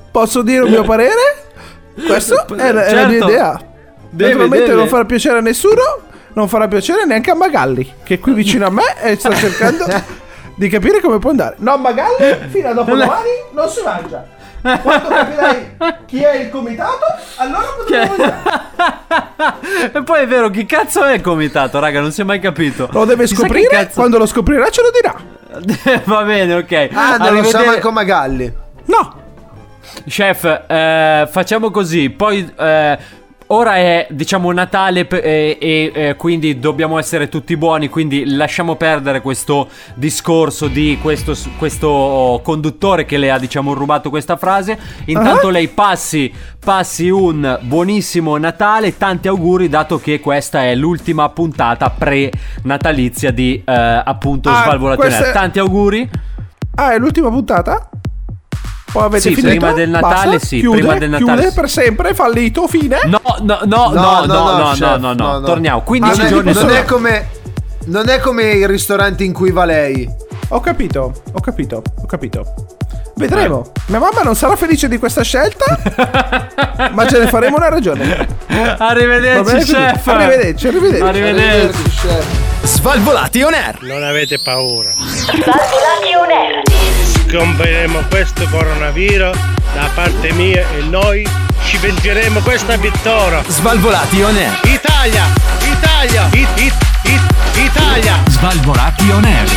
Posso 0.09 0.41
dire 0.41 0.63
un 0.63 0.69
mio 0.71 0.83
parere? 0.83 1.51
Questo 2.07 2.47
è, 2.55 2.71
la- 2.71 2.85
è 2.85 2.93
la 2.93 3.07
mia 3.07 3.19
Certo. 3.19 3.27
idea. 3.29 3.61
Deve, 4.09 4.29
Naturalmente 4.29 4.65
deve. 4.65 4.77
non 4.77 4.87
farà 4.87 5.05
piacere 5.05 5.37
a 5.37 5.41
nessuno, 5.41 5.81
non 6.33 6.47
farà 6.47 6.67
piacere 6.67 7.05
neanche 7.05 7.31
a 7.31 7.35
Magalli, 7.35 7.93
che 8.03 8.15
è 8.15 8.19
qui 8.19 8.33
vicino 8.33 8.65
a 8.67 8.69
me 8.69 9.01
e 9.01 9.15
sta 9.15 9.33
cercando 9.33 9.85
di 10.55 10.69
capire 10.69 10.99
come 10.99 11.19
può 11.19 11.29
andare. 11.29 11.55
No, 11.59 11.77
Magalli, 11.77 12.49
fino 12.49 12.69
a 12.69 12.73
dopo 12.73 12.95
domani 12.95 13.29
non 13.51 13.69
si 13.69 13.81
mangia. 13.83 14.37
Quando 14.61 15.07
capirai 15.07 15.75
chi 16.05 16.21
è 16.21 16.35
il 16.35 16.49
comitato, 16.49 17.05
allora 17.37 17.67
potremo 17.77 18.15
mangiare. 18.17 19.91
e 19.97 20.03
poi 20.03 20.21
è 20.21 20.27
vero, 20.27 20.49
chi 20.49 20.65
cazzo 20.65 21.03
è 21.05 21.13
il 21.13 21.21
comitato, 21.21 21.79
raga? 21.79 22.01
Non 22.01 22.11
si 22.11 22.21
è 22.21 22.23
mai 22.25 22.39
capito. 22.39 22.89
Lo 22.91 23.05
deve 23.05 23.25
Chissà 23.25 23.43
scoprire, 23.43 23.69
cazzo- 23.69 23.99
quando 23.99 24.17
lo 24.17 24.25
scoprirà 24.25 24.69
ce 24.69 24.81
lo 24.81 24.91
dirà. 24.91 26.01
Va 26.03 26.23
bene, 26.23 26.55
ok. 26.55 26.89
Ah, 26.91 27.17
non 27.17 27.35
lo 27.35 27.43
sa 27.43 27.63
manco 27.63 27.91
Magalli. 27.91 28.53
No, 28.85 29.19
Chef, 30.07 30.63
eh, 30.67 31.27
facciamo 31.29 31.71
così. 31.71 32.09
Poi, 32.09 32.51
eh, 32.57 32.97
ora 33.51 33.75
è 33.77 34.07
diciamo 34.11 34.51
Natale 34.51 35.07
e, 35.07 35.57
e, 35.59 35.91
eh, 35.93 36.15
quindi 36.15 36.59
dobbiamo 36.59 36.97
essere 36.99 37.29
tutti 37.29 37.55
buoni. 37.57 37.89
Quindi 37.89 38.35
lasciamo 38.35 38.75
perdere 38.75 39.21
questo 39.21 39.67
discorso 39.95 40.67
di 40.67 40.97
questo, 41.01 41.35
questo 41.57 42.39
conduttore 42.43 43.05
che 43.05 43.17
le 43.17 43.31
ha 43.31 43.39
diciamo 43.39 43.73
rubato 43.73 44.09
questa 44.09 44.37
frase. 44.37 44.77
Intanto 45.05 45.47
Ah. 45.47 45.51
lei 45.51 45.67
passi, 45.67 46.31
passi 46.63 47.09
un 47.09 47.57
buonissimo 47.61 48.37
Natale. 48.37 48.97
Tanti 48.97 49.27
auguri, 49.27 49.67
dato 49.69 49.99
che 49.99 50.19
questa 50.19 50.63
è 50.63 50.75
l'ultima 50.75 51.27
puntata 51.29 51.89
pre-natalizia 51.89 53.31
di 53.31 53.61
eh, 53.65 54.01
appunto 54.05 54.49
Ah, 54.49 54.61
Svalvolazione. 54.63 55.29
è- 55.29 55.31
Tanti 55.31 55.59
auguri. 55.59 56.09
ah, 56.75 56.91
è 56.93 56.97
l'ultima 56.97 57.29
puntata? 57.29 57.88
Poi 58.91 59.03
avete 59.03 59.29
finito? 59.31 59.47
prima 59.47 59.71
del 59.73 59.89
Natale, 59.89 60.31
Basta? 60.31 60.47
sì, 60.47 60.59
chiude, 60.59 60.77
prima 60.77 60.97
del 60.97 61.09
Natale. 61.09 61.41
Chiude 61.41 61.53
per 61.53 61.69
sempre, 61.69 62.13
fallito, 62.13 62.67
fine. 62.67 62.99
No, 63.05 63.21
no, 63.23 63.37
no, 63.41 63.59
no, 63.65 63.91
no, 63.93 64.25
no, 64.25 64.57
no, 64.57 64.71
chef, 64.71 64.79
no, 64.79 64.97
no, 64.97 65.13
no, 65.13 65.39
no. 65.39 65.45
torniamo. 65.45 65.81
15 65.81 66.19
non 66.19 66.27
giorni. 66.29 66.51
È, 66.51 66.53
non, 66.53 66.69
è 66.71 66.83
come, 66.85 67.27
non 67.85 68.09
è 68.09 68.19
come 68.19 68.43
il 68.51 68.67
ristorante 68.67 69.23
in 69.23 69.33
cui 69.33 69.51
va 69.51 69.65
lei. 69.65 70.09
Ho 70.49 70.59
capito, 70.59 71.13
ho 71.31 71.39
capito, 71.39 71.83
ho 72.01 72.05
capito. 72.05 72.53
Vedremo. 73.15 73.65
Eh. 73.75 73.81
Mia 73.87 73.99
mamma 73.99 74.21
non 74.21 74.33
sarà 74.33 74.55
felice 74.55 74.87
di 74.87 74.97
questa 74.97 75.23
scelta, 75.23 75.77
ma 76.93 77.05
ce 77.05 77.19
ne 77.19 77.27
faremo 77.27 77.57
una 77.57 77.67
ragione. 77.67 78.27
Arrivederci, 78.47 79.43
bene, 79.43 79.63
chef. 79.63 80.07
Arrivederci, 80.07 80.67
arrivederci. 80.67 81.03
Arrivederci, 81.03 81.83
chef. 81.89 82.25
Svalvolati 82.63 83.41
on 83.41 83.53
air. 83.53 83.77
Non 83.81 84.03
avete 84.03 84.39
paura. 84.39 84.91
Svalvolati 84.91 86.15
on 86.15 86.31
air. 86.31 87.08
Scomperemo 87.29 88.05
questo 88.09 88.47
coronavirus 88.49 89.37
da 89.75 89.87
parte 89.93 90.31
mia 90.31 90.67
e 90.71 90.81
noi 90.81 91.23
ci 91.63 91.77
vengeremo 91.77 92.39
questa 92.39 92.75
vittoria. 92.75 93.43
Svalvolati 93.47 94.19
on 94.23 94.35
air. 94.35 94.59
Italia! 94.63 95.25
Italia! 95.61 96.27
It, 96.31 96.49
it, 96.59 96.73
it, 97.03 97.21
Italia! 97.53 98.23
Svalvolati 98.29 99.11
on 99.11 99.25
air. 99.25 99.47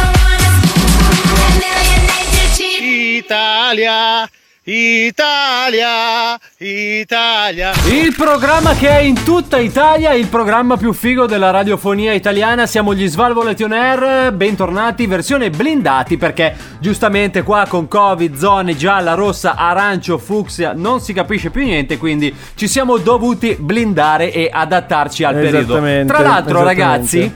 Italia! 3.17 4.29
Italia, 4.65 6.39
Italia. 6.59 7.73
Il 7.91 8.15
programma 8.17 8.75
che 8.75 8.89
è 8.91 9.01
in 9.01 9.21
tutta 9.25 9.59
Italia, 9.59 10.13
il 10.13 10.29
programma 10.29 10.77
più 10.77 10.93
figo 10.93 11.27
della 11.27 11.51
radiofonia 11.51 12.13
italiana. 12.13 12.67
Siamo 12.67 12.95
gli 12.95 13.09
Svalvolation 13.09 13.73
Air, 13.73 14.33
bentornati, 14.33 15.07
versione 15.09 15.51
blindati 15.51 16.17
perché 16.17 16.55
giustamente 16.79 17.43
qua 17.43 17.67
con 17.69 17.89
Covid, 17.89 18.37
zone 18.37 18.77
gialla, 18.77 19.15
rossa, 19.15 19.57
arancio, 19.57 20.17
fucsia, 20.17 20.75
non 20.77 21.01
si 21.01 21.13
capisce 21.13 21.51
più 21.51 21.65
niente, 21.65 21.99
quindi 21.99 22.33
ci 22.55 22.69
siamo 22.69 22.99
dovuti 22.99 23.57
blindare 23.59 24.31
e 24.31 24.49
adattarci 24.49 25.25
al 25.25 25.35
periodo. 25.35 25.59
Esattamente, 25.59 26.13
Tra 26.13 26.23
l'altro 26.23 26.61
esattamente. 26.61 26.83
ragazzi... 26.83 27.33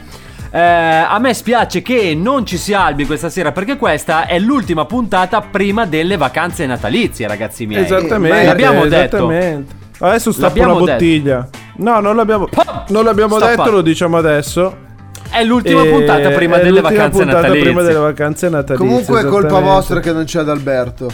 eh, 0.50 0.60
a 0.60 1.18
me 1.18 1.34
spiace 1.34 1.82
che 1.82 2.14
non 2.16 2.46
ci 2.46 2.56
sia 2.56 2.84
Albi 2.84 3.06
questa 3.06 3.28
sera 3.28 3.52
perché 3.52 3.76
questa 3.76 4.26
è 4.26 4.38
l'ultima 4.38 4.84
puntata 4.86 5.40
prima 5.40 5.86
delle 5.86 6.16
vacanze 6.16 6.66
natalizie, 6.66 7.26
ragazzi 7.28 7.66
miei. 7.66 7.84
Esattamente. 7.84 8.44
L'abbiamo 8.46 8.86
detto. 8.86 9.16
esattamente. 9.16 9.74
Adesso 9.98 10.30
stappo 10.32 10.46
L'abbiamo 10.48 10.76
una 10.76 10.84
detto. 10.84 10.92
bottiglia. 10.92 11.48
No, 11.78 12.00
non 12.00 12.16
l'abbiamo, 12.16 12.48
non 12.88 13.04
l'abbiamo 13.04 13.36
Stappa. 13.38 13.56
detto, 13.64 13.70
lo 13.70 13.82
diciamo 13.82 14.16
adesso. 14.18 14.84
È 15.30 15.42
l'ultima 15.42 15.82
E- 15.82 15.88
puntata 15.90 16.30
prima 16.30 16.56
è 16.56 16.58
delle 16.58 16.70
l'ultima 16.80 16.88
vacanze 16.90 17.18
puntata 17.18 17.40
natalizie. 17.40 17.62
prima 17.64 17.82
delle 17.82 17.98
vacanze 17.98 18.48
natalizie. 18.48 18.86
Comunque 18.86 19.20
è 19.20 19.24
colpa 19.24 19.58
vostra 19.60 20.00
che 20.00 20.12
non 20.12 20.24
c'è 20.24 20.40
Adalberto. 20.40 21.10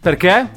Perché? 0.00 0.48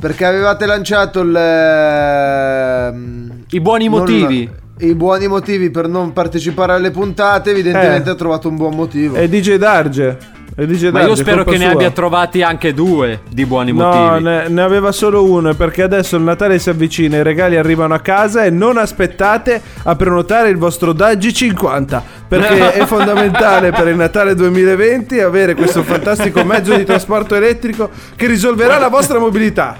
Perché 0.00 0.24
avevate 0.24 0.66
lanciato 0.66 1.20
il. 1.20 1.36
ehm, 1.36 3.44
I 3.50 3.60
buoni 3.60 3.88
non- 3.88 3.98
motivi. 3.98 4.50
I 4.78 4.94
buoni 4.94 5.26
motivi 5.26 5.70
per 5.70 5.88
non 5.88 6.12
partecipare 6.12 6.74
alle 6.74 6.90
puntate, 6.90 7.50
evidentemente 7.50 8.10
Eh. 8.10 8.12
ha 8.12 8.14
trovato 8.14 8.48
un 8.48 8.56
buon 8.56 8.74
motivo. 8.74 9.14
È 9.16 9.26
DJ 9.26 9.54
Darge. 9.56 10.18
È 10.54 10.64
DJ 10.66 10.84
Ma 10.86 10.90
Darge, 11.00 11.08
io 11.08 11.14
spero 11.16 11.44
che 11.44 11.52
ne 11.56 11.64
sua. 11.64 11.72
abbia 11.72 11.90
trovati 11.90 12.42
anche 12.42 12.74
due 12.74 13.20
di 13.30 13.46
buoni 13.46 13.72
No, 13.72 13.90
motivi. 13.90 14.22
ne, 14.24 14.48
ne 14.48 14.62
aveva 14.62 14.92
solo 14.92 15.24
uno 15.30 15.54
perché 15.54 15.82
adesso 15.82 16.16
il 16.16 16.22
Natale 16.22 16.58
si 16.58 16.68
avvicina, 16.68 17.16
i 17.16 17.22
regali 17.22 17.56
arrivano 17.56 17.94
a 17.94 18.00
casa 18.00 18.44
e 18.44 18.50
non 18.50 18.76
aspettate 18.76 19.60
a 19.84 19.96
prenotare 19.96 20.50
il 20.50 20.56
vostro 20.58 20.92
Daggi 20.92 21.32
50 21.32 22.02
perché 22.28 22.72
è 22.74 22.84
fondamentale 22.86 23.70
per 23.70 23.88
il 23.88 23.96
Natale 23.96 24.34
2020 24.34 25.20
avere 25.20 25.54
questo 25.54 25.82
fantastico 25.84 26.44
mezzo 26.44 26.74
di 26.76 26.84
trasporto 26.84 27.34
elettrico 27.34 27.88
che 28.14 28.26
risolverà 28.26 28.78
la 28.78 28.88
vostra 28.88 29.18
mobilità. 29.18 29.78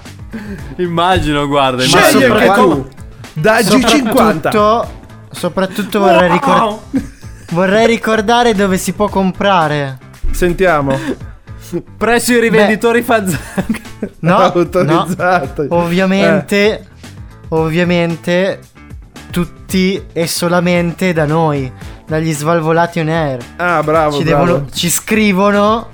Immagino, 0.76 1.46
guarda. 1.46 1.82
Scegli 1.82 2.22
immagino. 2.24 2.34
anche 2.34 2.60
tu 2.60 2.86
Daggi 3.38 3.84
50. 3.84 4.50
Soprattutto, 4.50 4.88
soprattutto 5.30 5.98
vorrei, 6.00 6.30
ricor- 6.30 6.78
vorrei 7.50 7.86
ricordare 7.86 8.54
dove 8.54 8.78
si 8.78 8.92
può 8.92 9.08
comprare. 9.08 9.98
Sentiamo. 10.30 10.98
Presso 11.96 12.32
i 12.32 12.40
rivenditori 12.40 13.02
fanzanga. 13.02 13.84
No, 14.20 14.36
Autorizzato. 14.36 15.62
no. 15.68 15.74
Ovviamente, 15.76 16.86
ovviamente, 17.48 18.60
tutti 19.30 20.02
e 20.12 20.26
solamente 20.26 21.12
da 21.12 21.24
noi, 21.26 21.70
dagli 22.06 22.32
Svalvolati 22.32 23.00
on 23.00 23.08
air. 23.08 23.38
Ah, 23.56 23.82
bravo, 23.82 24.16
ci, 24.18 24.24
bravo. 24.24 24.44
devono- 24.44 24.66
ci 24.72 24.88
scrivono 24.90 25.88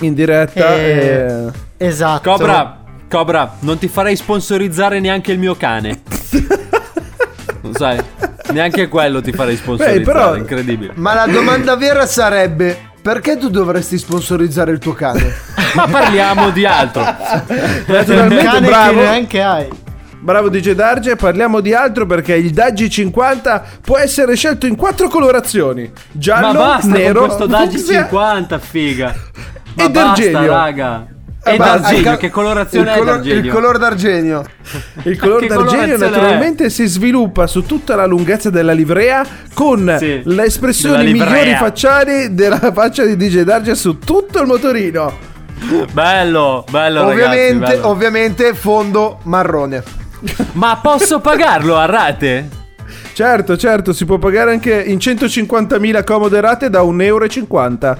in 0.00 0.14
diretta. 0.14 0.74
e- 0.76 1.50
e- 1.78 1.86
Esatto. 1.86 2.30
Cobra, 2.30 2.78
Cobra, 3.10 3.56
non 3.60 3.76
ti 3.78 3.88
farei 3.88 4.14
sponsorizzare 4.16 5.00
neanche 5.00 5.32
il 5.32 5.38
mio 5.38 5.54
cane. 5.56 6.00
Lo 7.62 7.72
sai? 7.74 8.00
Neanche 8.52 8.88
quello 8.88 9.20
ti 9.20 9.32
farei 9.32 9.56
sponsorizzare, 9.56 9.98
Beh, 10.00 10.04
però- 10.04 10.36
incredibile. 10.36 10.92
Ma 10.96 11.14
la 11.14 11.26
domanda 11.26 11.76
vera 11.76 12.06
sarebbe: 12.06 12.90
perché 13.00 13.36
tu 13.38 13.48
dovresti 13.48 13.96
sponsorizzare 13.98 14.72
il 14.72 14.78
tuo 14.78 14.92
cane? 14.92 15.32
Ma 15.74 15.86
parliamo 15.86 16.50
di 16.50 16.66
altro. 16.66 17.02
Naturalmente, 17.02 18.44
cane 18.44 18.66
bravo. 18.66 18.92
che 18.92 19.00
neanche 19.06 19.42
hai. 19.42 19.68
Bravo 20.18 20.48
DJ 20.50 20.72
Darge, 20.72 21.16
parliamo 21.16 21.58
di 21.60 21.74
altro 21.74 22.06
perché 22.06 22.34
il 22.36 22.50
Daggi 22.52 22.88
50 22.88 23.64
può 23.80 23.98
essere 23.98 24.36
scelto 24.36 24.66
in 24.66 24.76
quattro 24.76 25.08
colorazioni: 25.08 25.90
giallo, 26.12 26.46
Ma 26.46 26.52
basta 26.52 26.86
nero, 26.88 27.26
con 27.26 27.36
questo 27.48 27.48
fucsia 27.70 28.00
50, 28.02 28.58
figa. 28.58 29.14
Ma 29.74 29.84
e 29.84 29.90
basta, 29.90 30.22
d'argenio. 30.24 30.52
raga. 30.52 31.06
Eh, 31.44 31.54
E 31.54 31.56
d'argenio, 31.56 32.16
che 32.16 32.30
colorazione 32.30 32.90
il, 32.90 32.94
è 32.94 32.98
color, 32.98 33.14
d'argenio? 33.16 33.40
il 33.44 33.50
color 33.50 33.78
d'argenio. 33.78 34.44
Il 35.04 35.18
color 35.18 35.46
d'argenio 35.46 35.96
naturalmente 35.98 36.70
si 36.70 36.86
sviluppa 36.86 37.46
su 37.48 37.66
tutta 37.66 37.96
la 37.96 38.06
lunghezza 38.06 38.48
della 38.48 38.72
livrea 38.72 39.26
con 39.52 39.96
Sì, 39.98 40.22
le 40.24 40.44
espressioni 40.44 41.12
migliori 41.12 41.54
facciali 41.56 42.34
della 42.34 42.70
faccia 42.72 43.04
di 43.04 43.16
DJ 43.16 43.40
Darge 43.40 43.74
su 43.74 43.98
tutto 43.98 44.40
il 44.40 44.46
motorino. 44.46 45.30
Bello, 45.92 46.64
bello 46.70 47.02
ovviamente, 47.06 47.52
ragazzi, 47.52 47.76
bello. 47.76 47.88
ovviamente 47.88 48.54
fondo 48.54 49.18
marrone. 49.24 49.82
Ma 50.52 50.78
posso 50.80 51.20
pagarlo 51.20 51.76
a 51.76 51.86
rate? 51.86 52.48
Certo, 53.12 53.56
certo, 53.56 53.92
si 53.92 54.04
può 54.04 54.18
pagare 54.18 54.52
anche 54.52 54.72
in 54.80 54.96
150.000 54.96 56.04
comode 56.04 56.40
rate 56.40 56.70
da 56.70 56.82
1,50 56.82 57.02
euro. 57.04 57.96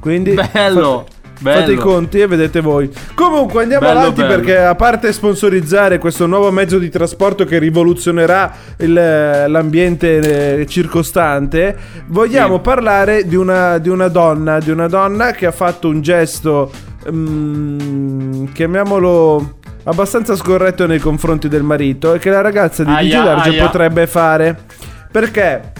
Quindi 0.00 0.32
Bello, 0.52 1.06
fate, 1.06 1.23
bello. 1.40 1.60
fate 1.60 1.72
i 1.72 1.76
conti 1.76 2.20
e 2.20 2.26
vedete 2.26 2.60
voi. 2.60 2.90
Comunque 3.14 3.62
andiamo 3.62 3.86
Bello, 3.86 3.98
avanti 4.00 4.20
bello. 4.22 4.34
perché 4.34 4.58
a 4.58 4.74
parte 4.74 5.12
sponsorizzare 5.12 5.98
questo 5.98 6.26
nuovo 6.26 6.50
mezzo 6.50 6.78
di 6.78 6.88
trasporto 6.88 7.44
che 7.44 7.58
rivoluzionerà 7.58 8.52
il- 8.78 8.92
l'ambiente 9.48 10.60
eh, 10.60 10.66
circostante, 10.66 11.76
vogliamo 12.06 12.56
Sì. 12.56 12.60
parlare 12.60 13.26
di 13.26 13.36
una, 13.36 13.78
di 13.78 13.88
una 13.88 14.08
donna, 14.08 14.58
di 14.58 14.70
una 14.70 14.88
donna 14.88 15.32
che 15.32 15.46
ha 15.46 15.52
fatto 15.52 15.88
un 15.88 16.00
gesto, 16.00 16.70
mm, 17.10 18.46
chiamiamolo 18.52 19.58
abbastanza 19.84 20.34
scorretto 20.36 20.86
nei 20.86 20.98
confronti 20.98 21.48
del 21.48 21.62
marito 21.62 22.14
e 22.14 22.18
che 22.18 22.30
la 22.30 22.40
ragazza 22.40 22.84
di 22.84 22.90
Aia, 22.90 23.20
DJ 23.20 23.24
Darge 23.24 23.48
aia. 23.50 23.64
potrebbe 23.66 24.06
fare. 24.06 24.58
Perché 25.10 25.72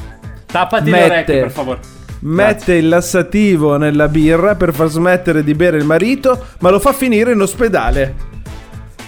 Tappati 0.46 0.90
Mette- 0.90 1.06
le 1.08 1.12
orecchie, 1.14 1.40
per 1.40 1.50
favore. 1.50 1.78
Mette 2.24 2.74
il 2.74 2.88
lassativo 2.88 3.76
nella 3.76 4.08
birra 4.08 4.54
per 4.54 4.72
far 4.72 4.88
smettere 4.88 5.42
di 5.42 5.54
bere 5.54 5.76
il 5.76 5.84
marito, 5.84 6.46
ma 6.60 6.70
lo 6.70 6.78
fa 6.78 6.92
finire 6.92 7.32
in 7.32 7.40
ospedale. 7.40 8.32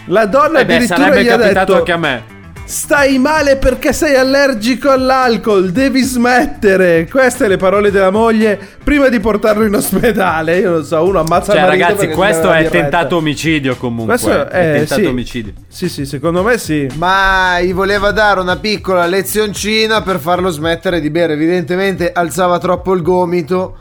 La 0.06 0.26
donna 0.26 0.60
Eh 0.60 0.64
beh, 0.64 0.74
addirittura 0.74 0.98
sarebbe 0.98 1.22
gli 1.22 1.28
ha 1.28 1.36
capitato 1.36 1.72
detto 1.72 1.78
anche 1.78 1.92
a 1.92 1.96
me. 1.96 2.35
Stai 2.66 3.16
male 3.20 3.58
perché 3.58 3.92
sei 3.92 4.16
allergico 4.16 4.90
all'alcol, 4.90 5.70
devi 5.70 6.02
smettere. 6.02 7.06
Queste 7.08 7.46
le 7.46 7.56
parole 7.56 7.92
della 7.92 8.10
moglie 8.10 8.58
prima 8.82 9.08
di 9.08 9.20
portarlo 9.20 9.64
in 9.64 9.72
ospedale. 9.72 10.58
Io 10.58 10.70
non 10.72 10.84
so, 10.84 11.04
uno 11.04 11.20
ammazza 11.20 11.52
Cioè, 11.52 11.60
il 11.60 11.66
marito 11.68 11.86
ragazzi, 11.86 12.08
questo 12.08 12.50
è 12.50 12.68
tentato 12.68 13.16
omicidio 13.18 13.76
comunque. 13.76 14.18
Questo 14.18 14.48
è 14.48 14.72
è 14.72 14.72
tentato 14.78 15.00
sì. 15.00 15.06
omicidio. 15.06 15.52
Sì, 15.68 15.88
sì, 15.88 16.04
secondo 16.06 16.42
me 16.42 16.58
sì. 16.58 16.88
Ma 16.94 17.60
gli 17.60 17.72
voleva 17.72 18.10
dare 18.10 18.40
una 18.40 18.56
piccola 18.56 19.06
lezioncina 19.06 20.02
per 20.02 20.18
farlo 20.18 20.50
smettere 20.50 21.00
di 21.00 21.08
bere. 21.08 21.34
Evidentemente 21.34 22.10
alzava 22.10 22.58
troppo 22.58 22.94
il 22.94 23.02
gomito. 23.02 23.76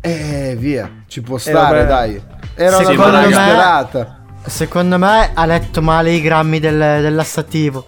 E 0.00 0.56
via, 0.58 0.90
ci 1.06 1.20
può 1.20 1.38
stare, 1.38 1.84
vabbè. 1.84 1.86
dai. 1.86 2.22
Era 2.56 2.76
Sì, 2.78 2.92
una 2.92 3.04
cosa 3.04 3.26
disperata. 3.26 4.19
Secondo 4.46 4.98
me 4.98 5.30
ha 5.32 5.46
letto 5.46 5.80
male 5.82 6.12
i 6.12 6.20
grammi 6.20 6.58
del, 6.60 6.76
del 6.76 7.14
lassativo. 7.14 7.84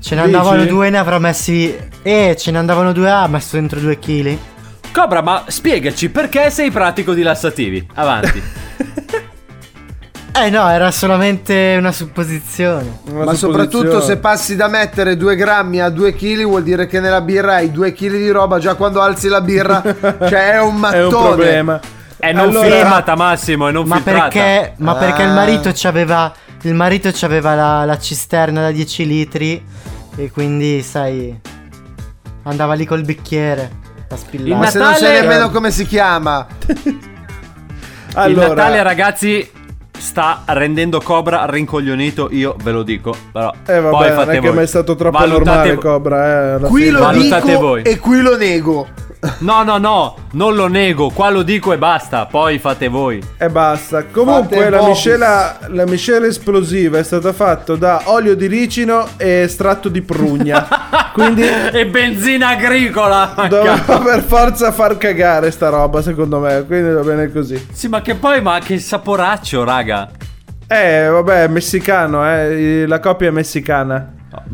Ce 0.00 0.14
ne 0.14 0.22
Dici? 0.24 0.34
andavano 0.34 0.64
due, 0.64 0.90
ne 0.90 0.98
avrà 0.98 1.18
messi. 1.18 1.76
Eh, 2.02 2.36
ce 2.38 2.50
ne 2.50 2.58
andavano 2.58 2.92
due, 2.92 3.10
ha 3.10 3.26
messo 3.26 3.56
dentro 3.56 3.80
due 3.80 3.98
chili. 3.98 4.38
Cobra, 4.92 5.20
ma 5.20 5.44
spiegaci 5.46 6.08
perché 6.08 6.50
sei 6.50 6.70
pratico 6.70 7.12
di 7.12 7.22
lassativi. 7.22 7.86
Avanti. 7.94 8.42
Eh 10.38 10.50
no, 10.50 10.68
era 10.68 10.90
solamente 10.90 11.76
una 11.78 11.92
supposizione. 11.92 12.98
Una 13.10 13.24
Ma 13.24 13.32
soprattutto 13.32 13.78
supposizione. 13.78 14.04
se 14.04 14.16
passi 14.18 14.54
da 14.54 14.68
mettere 14.68 15.16
2 15.16 15.34
grammi 15.34 15.80
a 15.80 15.88
2 15.88 16.12
kg 16.12 16.42
vuol 16.44 16.62
dire 16.62 16.86
che 16.86 17.00
nella 17.00 17.22
birra 17.22 17.54
hai 17.54 17.70
2 17.70 17.92
kg 17.94 18.10
di 18.10 18.28
roba 18.28 18.58
già 18.58 18.74
quando 18.74 19.00
alzi 19.00 19.28
la 19.28 19.40
birra. 19.40 19.82
cioè 20.28 20.52
è 20.52 20.60
un 20.60 20.76
mattone. 20.76 21.00
È 21.00 21.04
un 21.04 21.08
problema. 21.08 21.80
È 22.18 22.32
non 22.32 22.48
Allora- 22.48 22.68
filmata, 22.76 23.14
Massimo, 23.14 23.68
è 23.68 23.72
non 23.72 23.86
Ma 23.86 23.96
filtrata. 23.96 24.20
perché, 24.28 24.72
ma 24.78 24.94
perché 24.94 25.22
il 25.22 25.28
Ah. 25.28 25.34
marito 25.34 25.70
c'aveva. 25.74 26.32
Il 26.62 26.74
marito 26.74 27.10
c'aveva 27.12 27.54
la, 27.54 27.84
la 27.84 27.98
cisterna 27.98 28.62
da 28.62 28.70
10 28.70 29.06
litri. 29.06 29.62
E 30.16 30.30
quindi, 30.30 30.82
sai. 30.82 31.38
Andava 32.44 32.74
lì 32.74 32.84
col 32.86 33.02
bicchiere 33.04 33.70
a 34.08 34.16
spillare. 34.16 34.50
Il 34.50 34.56
Ma 34.56 34.66
se 34.70 34.78
non 34.78 34.94
sai 34.94 35.02
Natale- 35.02 35.20
nemmeno 35.20 35.50
come 35.50 35.70
si 35.70 35.86
chiama. 35.86 36.46
Allora, 38.14 38.42
Il 38.44 38.48
Natale, 38.48 38.82
ragazzi, 38.82 39.50
sta 39.98 40.42
rendendo 40.46 41.00
Cobra 41.00 41.44
rincoglionito. 41.46 42.28
Io 42.32 42.56
ve 42.62 42.70
lo 42.72 42.82
dico. 42.82 43.14
Però 43.32 43.52
Eh 43.66 43.80
vabbè, 43.80 43.90
poi 43.90 44.08
non 44.26 44.30
è 44.30 44.40
che 44.40 44.62
è 44.62 44.66
stato 44.66 44.94
troppo 44.94 45.18
Valutate 45.18 45.50
normale. 45.74 45.74
Cobra, 45.76 46.54
eh. 46.56 46.58
Qui 46.60 46.80
fine. 46.84 46.92
lo 46.92 47.00
Valutate 47.00 47.46
dico 47.46 47.60
voi. 47.60 47.82
e 47.82 47.98
qui 47.98 48.20
lo 48.22 48.36
nego. 48.36 48.86
No, 49.38 49.62
no, 49.62 49.78
no, 49.78 50.16
non 50.32 50.54
lo 50.54 50.66
nego. 50.68 51.10
Qua 51.10 51.30
lo 51.30 51.42
dico 51.42 51.72
e 51.72 51.78
basta. 51.78 52.26
Poi 52.26 52.58
fate 52.58 52.88
voi. 52.88 53.20
E 53.38 53.48
basta. 53.48 54.04
Comunque 54.04 54.70
la 54.70 54.86
miscela, 54.86 55.58
la 55.68 55.84
miscela 55.86 56.26
esplosiva 56.26 56.98
è 56.98 57.02
stata 57.02 57.32
fatta 57.32 57.74
da 57.76 58.02
olio 58.06 58.36
di 58.36 58.46
ricino 58.46 59.06
e 59.16 59.42
estratto 59.42 59.88
di 59.88 60.02
prugna. 60.02 60.66
Quindi 61.12 61.42
E 61.72 61.86
benzina 61.86 62.48
agricola. 62.48 63.34
doveva 63.48 63.98
per 63.98 64.22
forza 64.22 64.70
far 64.70 64.96
cagare 64.98 65.50
sta 65.50 65.68
roba, 65.70 66.02
secondo 66.02 66.38
me. 66.38 66.64
Quindi 66.66 66.92
va 66.92 67.00
bene 67.02 67.32
così. 67.32 67.66
Sì, 67.72 67.88
ma 67.88 68.00
che 68.02 68.14
poi, 68.14 68.40
ma 68.42 68.58
che 68.60 68.78
saporaccio, 68.78 69.64
raga. 69.64 70.08
Eh, 70.68 71.06
vabbè, 71.08 71.44
è 71.44 71.48
messicano, 71.48 72.28
eh. 72.28 72.84
La 72.86 73.00
coppia 73.00 73.28
è 73.28 73.30
messicana. 73.30 74.12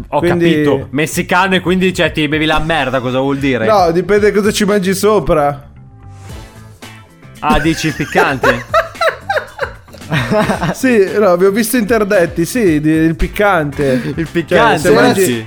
Ho 0.08 0.18
Quindi- 0.18 0.50
capito. 0.62 0.86
Messicano 0.90 1.54
e 1.54 1.60
quindi 1.60 1.92
cioè, 1.94 2.12
ti 2.12 2.26
bevi 2.28 2.46
la 2.46 2.58
merda, 2.60 3.00
cosa 3.00 3.18
vuol 3.20 3.38
dire? 3.38 3.66
No, 3.66 3.90
dipende 3.90 4.32
cosa 4.32 4.50
ci 4.52 4.64
mangi 4.64 4.94
sopra. 4.94 5.70
Ah, 7.40 7.58
dici 7.58 7.92
piccante? 7.92 8.64
sì, 10.74 11.18
no, 11.18 11.36
vi 11.36 11.46
ho 11.46 11.50
visto 11.50 11.76
interdetti, 11.76 12.44
sì, 12.44 12.60
il 12.60 13.16
piccante. 13.16 14.12
Il 14.16 14.28
piccante, 14.30 14.78
se 14.78 14.90
mangi, 14.94 15.24
sì. 15.24 15.46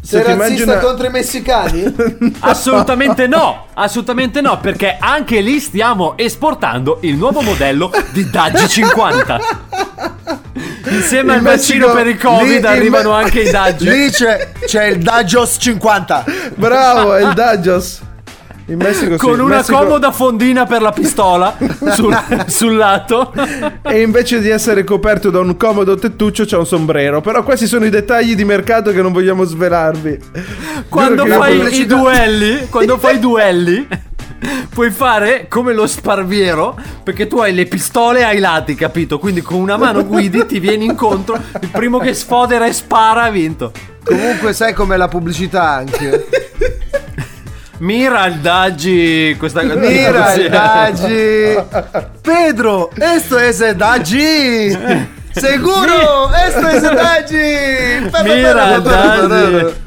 se 0.00 0.22
Sei 0.22 0.36
razzista 0.36 0.72
una... 0.72 0.80
contro 0.80 1.06
i 1.06 1.10
messicani? 1.10 1.94
Assolutamente 2.40 3.26
no, 3.26 3.66
assolutamente 3.74 4.40
no, 4.40 4.58
perché 4.60 4.96
anche 5.00 5.40
lì 5.40 5.58
stiamo 5.58 6.16
esportando 6.16 6.98
il 7.02 7.16
nuovo 7.16 7.40
modello 7.40 7.90
di 8.12 8.28
Daggi 8.30 8.68
50. 8.68 9.40
Insieme 10.96 11.32
al 11.32 11.38
In 11.38 11.44
vaccino 11.44 11.92
per 11.92 12.06
il 12.06 12.18
Covid 12.18 12.60
lì 12.60 12.66
arrivano 12.66 13.10
Me- 13.10 13.22
anche 13.22 13.40
i 13.40 13.50
Daggi. 13.50 13.88
Lì 13.88 14.10
c'è, 14.10 14.52
c'è 14.64 14.86
il 14.86 14.98
Daggios 14.98 15.56
50. 15.58 16.24
Bravo, 16.54 17.14
è 17.14 17.24
il 17.24 17.32
Daggios. 17.34 18.00
In 18.68 18.78
Messico 18.78 19.12
sì, 19.12 19.18
Con 19.18 19.34
in 19.34 19.40
una 19.42 19.56
Messico- 19.58 19.78
comoda 19.78 20.10
fondina 20.10 20.66
per 20.66 20.82
la 20.82 20.90
pistola 20.90 21.56
sul, 21.94 22.18
sul 22.46 22.74
lato. 22.76 23.32
E 23.82 24.02
invece 24.02 24.40
di 24.40 24.48
essere 24.48 24.82
coperto 24.82 25.30
da 25.30 25.38
un 25.38 25.56
comodo 25.56 25.94
tettuccio 25.94 26.44
c'è 26.44 26.56
un 26.56 26.66
sombrero. 26.66 27.20
Però 27.20 27.44
questi 27.44 27.68
sono 27.68 27.84
i 27.84 27.90
dettagli 27.90 28.34
di 28.34 28.44
mercato 28.44 28.90
che 28.90 29.00
non 29.02 29.12
vogliamo 29.12 29.44
svelarvi. 29.44 30.18
Quando 30.88 31.22
Giuro 31.22 31.38
fai 31.38 31.80
i 31.80 31.86
duelli, 31.86 32.66
quando 32.68 32.98
fai 32.98 33.14
i 33.14 33.18
duelli, 33.20 33.86
puoi 34.68 34.90
fare 34.90 35.46
come 35.48 35.72
lo 35.72 35.86
sparviero, 35.86 36.76
perché 37.02 37.26
tu 37.26 37.38
hai 37.38 37.54
le 37.54 37.66
pistole 37.66 38.24
ai 38.24 38.38
lati, 38.38 38.74
capito? 38.74 39.18
Quindi 39.18 39.40
con 39.42 39.58
una 39.58 39.76
mano 39.76 40.04
guidi, 40.04 40.44
ti 40.46 40.58
vieni 40.60 40.84
incontro, 40.84 41.34
il 41.60 41.68
primo 41.68 41.98
che 41.98 42.14
sfodera 42.14 42.66
e 42.66 42.72
spara 42.72 43.24
ha 43.24 43.30
vinto. 43.30 43.72
Comunque 44.04 44.52
sai 44.52 44.72
com'è 44.72 44.96
la 44.96 45.08
pubblicità 45.08 45.68
anche. 45.68 46.26
Mira 47.78 48.24
il 48.26 48.36
Daggi, 48.36 49.36
questa 49.38 49.62
Mira 49.62 50.30
Sì. 50.30 50.40
il 50.40 50.48
Daggi. 50.48 51.58
Pedro, 52.22 52.90
esto 52.96 53.38
es 53.38 53.60
el 53.60 53.76
Daggi. 53.76 54.70
Seguro, 55.32 56.30
esto 56.32 56.66
es 56.68 56.82
el 56.82 56.94
Daggi. 56.94 58.10
Mira 58.24 58.76
il 58.76 58.82
Daggi. 58.82 59.84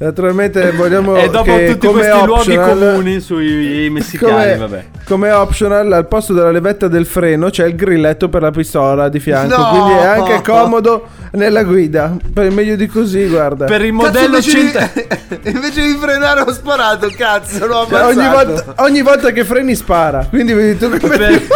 Naturalmente 0.00 0.70
vogliamo 0.70 1.16
E 1.16 1.28
dopo 1.28 1.56
che 1.56 1.66
tutti 1.72 1.86
come 1.88 2.00
questi 2.02 2.24
luoghi 2.24 2.56
optional- 2.56 2.78
comuni 2.78 3.20
sui 3.20 3.90
messicani, 3.90 4.32
Come, 4.32 4.56
vabbè. 4.56 4.84
come 5.04 5.30
optional 5.32 5.92
al 5.92 6.06
posto 6.06 6.32
della 6.32 6.52
levetta 6.52 6.86
del 6.86 7.04
freno 7.04 7.50
c'è 7.50 7.66
il 7.66 7.74
grilletto 7.74 8.28
per 8.28 8.42
la 8.42 8.52
pistola 8.52 9.08
di 9.08 9.18
fianco. 9.18 9.56
No! 9.56 9.68
Quindi 9.70 9.92
è 10.00 10.06
anche 10.06 10.40
comodo 10.42 11.08
nella 11.32 11.64
guida. 11.64 12.16
Per 12.32 12.48
meglio 12.52 12.76
di 12.76 12.86
così, 12.86 13.26
guarda. 13.26 13.64
Per 13.64 13.84
il 13.84 13.90
Cazzo, 13.92 14.04
modello 14.06 14.36
invece, 14.36 14.50
100 14.50 14.78
di, 15.42 15.50
invece 15.50 15.82
di 15.82 15.96
frenare 16.00 16.40
ho 16.42 16.52
sparato, 16.52 17.10
cazzo, 17.16 17.66
l'ho 17.66 17.86
Cioè, 17.88 18.04
ogni, 18.04 18.28
volta, 18.28 18.74
ogni 18.84 19.02
volta 19.02 19.32
che 19.32 19.44
freni 19.44 19.74
spara. 19.74 20.26
Quindi 20.30 20.52
vedi 20.52 20.78
tu 20.78 20.96
come 20.96 21.16
per... 21.16 21.42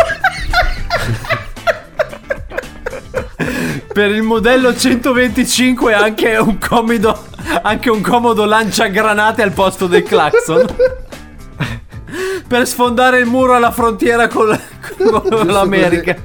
per 3.93 4.11
il 4.11 4.23
modello 4.23 4.75
125 4.75 5.93
anche 5.95 6.37
un 6.39 6.59
comodo 6.59 7.31
anche 7.63 7.91
un 7.91 8.01
comodo 8.01 8.45
lanciagranate 8.45 9.43
al 9.43 9.53
posto 9.53 9.87
del 9.87 10.03
clacson. 10.03 10.65
per 12.47 12.67
sfondare 12.67 13.19
il 13.19 13.27
muro 13.27 13.55
alla 13.55 13.71
frontiera 13.71 14.29
con, 14.29 14.59
con 14.99 15.47
l'America. 15.47 16.17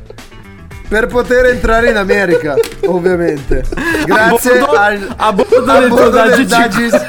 Per 0.89 1.07
poter 1.07 1.47
entrare 1.47 1.89
in 1.89 1.97
America, 1.97 2.55
ovviamente. 2.87 3.63
Grazie 4.05 4.59
A 4.59 4.65
bordo- 4.65 4.77
al 4.77 5.13
a 5.17 5.33
bordo 5.33 5.71
a 5.71 5.79
del 5.79 5.89
bordo 5.89 6.09
Daggi 6.09 6.45
Daggis. 6.45 7.05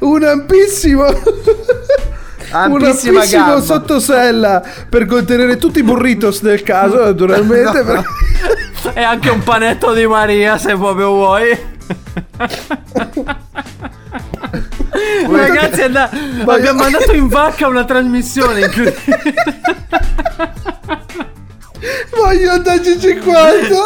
un 0.00 0.24
ampissimo. 0.24 1.04
un 1.06 1.12
Ampissima 2.50 3.18
ampissimo 3.18 3.44
gamba. 3.44 3.60
sottosella 3.60 4.62
per 4.88 5.04
contenere 5.04 5.58
tutti 5.58 5.80
i 5.80 5.82
burritos 5.82 6.40
del 6.40 6.62
caso, 6.62 6.96
naturalmente. 7.04 7.82
No. 7.82 8.02
E 8.94 9.02
anche 9.02 9.28
un 9.28 9.42
panetto 9.42 9.92
di 9.92 10.06
Maria 10.06 10.56
se 10.56 10.74
proprio 10.76 11.10
vuoi. 11.10 11.76
Ragazzi, 15.30 15.82
and- 15.82 15.96
abbiamo 16.46 16.82
mandato 16.82 17.12
in 17.12 17.28
vacca 17.28 17.66
una 17.66 17.84
trasmissione 17.84 18.60
incredibile. 18.60 19.34
Voglio 22.14 22.50
andarci 22.52 22.98
50. 22.98 23.76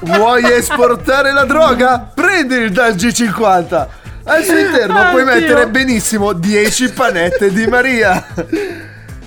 Vuoi 0.00 0.50
esportare 0.52 1.32
la 1.32 1.44
droga? 1.44 2.10
Prendi 2.14 2.54
il 2.56 2.72
Daggi 2.72 3.12
50. 3.12 3.88
Al 4.24 4.44
suo 4.44 4.58
interno 4.58 5.10
puoi 5.10 5.22
Oddio. 5.22 5.34
mettere 5.34 5.68
benissimo 5.68 6.32
10 6.32 6.90
panette 6.92 7.52
di 7.52 7.66
Maria. 7.66 8.24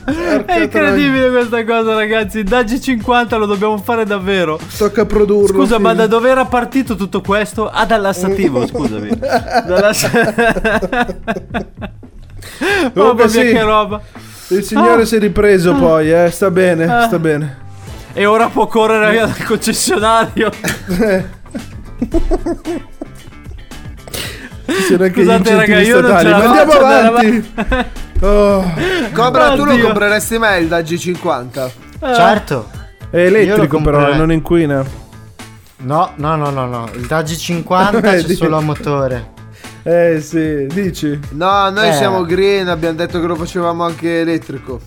È 0.06 0.60
incredibile 0.62 1.30
questa 1.30 1.64
cosa, 1.64 1.94
ragazzi. 1.96 2.44
Daggi 2.44 2.82
50 2.82 3.38
lo 3.38 3.46
dobbiamo 3.46 3.78
fare 3.78 4.06
davvero. 4.06 4.60
Tocca 4.78 5.06
produrlo. 5.06 5.62
Scusa, 5.62 5.80
ma 5.80 5.92
figlio. 5.92 6.02
da 6.02 6.08
dove 6.08 6.30
era 6.30 6.46
partito 6.46 6.96
tutto 6.96 7.22
questo? 7.22 7.70
Ah, 7.70 7.86
dall'assativo, 7.86 8.66
scusami. 8.68 9.10
Dallass- 9.18 10.12
Mamma 12.94 13.14
mia, 13.14 13.28
sì. 13.30 13.40
che 13.42 13.62
roba. 13.62 14.02
Il 14.50 14.64
signore 14.64 15.04
Ah. 15.04 15.06
si 15.06 15.16
è 15.16 15.20
ripreso 15.20 15.74
poi, 15.74 16.12
eh. 16.12 16.30
Sta 16.30 16.52
bene, 16.52 16.86
Ah. 16.86 17.08
sta 17.08 17.18
bene. 17.20 17.62
E 18.14 18.26
ora 18.26 18.48
può 18.50 18.68
correre 18.68 19.12
via 19.12 19.26
dal 19.26 19.44
concessionario. 19.46 20.50
Scusate, 24.66 25.56
raga, 25.56 25.80
io 25.82 26.02
non 26.02 26.18
ce 26.20 26.28
la 26.30 26.38
Ma 26.38 26.44
andiamo 26.46 26.72
avanti. 26.74 27.52
Oh. 28.26 28.64
Cobra, 29.14 29.54
tu 29.56 29.66
lo 29.66 29.74
Oddio. 29.74 29.86
compreresti 29.88 30.38
mai 30.38 30.62
il 30.62 30.68
Daggi 30.70 30.98
50? 30.98 31.72
Certo. 32.00 32.70
È 33.10 33.18
elettrico 33.18 33.82
però, 33.82 34.16
non 34.16 34.32
inquina. 34.32 34.84
No, 35.80 36.12
no, 36.16 36.36
no, 36.38 36.50
no, 36.50 36.66
no. 36.66 36.90
Il 36.94 37.06
Daggi 37.06 37.38
50 37.38 38.00
Vedi? 38.00 38.24
c'è 38.28 38.34
solo 38.36 38.58
a 38.58 38.62
motore. 38.62 39.32
Eh 39.84 40.22
sì, 40.22 40.66
dici. 40.72 41.20
No, 41.32 41.70
noi 41.70 41.90
Eh. 41.90 41.94
siamo 41.94 42.24
green, 42.24 42.70
abbiamo 42.70 42.96
detto 42.96 43.20
che 43.20 43.28
lo 43.28 43.36
facevamo 43.36 43.84
anche 43.84 44.22
elettrico. 44.22 44.80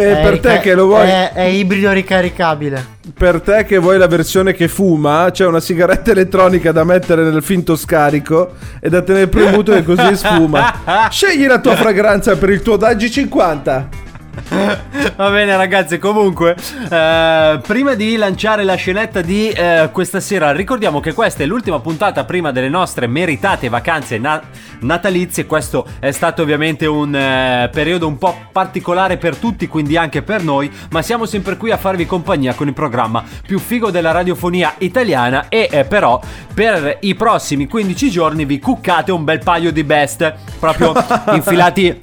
Per, 0.00 0.20
per 0.20 0.38
te 0.40 0.48
rica- 0.50 0.60
che 0.60 0.74
lo 0.74 0.86
vuoi, 0.86 1.08
È, 1.08 1.32
è 1.32 1.42
ibrido 1.42 1.90
ricaricabile. 1.92 2.84
per 3.16 3.40
te 3.40 3.64
che 3.64 3.78
vuoi 3.78 3.96
la 3.98 4.06
versione 4.06 4.52
che 4.52 4.68
fuma, 4.68 5.28
c'è 5.32 5.46
una 5.46 5.60
sigaretta 5.60 6.10
elettronica 6.10 6.72
da 6.72 6.84
mettere 6.84 7.22
nel 7.22 7.42
finto 7.42 7.76
scarico 7.76 8.52
e 8.80 8.88
da 8.88 9.00
tenere 9.02 9.28
premuto 9.28 9.72
e 9.74 9.82
così 9.82 10.16
sfuma. 10.16 11.08
Scegli 11.10 11.46
la 11.46 11.58
tua 11.60 11.76
fragranza 11.76 12.36
per 12.36 12.50
il 12.50 12.62
tuo 12.62 12.76
Daggi 12.76 13.10
50. 13.10 13.88
Va 15.16 15.30
bene 15.30 15.56
ragazzi, 15.56 15.98
comunque, 15.98 16.54
eh, 16.90 17.60
prima 17.66 17.94
di 17.94 18.16
lanciare 18.16 18.64
la 18.64 18.74
scenetta 18.74 19.22
di 19.22 19.48
eh, 19.48 19.88
questa 19.92 20.20
sera, 20.20 20.52
ricordiamo 20.52 21.00
che 21.00 21.14
questa 21.14 21.42
è 21.42 21.46
l'ultima 21.46 21.80
puntata 21.80 22.24
prima 22.24 22.52
delle 22.52 22.68
nostre 22.68 23.06
meritate 23.06 23.68
vacanze 23.68 24.18
na- 24.18 24.42
natalizie. 24.80 25.46
Questo 25.46 25.86
è 25.98 26.10
stato 26.10 26.42
ovviamente 26.42 26.86
un 26.86 27.14
eh, 27.14 27.70
periodo 27.72 28.06
un 28.06 28.18
po' 28.18 28.36
particolare 28.52 29.16
per 29.16 29.36
tutti, 29.36 29.66
quindi 29.68 29.96
anche 29.96 30.22
per 30.22 30.42
noi, 30.42 30.70
ma 30.90 31.02
siamo 31.02 31.24
sempre 31.24 31.56
qui 31.56 31.70
a 31.70 31.76
farvi 31.78 32.04
compagnia 32.06 32.54
con 32.54 32.68
il 32.68 32.74
programma 32.74 33.24
più 33.46 33.58
figo 33.58 33.90
della 33.90 34.10
radiofonia 34.10 34.74
italiana 34.78 35.48
e 35.48 35.68
eh, 35.70 35.84
però 35.84 36.20
per 36.52 36.98
i 37.00 37.14
prossimi 37.14 37.66
15 37.66 38.10
giorni 38.10 38.44
vi 38.44 38.58
cuccate 38.58 39.12
un 39.12 39.24
bel 39.24 39.40
paio 39.42 39.72
di 39.72 39.82
best, 39.82 40.34
proprio 40.58 40.92
infilati 41.32 42.02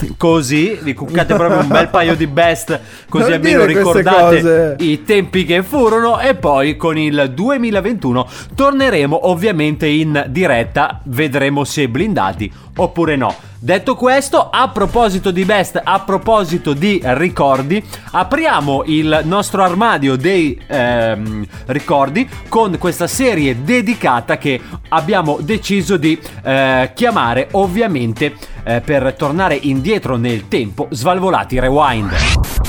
così, 0.16 0.78
vi 0.82 0.94
cuccate 0.94 1.34
proprio 1.34 1.60
un 1.60 1.68
bel 1.68 1.88
paio 1.88 2.14
di 2.14 2.26
best, 2.26 2.78
così 3.08 3.24
Non 3.24 3.32
almeno 3.34 3.64
ricordate 3.64 4.76
i 4.78 5.04
tempi 5.04 5.44
che 5.44 5.62
furono 5.62 6.20
e 6.20 6.34
poi 6.34 6.76
con 6.76 6.96
il 6.98 7.32
2021 7.34 8.28
torneremo 8.54 9.28
ovviamente 9.28 9.86
in 9.86 10.26
diretta, 10.28 11.00
vedremo 11.04 11.64
se 11.64 11.88
blindati 11.88 12.52
oppure 12.78 13.16
no. 13.16 13.34
Detto 13.60 13.96
questo, 13.96 14.50
a 14.50 14.68
proposito 14.68 15.32
di 15.32 15.44
best, 15.44 15.80
a 15.82 15.98
proposito 16.00 16.74
di 16.74 17.00
ricordi, 17.02 17.84
apriamo 18.12 18.84
il 18.86 19.22
nostro 19.24 19.64
armadio 19.64 20.14
dei 20.14 20.60
ehm, 20.64 21.44
ricordi 21.66 22.28
con 22.48 22.78
questa 22.78 23.08
serie 23.08 23.62
dedicata 23.64 24.38
che 24.38 24.60
abbiamo 24.90 25.38
deciso 25.40 25.96
di 25.96 26.18
eh, 26.44 26.92
chiamare 26.94 27.48
ovviamente 27.52 28.36
eh, 28.62 28.80
per 28.80 29.14
tornare 29.14 29.56
indietro 29.56 30.16
nel 30.16 30.46
tempo 30.46 30.86
Svalvolati 30.90 31.58
Rewind. 31.58 32.14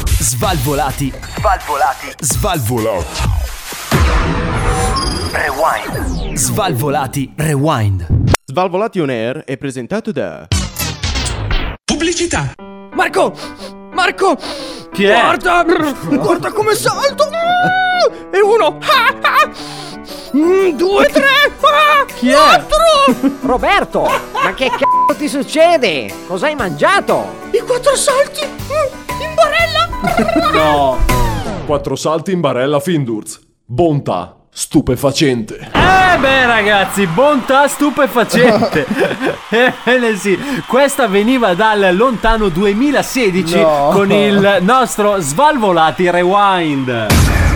Svalvolati. 0.05 1.13
Svalvolati. 1.37 2.13
Svalvolati. 2.19 3.05
Rewind. 5.31 6.35
Svalvolati 6.35 7.33
Rewind. 7.35 8.18
Svalvolati 8.53 8.99
on 8.99 9.11
Air 9.11 9.43
è 9.43 9.57
presentato 9.57 10.11
da 10.11 10.47
Pubblicità. 11.85 12.51
Marco! 12.95 13.31
Marco! 13.93 14.35
Chi 14.91 15.03
è? 15.05 15.19
Guarda! 15.21 15.63
Guarda 16.17 16.51
come 16.51 16.73
salto! 16.73 17.29
E 18.31 18.41
uno! 18.41 18.79
Ah, 18.81 19.13
ah. 19.21 19.49
Mm, 20.35 20.69
Due, 20.77 21.05
tre! 21.09 21.25
ah, 21.61 22.05
Chi 22.11 22.29
è? 22.29 22.33
Quattro! 22.33 23.37
Roberto, 23.41 24.01
ma 24.43 24.51
che 24.55 24.69
c***o 24.69 25.13
ti 25.15 25.27
succede? 25.27 26.11
Cosa 26.25 26.47
hai 26.47 26.55
mangiato? 26.55 27.27
I 27.51 27.59
quattro 27.59 27.95
salti! 27.95 28.47
mm, 28.47 29.21
In 29.21 29.35
barella! 29.35 30.51
No. 30.51 30.97
Quattro 31.67 31.95
salti 31.95 32.31
in 32.31 32.39
barella 32.39 32.79
Findurz. 32.79 33.39
Bontà 33.63 34.38
stupefacente. 34.59 35.55
Eh 35.71 36.17
beh 36.19 36.45
ragazzi, 36.45 37.07
bontà 37.07 37.69
stupefacente. 37.69 38.85
Ebbene 39.49 40.17
sì, 40.17 40.37
questa 40.67 41.07
veniva 41.07 41.53
dal 41.53 41.95
lontano 41.95 42.49
2016 42.49 43.55
No. 43.55 43.89
con 43.93 44.11
il 44.11 44.57
nostro 44.59 45.15
Svalvolati 45.21 46.09
Rewind. 46.11 47.07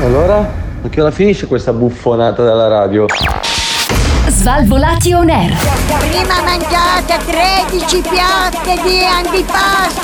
Allora? 0.02 0.38
A 0.86 0.88
che 0.90 1.02
ora 1.02 1.12
finisce 1.12 1.46
questa 1.46 1.74
buffonata 1.74 2.42
della 2.42 2.70
radio? 2.70 3.06
Svalvolati 4.28 5.12
on 5.12 5.30
air. 5.30 5.54
Prima 6.00 6.42
mangiate 6.42 7.18
13 7.26 8.02
piatte 8.10 8.82
di 8.82 9.04
antipasto. 9.04 10.02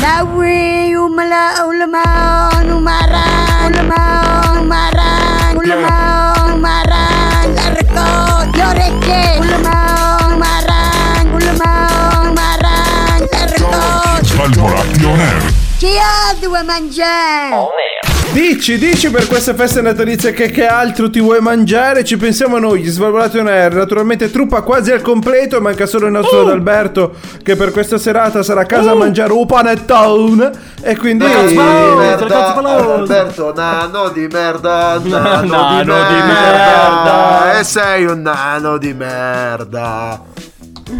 La 0.00 0.22
ui 0.32 0.94
umla 0.94 1.64
ulma 1.66 2.50
numara 2.62 3.22
ulma 3.66 4.52
numara 4.54 5.25
le 5.66 5.74
orecchie 8.62 9.38
ulma 9.40 10.16
numara 10.20 10.80
ulma 11.32 11.72
numara 12.22 12.74
l'arco 13.30 13.70
Svalvolati 14.22 15.04
on 15.04 15.20
air. 15.20 15.42
Chi 15.78 15.98
ha 15.98 16.34
due 16.40 16.62
mangiare? 16.62 17.66
Dici, 18.32 18.76
dici 18.76 19.10
per 19.10 19.26
queste 19.28 19.54
feste 19.54 19.80
natalizie 19.80 20.32
che, 20.32 20.50
che 20.50 20.66
altro 20.66 21.08
ti 21.08 21.20
vuoi 21.20 21.40
mangiare? 21.40 22.04
Ci 22.04 22.18
pensiamo 22.18 22.58
noi, 22.58 22.82
gli 22.82 22.88
Svalvolati 22.88 23.38
on 23.38 23.48
air. 23.48 23.72
Naturalmente 23.74 24.30
truppa 24.30 24.60
quasi 24.60 24.92
al 24.92 25.00
completo, 25.00 25.60
manca 25.62 25.86
solo 25.86 26.04
il 26.06 26.12
nostro 26.12 26.40
Adalberto 26.42 27.14
che 27.42 27.56
per 27.56 27.70
questa 27.70 27.96
serata 27.96 28.42
sarà 28.42 28.60
a 28.62 28.66
casa 28.66 28.90
a 28.90 28.94
mangiare 28.94 29.32
un 29.32 29.46
panettone. 29.46 30.50
E 30.82 30.96
quindi... 30.96 31.24
merda, 31.24 32.54
Alberto, 32.54 33.54
nano 33.54 34.08
di 34.10 34.28
merda, 34.30 35.00
nano, 35.02 35.40
di, 35.40 35.48
Nano 35.48 35.94
merda, 35.94 36.08
di 36.08 36.22
merda. 36.26 37.58
E 37.58 37.64
sei 37.64 38.04
un 38.04 38.20
nano 38.20 38.76
di 38.76 38.92
merda. 38.92 40.22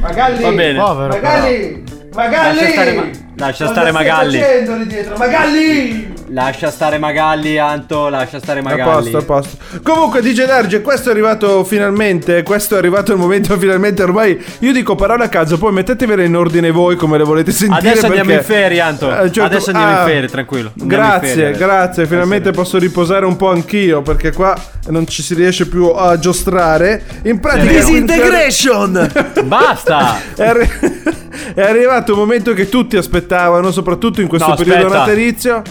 Magalli, 0.01 0.43
Va 0.43 0.53
bene. 0.53 0.79
Povero, 0.79 1.12
Magalli, 1.12 1.85
Magalli. 2.14 2.59
Lascia 2.61 2.70
stare, 2.72 2.93
Ma- 2.95 3.11
lascia 3.37 3.66
stare 3.66 3.91
stai 3.91 3.93
Magalli. 3.93 4.39
facendo 4.41 4.74
lì 4.74 4.87
dietro? 4.87 5.16
Magalli! 5.16 6.15
Lascia 6.31 6.70
stare 6.70 6.99
Magalli, 6.99 7.57
Anto, 7.59 8.09
lascia 8.09 8.39
stare 8.41 8.61
A 8.61 8.62
Magalli. 8.62 9.11
posto, 9.11 9.16
a 9.18 9.22
posto. 9.22 9.57
Comunque, 9.83 10.20
DJ 10.22 10.45
Darge, 10.45 10.81
questo 10.83 11.09
è 11.09 11.12
arrivato 11.12 11.62
finalmente. 11.64 12.43
Questo 12.43 12.74
è 12.74 12.79
arrivato 12.79 13.12
il 13.12 13.18
momento 13.18 13.57
finalmente. 13.61 14.03
Ormai 14.03 14.43
io 14.61 14.72
dico 14.72 14.95
parole 14.97 15.24
a 15.24 15.29
caso, 15.29 15.57
poi 15.57 15.72
mettetevele 15.72 16.24
in 16.24 16.35
ordine 16.37 16.70
voi 16.70 16.97
come 16.97 17.16
le 17.18 17.24
volete 17.24 17.53
sentire. 17.53 17.91
Adesso 17.91 18.07
andiamo 18.07 18.31
perché- 18.31 18.53
in 18.53 18.59
ferie, 18.59 18.81
Anto. 18.81 19.09
a 19.11 19.22
un 19.22 19.33
certo- 19.33 19.43
Adesso 19.43 19.70
andiamo 19.70 19.91
in 19.93 19.97
Ah, 19.99 20.05
ferie, 20.05 20.29
tranquillo. 20.29 20.72
Andiamo 20.81 21.05
in 21.05 21.09
Grazie, 21.11 21.35
ferie 21.35 21.57
grazie. 21.57 22.07
Finalmente 22.07 22.51
posso 22.51 22.79
riposare 22.79 23.24
un 23.24 23.37
po' 23.37 23.51
anch'io. 23.51 24.03
Perché 24.03 24.33
qua 24.33 24.55
non 24.89 25.07
ci 25.07 25.22
si 25.22 25.35
riesce 25.35 25.66
più 25.68 25.87
a 25.95 26.18
giostrare. 26.18 27.03
In 27.22 27.39
pratica. 27.41 27.70
Disintegration! 27.72 29.12
Basta! 29.45 30.16
È, 30.37 30.43
arri- 30.45 30.68
è 31.55 31.61
arrivato 31.62 32.12
un 32.12 32.18
momento 32.18 32.53
che 32.53 32.68
tutti 32.68 32.97
aspettavano, 32.97 33.70
soprattutto 33.70 34.20
in 34.20 34.29
questo 34.29 34.49
No, 34.49 34.55
periodo 34.57 34.87
aspetta. 34.87 34.99
natalizio. 34.99 35.62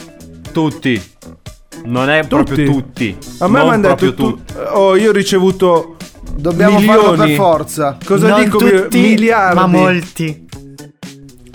Tutti. 0.55 1.01
Non 1.83 2.09
è 2.09 2.25
proprio 2.25 2.65
tutti. 2.71 3.17
A 3.39 3.49
me 3.49 3.61
mi 3.61 3.69
hanno 3.71 3.93
detto 3.93 3.95
proprio 3.95 4.13
tu- 4.13 4.41
Oh, 4.71 4.95
io 4.95 5.09
ho 5.09 5.11
ricevuto 5.11 5.97
Dobbiamo 6.33 6.79
milioni. 6.79 6.97
farlo 7.01 7.15
per 7.25 7.35
forza. 7.35 7.97
Cosa 8.05 8.29
non 8.29 8.43
dico? 8.45 8.57
tutti, 8.59 8.97
miliardi. 9.01 9.55
ma 9.59 9.67
molti. 9.67 10.45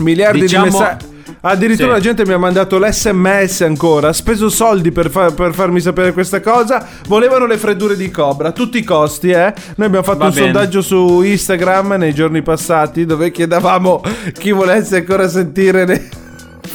Miliardi 0.02 0.40
Diciamo- 0.40 0.66
di 0.66 0.70
messaggi. 0.72 1.08
Addirittura 1.42 1.88
Sì. 1.88 1.94
la 1.94 2.00
gente 2.00 2.26
mi 2.26 2.34
ha 2.34 2.38
mandato 2.38 2.78
l'SMS 2.78 3.62
ancora. 3.62 4.08
Ha 4.08 4.12
speso 4.12 4.50
soldi 4.50 4.92
per, 4.92 5.08
fa- 5.08 5.30
per 5.30 5.54
farmi 5.54 5.80
sapere 5.80 6.12
questa 6.12 6.40
cosa. 6.42 6.86
Volevano 7.08 7.46
le 7.46 7.56
freddure 7.56 7.96
di 7.96 8.10
Cobra. 8.10 8.48
A 8.48 8.52
tutti 8.52 8.76
i 8.76 8.84
costi, 8.84 9.30
eh. 9.30 9.54
Noi 9.76 9.86
abbiamo 9.86 10.04
fatto 10.04 10.18
Va 10.18 10.26
un 10.26 10.32
bene. 10.34 10.44
sondaggio 10.44 10.82
su 10.82 11.22
Instagram 11.22 11.94
nei 11.94 12.12
giorni 12.12 12.42
passati. 12.42 13.06
Dove 13.06 13.30
chiedevamo 13.30 14.02
chi 14.34 14.50
volesse 14.52 14.98
ancora 14.98 15.26
sentire 15.26 15.86
le 15.86 16.08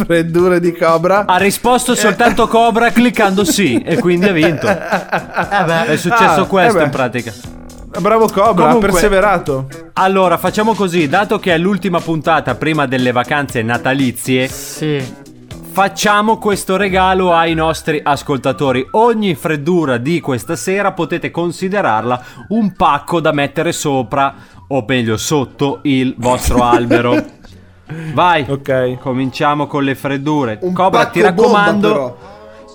freddure 0.04 0.60
di 0.60 0.74
Cobra. 0.74 1.26
Ha 1.26 1.38
risposto 1.38 1.96
soltanto 1.96 2.48
Cobra 2.48 2.91
cliccando 2.91 3.43
sì 3.46 3.78
e 3.80 3.98
quindi 4.00 4.28
ha 4.28 4.32
vinto. 4.34 4.68
È 4.68 5.96
successo 5.98 6.41
Ah, 6.41 6.46
questo 6.46 6.80
eh 6.80 6.84
in 6.84 6.89
pratica. 6.89 7.34
Bravo 8.00 8.28
Cobra, 8.28 8.66
Comunque- 8.66 8.89
ha 8.89 8.91
perseverato. 8.91 9.68
Allora, 9.93 10.38
facciamo 10.38 10.74
così, 10.74 11.08
dato 11.08 11.39
che 11.39 11.54
è 11.54 11.58
l'ultima 11.58 12.02
puntata 12.02 12.56
prima 12.56 12.86
delle 12.86 13.14
vacanze 13.14 13.62
natalizie, 13.62 14.50
facciamo 15.72 16.38
questo 16.38 16.76
regalo 16.76 17.34
ai 17.34 17.54
nostri 17.54 18.02
ascoltatori. 18.04 18.86
Ogni 18.91 19.34
freddura 19.36 19.98
di 19.98 20.20
questa 20.20 20.58
sera 20.58 20.91
potete 20.91 21.32
considerarla 21.32 22.22
un 22.50 22.74
pacco 22.76 23.22
da 23.22 23.32
mettere 23.32 23.72
sopra, 23.72 24.34
o 24.68 24.84
meglio 24.86 25.16
sotto, 25.16 25.80
il 25.84 26.16
vostro 26.18 26.64
albero. 26.64 27.14
Vai, 28.14 28.46
ok. 28.48 28.98
Cominciamo 29.00 29.68
con 29.68 29.84
le 29.84 29.96
freddure. 29.96 30.60
Cobra, 30.74 31.06
ti 31.06 31.22
bomba, 31.22 31.36
raccomando. 31.36 31.88
però. 31.92 32.18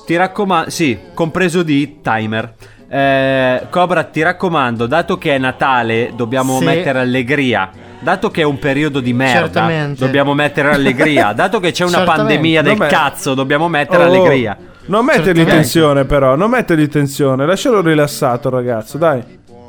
Ti 0.07 0.17
raccomando, 0.17 0.71
sì, 0.71 0.99
compreso 1.15 1.63
di 1.63 2.01
timer. 2.03 2.55
Eh, 2.89 3.67
Cobra, 3.71 4.03
ti 4.05 4.23
raccomando, 4.23 4.87
dato 4.87 5.17
che 5.19 5.35
è 5.37 5.39
Natale, 5.39 6.13
dobbiamo 6.17 6.59
Sì. 6.59 6.65
mettere 6.65 6.99
allegria. 7.01 7.71
Dato 8.01 8.31
che 8.31 8.41
è 8.41 8.45
un 8.45 8.59
periodo 8.59 8.99
di 9.01 9.13
merda, 9.13 9.41
Certamente. 9.43 10.05
dobbiamo 10.05 10.33
mettere 10.35 10.71
allegria. 10.73 11.33
Dato 11.35 11.61
che 11.61 11.71
c'è 11.71 11.85
una 11.85 11.99
Certamente. 11.99 12.27
pandemia 12.27 12.63
del 12.63 12.77
Vabbè. 12.77 12.91
cazzo, 12.91 13.35
dobbiamo 13.35 13.69
mettere 13.69 14.03
Oh, 14.05 14.07
allegria. 14.07 14.57
Non 14.87 15.05
mettergli 15.05 15.45
tensione, 15.45 16.05
però. 16.07 16.35
Non 16.35 16.51
mettergli 16.51 16.89
tensione. 16.89 17.45
Lascialo 17.47 17.81
rilassato, 17.83 18.49
ragazzo. 18.49 18.97
Dai. 18.99 19.23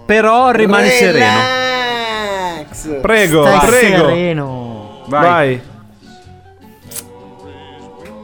Però 0.05 0.49
rimani 0.51 0.87
sereno. 0.87 1.39
Prego, 3.01 3.45
Stai 3.45 3.67
prego. 3.69 4.07
sereno. 4.07 4.60
Vai. 5.19 5.61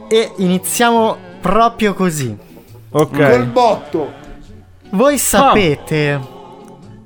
E 0.08 0.32
iniziamo 0.36 1.16
proprio 1.40 1.94
così. 1.94 2.36
Ok. 2.90 3.30
Col 3.30 3.46
botto. 3.46 4.12
Voi 4.90 5.18
sapete 5.18 6.18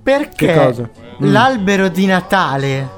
perché? 0.02 0.90
Mm. 1.20 1.30
l'albero 1.32 1.88
di 1.88 2.06
Natale 2.06 2.88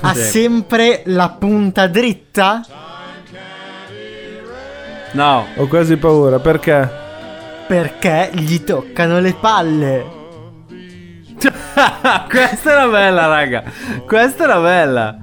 ha 0.00 0.14
Sì. 0.14 0.22
sempre 0.22 1.02
la 1.06 1.28
punta 1.30 1.86
dritta? 1.88 2.62
No. 5.12 5.46
Ho 5.56 5.66
quasi 5.66 5.96
paura. 5.96 6.38
Perché? 6.38 6.88
Perché 7.66 8.30
gli 8.34 8.62
toccano 8.62 9.18
le 9.18 9.34
palle. 9.34 10.18
Questa 12.28 12.70
era 12.70 12.86
bella, 12.88 13.26
raga. 13.26 13.64
Questa 14.06 14.44
era 14.44 14.60
bella. 14.60 15.16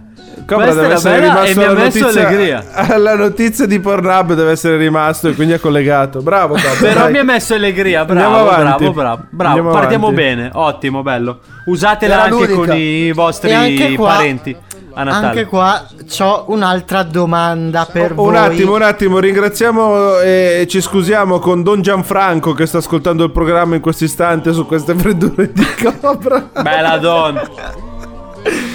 Cobra 0.45 0.73
deve 0.73 0.93
essere 0.93 1.19
rimasto 1.19 1.61
alla 1.61 1.73
notizia, 1.83 2.63
alla 2.71 3.15
notizia 3.17 3.65
di 3.65 3.79
Pornhub 3.79 4.33
deve 4.33 4.51
essere 4.51 4.77
rimasto 4.77 5.27
e 5.29 5.33
quindi 5.35 5.53
è 5.53 5.59
collegato. 5.59 6.21
Bravo, 6.21 6.53
Cobra. 6.55 6.69
Però 6.79 6.99
dai. 7.01 7.11
mi 7.11 7.17
ha 7.17 7.23
messo 7.23 7.53
allegria, 7.53 8.05
bravo, 8.05 8.35
Andiamo 8.35 8.49
avanti. 8.49 8.83
bravo, 8.83 8.93
bravo, 8.93 9.21
bravo. 9.29 9.49
Andiamo 9.57 9.71
Partiamo 9.71 10.07
avanti. 10.07 10.23
bene, 10.23 10.49
ottimo, 10.53 11.01
bello. 11.03 11.39
Usatela 11.65 12.13
Era 12.13 12.23
anche 12.23 12.35
l'unica. 12.35 12.55
con 12.55 12.75
i 12.77 13.11
vostri 13.13 13.95
qua- 13.95 14.07
parenti 14.13 14.55
a 14.93 15.03
Natale. 15.03 15.25
Anche 15.27 15.45
qua 15.45 15.85
ho 16.19 16.45
un'altra 16.47 17.03
domanda 17.03 17.87
per 17.91 18.13
voi. 18.15 18.27
Un 18.29 18.35
attimo, 18.35 18.75
un 18.75 18.81
attimo, 18.81 19.19
ringraziamo 19.19 20.19
e 20.19 20.65
ci 20.69 20.81
scusiamo 20.81 21.39
con 21.39 21.61
Don 21.61 21.81
Gianfranco 21.81 22.53
che 22.53 22.65
sta 22.65 22.77
ascoltando 22.79 23.23
il 23.25 23.31
programma 23.31 23.75
in 23.75 23.81
questo 23.81 24.05
istante 24.05 24.53
su 24.53 24.65
queste 24.65 24.95
freddure 24.95 25.51
di 25.51 25.67
Cobra. 26.01 26.49
Bella 26.61 26.97
donna. 26.97 27.47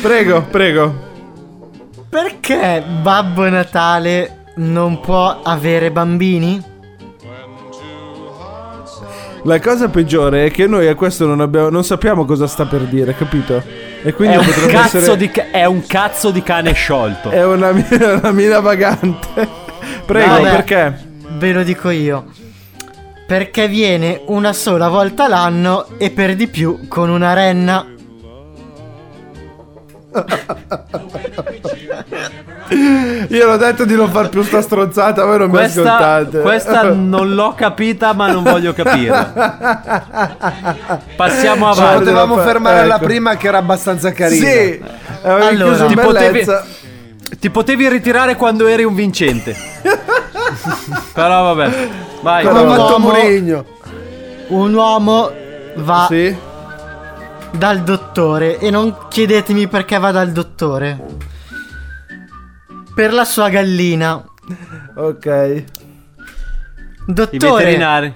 Prego, 0.00 0.42
prego. 0.50 1.10
Perché 2.12 2.84
Babbo 3.00 3.48
Natale 3.48 4.44
non 4.56 5.00
può 5.00 5.40
avere 5.42 5.90
bambini? 5.90 6.62
La 9.44 9.58
cosa 9.58 9.88
peggiore 9.88 10.44
è 10.44 10.50
che 10.50 10.66
noi 10.66 10.88
a 10.88 10.94
questo 10.94 11.24
non, 11.24 11.40
abbiamo, 11.40 11.70
non 11.70 11.82
sappiamo 11.84 12.26
cosa 12.26 12.46
sta 12.46 12.66
per 12.66 12.82
dire, 12.82 13.14
capito? 13.14 13.62
E 14.02 14.12
quindi 14.12 14.36
È 14.36 14.38
un, 14.40 14.66
cazzo 14.68 14.98
essere... 14.98 15.16
di 15.16 15.30
ca- 15.30 15.50
è 15.50 15.64
un 15.64 15.86
cazzo 15.86 16.30
di 16.30 16.42
cane 16.42 16.74
sciolto. 16.74 17.30
È 17.30 17.46
una, 17.46 17.72
mi- 17.72 17.86
una 17.90 18.30
mina 18.30 18.60
vagante. 18.60 19.48
Prego, 20.04 20.32
Vabbè, 20.32 20.50
perché? 20.50 21.08
Ve 21.38 21.52
lo 21.54 21.62
dico 21.62 21.88
io. 21.88 22.26
Perché 23.26 23.68
viene 23.68 24.20
una 24.26 24.52
sola 24.52 24.90
volta 24.90 25.28
l'anno 25.28 25.86
e 25.96 26.10
per 26.10 26.36
di 26.36 26.46
più 26.46 26.88
con 26.88 27.08
una 27.08 27.32
renna. 27.32 27.86
Io 33.28 33.46
l'ho 33.46 33.56
detto 33.56 33.84
di 33.84 33.94
non 33.94 34.10
far 34.10 34.28
più 34.28 34.42
sta 34.42 34.60
stronzata, 34.60 35.24
voi 35.24 35.38
non 35.38 35.48
mi 35.50 35.56
Questa, 35.56 35.80
ascoltate. 35.96 36.40
questa 36.40 36.82
non 36.92 37.34
l'ho 37.34 37.54
capita, 37.56 38.12
ma 38.12 38.30
non 38.30 38.42
voglio 38.42 38.72
capire. 38.72 39.32
Passiamo 41.16 41.72
Ci 41.72 41.80
avanti. 41.80 41.98
potevamo 42.00 42.36
fa- 42.36 42.42
fermare 42.42 42.80
alla 42.80 42.96
ecco. 42.96 43.04
prima 43.04 43.36
che 43.36 43.48
era 43.48 43.58
abbastanza 43.58 44.12
carina. 44.12 44.46
Sì, 44.46 44.82
avevi 45.22 45.46
Allora, 45.46 45.64
chiuso 45.64 45.82
in 45.84 45.88
ti 45.88 45.94
potevi, 46.00 46.46
ti 47.38 47.50
potevi 47.50 47.88
ritirare 47.88 48.36
quando 48.36 48.66
eri 48.66 48.84
un 48.84 48.94
vincente. 48.94 49.54
Però 51.12 51.54
vabbè, 51.54 51.88
vai. 52.22 52.44
Come 52.44 52.60
ha 52.60 52.66
fatto 52.76 52.98
Mourinho. 52.98 53.64
Un 54.48 54.74
uomo 54.74 55.30
va 55.76 56.06
Sì. 56.08 56.36
Dal 57.52 57.82
dottore 57.82 58.58
e 58.58 58.70
non 58.70 59.06
chiedetemi 59.08 59.68
perché 59.68 59.98
va 59.98 60.10
dal 60.10 60.30
dottore. 60.32 60.98
Per 62.94 63.12
la 63.12 63.24
sua 63.24 63.48
gallina. 63.48 64.22
Ok. 64.96 65.64
Dottore, 67.06 68.14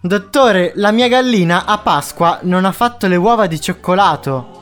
dottore, 0.00 0.72
la 0.76 0.90
mia 0.90 1.08
gallina 1.08 1.64
a 1.64 1.78
Pasqua 1.78 2.38
non 2.42 2.64
ha 2.64 2.72
fatto 2.72 3.06
le 3.06 3.16
uova 3.16 3.46
di 3.46 3.60
cioccolato. 3.60 4.58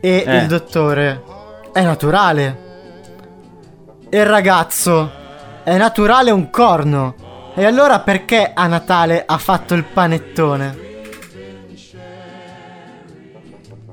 E 0.00 0.24
Eh. 0.26 0.36
il 0.38 0.46
dottore, 0.46 1.22
è 1.72 1.82
naturale. 1.82 2.64
E 4.08 4.18
il 4.18 4.26
ragazzo, 4.26 5.10
è 5.62 5.76
naturale 5.76 6.30
un 6.30 6.50
corno. 6.50 7.14
E 7.54 7.64
allora 7.64 8.00
perché 8.00 8.52
a 8.54 8.66
Natale 8.66 9.22
ha 9.26 9.38
fatto 9.38 9.74
il 9.74 9.84
panettone? 9.84 10.84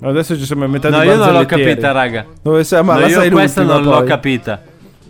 Adesso 0.04 0.38
ci 0.38 0.46
siamo 0.46 0.66
a 0.66 0.68
metà 0.68 0.90
No, 0.90 1.00
di 1.00 1.08
io 1.08 1.16
non 1.16 1.32
l'ho 1.34 1.46
capita, 1.46 1.92
raga. 1.92 2.26
Dove 2.42 2.64
sei? 2.64 2.84
Ma 2.84 2.94
No, 2.96 3.00
la 3.00 3.08
io 3.08 3.20
sai 3.20 3.30
questa 3.30 3.64
non 3.64 3.84
l'ho 3.84 3.98
poi. 4.00 4.08
capita. 4.08 4.62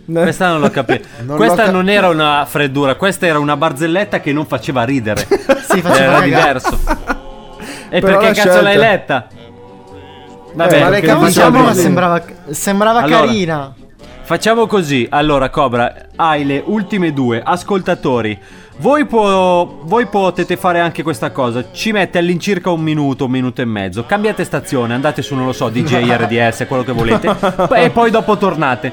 Ne- 0.06 0.22
Questa 0.22 0.48
non 0.48 0.60
l'ho 0.60 0.70
capita. 0.70 1.08
Non 1.22 1.36
questa 1.36 1.62
l'ho 1.62 1.66
ca- 1.66 1.70
non 1.72 1.88
era 1.88 2.08
una 2.08 2.44
freddura, 2.46 2.94
questa 2.94 3.26
era 3.26 3.38
una 3.38 3.56
barzelletta 3.56 4.20
che 4.20 4.32
non 4.32 4.46
faceva 4.46 4.84
ridere. 4.84 5.26
Si 5.74 5.80
faceva 5.80 5.94
era 6.04 6.20
cagare. 6.20 6.28
diverso. 6.28 6.78
E 7.88 8.00
Però 8.00 8.06
perché 8.18 8.26
la 8.28 8.32
cazzo 8.34 8.40
scelta- 8.40 8.60
l'hai 8.62 8.76
letta? 8.76 9.26
Vabbè, 10.54 10.76
Eh, 10.76 10.84
ma 10.84 11.24
diciamo- 11.26 11.58
ma 11.58 11.62
bene. 11.70 11.74
sembrava, 11.74 12.22
sembrava 12.50 13.00
Allora. 13.00 13.20
carina. 13.26 13.74
Facciamo 14.22 14.66
così. 14.66 15.06
Allora, 15.10 15.50
Cobra, 15.50 16.06
hai 16.16 16.44
le 16.44 16.62
ultime 16.64 17.12
due. 17.12 17.42
Ascoltatori, 17.44 18.38
voi, 18.78 19.06
può- 19.06 19.78
voi 19.82 20.06
potete 20.06 20.56
fare 20.56 20.80
anche 20.80 21.02
questa 21.02 21.30
cosa. 21.30 21.70
Ci 21.72 21.92
mette 21.92 22.18
all'incirca 22.18 22.70
un 22.70 22.82
minuto, 22.82 23.26
un 23.26 23.30
minuto 23.30 23.62
e 23.62 23.64
mezzo. 23.64 24.04
Cambiate 24.04 24.44
stazione, 24.44 24.94
andate 24.94 25.22
su, 25.22 25.34
non 25.34 25.46
lo 25.46 25.52
so, 25.52 25.68
DJ, 25.68 26.10
RDS, 26.10 26.64
quello 26.66 26.82
che 26.82 26.92
volete. 26.92 27.34
e 27.76 27.90
poi 27.90 28.10
dopo 28.10 28.36
tornate. 28.36 28.92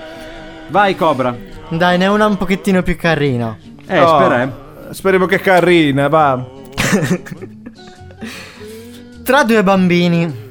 Vai, 0.68 0.96
Cobra. 0.96 1.36
Dai, 1.70 1.98
ne 1.98 2.06
è 2.06 2.10
una 2.10 2.28
un 2.28 2.38
pochettino 2.38 2.84
più 2.84 2.96
carina. 2.98 3.58
Eh, 3.88 4.00
Oh, 4.00 4.20
spera, 4.20 4.44
eh. 4.44 4.50
Speriamo 4.94 5.26
che 5.26 5.40
carina, 5.40 6.08
va. 6.08 6.40
Tra 9.24 9.44
due 9.44 9.64
bambini. 9.64 10.50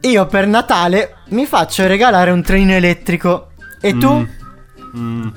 Io 0.00 0.26
per 0.26 0.46
Natale 0.46 1.16
mi 1.28 1.44
faccio 1.46 1.86
regalare 1.86 2.30
un 2.30 2.42
trenino 2.42 2.72
elettrico. 2.72 3.48
E 3.80 3.96
tu? 3.96 4.26
Mm. 4.96 5.28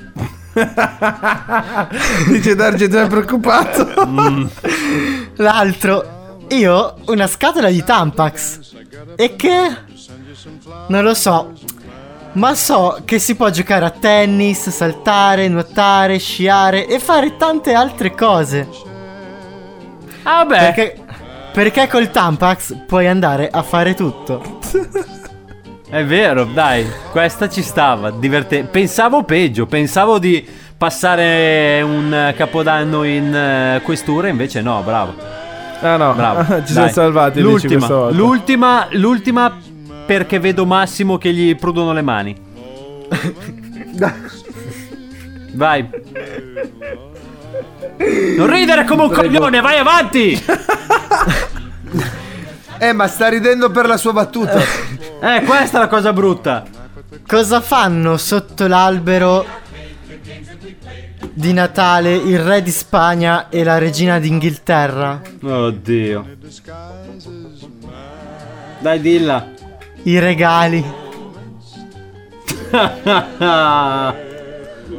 Dice 2.28 2.54
Darge 2.54 2.88
già 2.88 3.06
preoccupato. 3.06 3.88
L'altro. 5.36 6.20
Io 6.48 6.96
una 7.06 7.26
scatola 7.26 7.68
di 7.68 7.82
Tampax. 7.82 8.60
E 9.16 9.36
che? 9.36 9.76
Non 10.88 11.02
lo 11.02 11.14
so. 11.14 11.52
Ma 12.32 12.54
so 12.54 13.00
che 13.04 13.18
si 13.18 13.34
può 13.34 13.50
giocare 13.50 13.84
a 13.84 13.90
tennis, 13.90 14.70
saltare, 14.70 15.48
nuotare, 15.48 16.18
sciare 16.18 16.86
e 16.86 16.98
fare 16.98 17.36
tante 17.36 17.74
altre 17.74 18.14
cose. 18.14 18.68
Ah, 20.22 20.44
beh. 20.44 20.56
Perché, 20.56 21.04
perché 21.52 21.88
col 21.88 22.10
Tampax 22.10 22.84
puoi 22.86 23.06
andare 23.06 23.48
a 23.50 23.62
fare 23.62 23.94
tutto. 23.94 24.60
È 25.92 26.02
vero, 26.06 26.44
dai, 26.44 26.86
questa 27.10 27.50
ci 27.50 27.60
stava. 27.60 28.10
Diverte- 28.10 28.64
Pensavo 28.64 29.24
peggio, 29.24 29.66
pensavo 29.66 30.18
di 30.18 30.42
passare 30.74 31.82
un 31.82 32.32
capodanno 32.34 33.04
in 33.04 33.34
eh, 33.34 33.82
questura, 33.84 34.28
invece 34.28 34.62
no, 34.62 34.80
bravo. 34.82 35.12
Ah 35.82 35.98
no, 35.98 36.14
Bravo. 36.14 36.64
ci 36.64 36.72
siamo 36.72 36.88
salvati 36.88 37.42
L'ultima, 37.42 38.08
l'ultima, 38.08 38.86
l'ultima 38.92 39.54
perché 40.06 40.38
vedo 40.38 40.64
Massimo 40.64 41.18
che 41.18 41.30
gli 41.30 41.54
prudono 41.56 41.92
le 41.92 42.00
mani. 42.02 42.34
Vai. 45.52 45.90
Non 48.38 48.50
ridere 48.50 48.86
come 48.86 49.02
un 49.02 49.10
coglione, 49.10 49.60
vai 49.60 49.76
avanti! 49.76 50.42
Eh, 52.82 52.92
ma 52.92 53.06
sta 53.06 53.28
ridendo 53.28 53.70
per 53.70 53.86
la 53.86 53.96
sua 53.96 54.12
battuta. 54.12 54.60
Eh, 55.22 55.44
questa 55.44 55.76
è 55.76 55.80
la 55.80 55.86
cosa 55.86 56.12
brutta. 56.12 56.64
Cosa 57.28 57.60
fanno 57.60 58.16
sotto 58.16 58.66
l'albero 58.66 59.46
di 61.32 61.52
Natale 61.52 62.16
il 62.16 62.40
re 62.40 62.60
di 62.60 62.72
Spagna 62.72 63.48
e 63.48 63.62
la 63.62 63.78
regina 63.78 64.18
d'Inghilterra? 64.18 65.20
Oddio. 65.40 66.26
Dai, 68.80 69.00
dilla. 69.00 69.46
I 70.02 70.18
regali. 70.18 70.84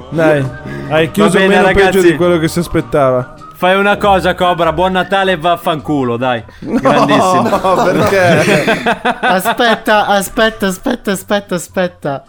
Dai, 0.09 0.49
hai 0.87 1.11
chiuso 1.11 1.37
bene, 1.37 1.47
meno 1.47 1.63
ragazzi. 1.63 1.97
peggio 1.97 2.01
di 2.01 2.15
quello 2.15 2.37
che 2.39 2.47
si 2.47 2.59
aspettava. 2.59 3.42
Fai 3.63 3.77
una 3.77 3.95
cosa, 3.95 4.35
Cobra. 4.35 4.73
Buon 4.73 4.91
Natale 4.91 5.31
e 5.31 5.37
vaffanculo, 5.37 6.17
dai. 6.17 6.43
Grandissimo. 6.59 7.47
No, 7.47 7.83
perché? 7.85 8.83
Aspetta, 9.21 10.05
aspetta, 10.07 10.67
aspetta, 10.67 11.11
aspetta, 11.13 11.55
aspetta. 11.55 12.23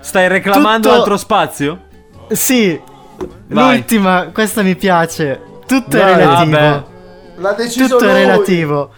Stai 0.00 0.26
reclamando 0.26 0.88
Tutto- 0.88 0.98
altro 1.00 1.16
spazio? 1.16 1.82
Sì, 2.26 2.76
Vai. 3.46 3.76
l'ultima, 3.76 4.30
questa 4.32 4.62
mi 4.62 4.74
piace. 4.74 5.40
Tutto 5.64 5.96
Vai. 5.96 6.12
è 6.12 6.16
relativo. 6.16 6.56
Vabbè. 6.58 6.82
L'ha 7.36 7.52
deciso 7.52 7.86
Tutto 7.86 8.04
è 8.04 8.08
lui. 8.08 8.16
relativo. 8.16 8.90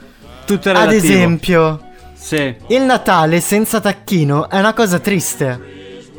Tutto 0.47 0.69
è 0.69 0.73
Ad 0.73 0.79
relativo. 0.79 1.13
esempio, 1.13 1.81
Sì. 2.15 2.57
il 2.69 2.83
Natale 2.85 3.41
senza 3.41 3.81
tacchino 3.81 4.49
è 4.49 4.59
una 4.59 4.73
cosa 4.73 4.99
triste. 4.99 5.61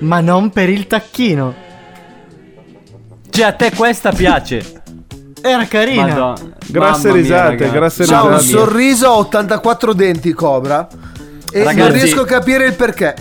Ma 0.02 0.20
non 0.20 0.52
per 0.52 0.70
il 0.70 0.86
tacchino. 0.86 1.66
Cioè, 3.38 3.46
a 3.46 3.52
te 3.54 3.72
questa 3.76 4.12
piace. 4.12 4.82
Era 5.44 5.66
carina. 5.66 6.08
Madonna. 6.08 6.56
Grasse 6.66 7.08
Mamma 7.10 7.20
mia, 7.20 7.22
risate, 7.22 7.50
ragazzi. 7.50 7.72
grasse 7.72 8.06
C'ha 8.06 8.24
un 8.24 8.30
risate. 8.30 8.48
sorriso 8.48 9.06
a 9.08 9.18
84 9.18 9.94
denti, 9.94 10.34
Cobra. 10.34 10.88
E 11.52 11.58
non 11.60 11.66
Ragazzi- 11.66 11.92
riesco 11.94 12.22
a 12.22 12.26
capire 12.26 12.66
il 12.66 12.74
perché. 12.74 13.14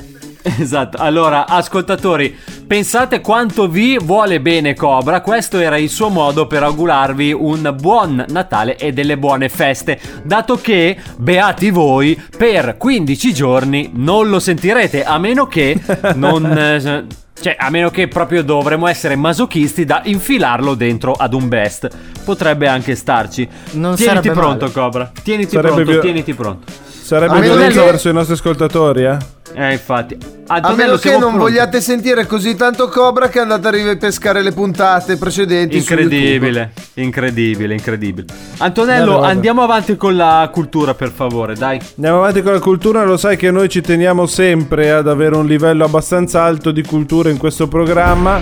Esatto, 0.58 0.96
allora 0.96 1.46
ascoltatori, 1.46 2.34
pensate 2.66 3.20
quanto 3.20 3.68
vi 3.68 3.98
vuole 4.00 4.40
bene 4.40 4.72
Cobra, 4.74 5.20
questo 5.20 5.58
era 5.58 5.76
il 5.76 5.90
suo 5.90 6.08
modo 6.08 6.46
per 6.46 6.62
augurarvi 6.62 7.32
un 7.32 7.74
buon 7.78 8.24
Natale 8.28 8.76
e 8.76 8.92
delle 8.92 9.18
buone 9.18 9.48
feste, 9.50 10.00
dato 10.22 10.56
che, 10.60 10.96
beati 11.16 11.70
voi, 11.70 12.18
per 12.38 12.76
15 12.78 13.34
giorni 13.34 13.90
non 13.96 14.28
lo 14.30 14.38
sentirete, 14.38 15.04
a 15.04 15.18
meno 15.18 15.46
che 15.46 15.78
non... 16.14 17.06
Cioè, 17.38 17.54
a 17.58 17.68
meno 17.70 17.90
che 17.90 18.08
proprio 18.08 18.42
dovremmo 18.42 18.86
essere 18.86 19.14
masochisti 19.14 19.84
da 19.84 20.00
infilarlo 20.04 20.74
dentro 20.74 21.12
ad 21.12 21.34
un 21.34 21.48
best. 21.48 21.88
Potrebbe 22.24 22.66
anche 22.66 22.94
starci. 22.94 23.46
Non 23.72 23.94
tieniti 23.94 24.02
sarebbe 24.28 24.30
pronto, 24.40 24.60
male. 24.64 24.72
Cobra. 24.72 25.12
Tieniti 25.22 25.50
Sarebbe 25.50 25.74
pronto, 25.74 25.90
più- 25.92 26.00
tieniti 26.00 26.34
pronto. 26.34 26.72
Sarebbe 26.88 27.32
A 27.36 27.38
meno 27.38 27.54
violento 27.54 27.80
che- 27.80 27.84
verso 27.86 28.08
i 28.08 28.12
nostri 28.12 28.34
ascoltatori, 28.34 29.04
eh? 29.04 29.16
Eh, 29.58 29.72
infatti. 29.72 30.18
A 30.48 30.56
Antonello, 30.56 30.82
meno 30.82 30.96
che 30.98 31.10
non 31.12 31.18
pronti? 31.20 31.38
vogliate 31.38 31.80
sentire 31.80 32.26
così 32.26 32.54
tanto 32.56 32.88
Cobra 32.88 33.28
che 33.30 33.38
andate 33.40 33.68
a 33.68 33.70
ripescare 33.70 34.42
le 34.42 34.52
puntate 34.52 35.16
precedenti. 35.16 35.78
Incredibile, 35.78 36.72
incredibile, 36.94 37.72
incredibile. 37.72 38.26
Antonello, 38.58 39.12
vado. 39.12 39.22
andiamo 39.24 39.62
avanti 39.62 39.96
con 39.96 40.14
la 40.14 40.46
cultura, 40.52 40.92
per 40.92 41.10
favore, 41.10 41.54
dai. 41.54 41.80
Andiamo 41.96 42.18
avanti 42.18 42.42
con 42.42 42.52
la 42.52 42.58
cultura, 42.60 43.02
lo 43.04 43.16
sai 43.16 43.38
che 43.38 43.50
noi 43.50 43.70
ci 43.70 43.80
teniamo 43.80 44.26
sempre 44.26 44.90
ad 44.90 45.08
avere 45.08 45.36
un 45.36 45.46
livello 45.46 45.86
abbastanza 45.86 46.42
alto 46.42 46.70
di 46.70 46.82
cultura 46.82 47.30
in 47.30 47.38
questo 47.38 47.66
programma, 47.66 48.38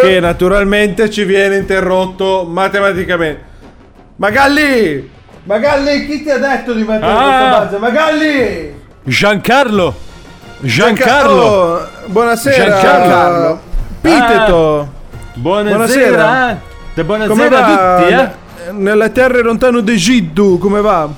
che 0.00 0.20
naturalmente 0.20 1.10
ci 1.10 1.24
viene 1.24 1.56
interrotto 1.58 2.46
matematicamente. 2.48 3.42
Magalli! 4.16 5.10
Magalli, 5.44 6.06
chi 6.06 6.22
ti 6.22 6.30
ha 6.30 6.38
detto 6.38 6.72
di 6.72 6.80
mettere 6.80 7.12
Ah! 7.12 7.22
questa 7.22 7.58
base? 7.58 7.78
Magalli! 7.78 8.74
Giancarlo! 9.04 10.08
Oh, 10.62 11.86
buonasera! 12.06 12.80
Giancarlo. 12.80 13.60
Piteto! 14.02 14.88
Buonasera! 15.34 15.76
Buonasera. 15.76 16.60
Come 16.94 17.04
buonasera 17.04 17.48
va? 17.60 17.66
a 17.96 18.00
tutti, 18.00 18.12
eh? 18.12 18.72
Nelle 18.72 19.10
terre 19.12 19.42
lontano 19.42 19.80
di 19.80 19.96
Giddu, 19.96 20.58
come 20.58 20.80
va? 20.82 21.08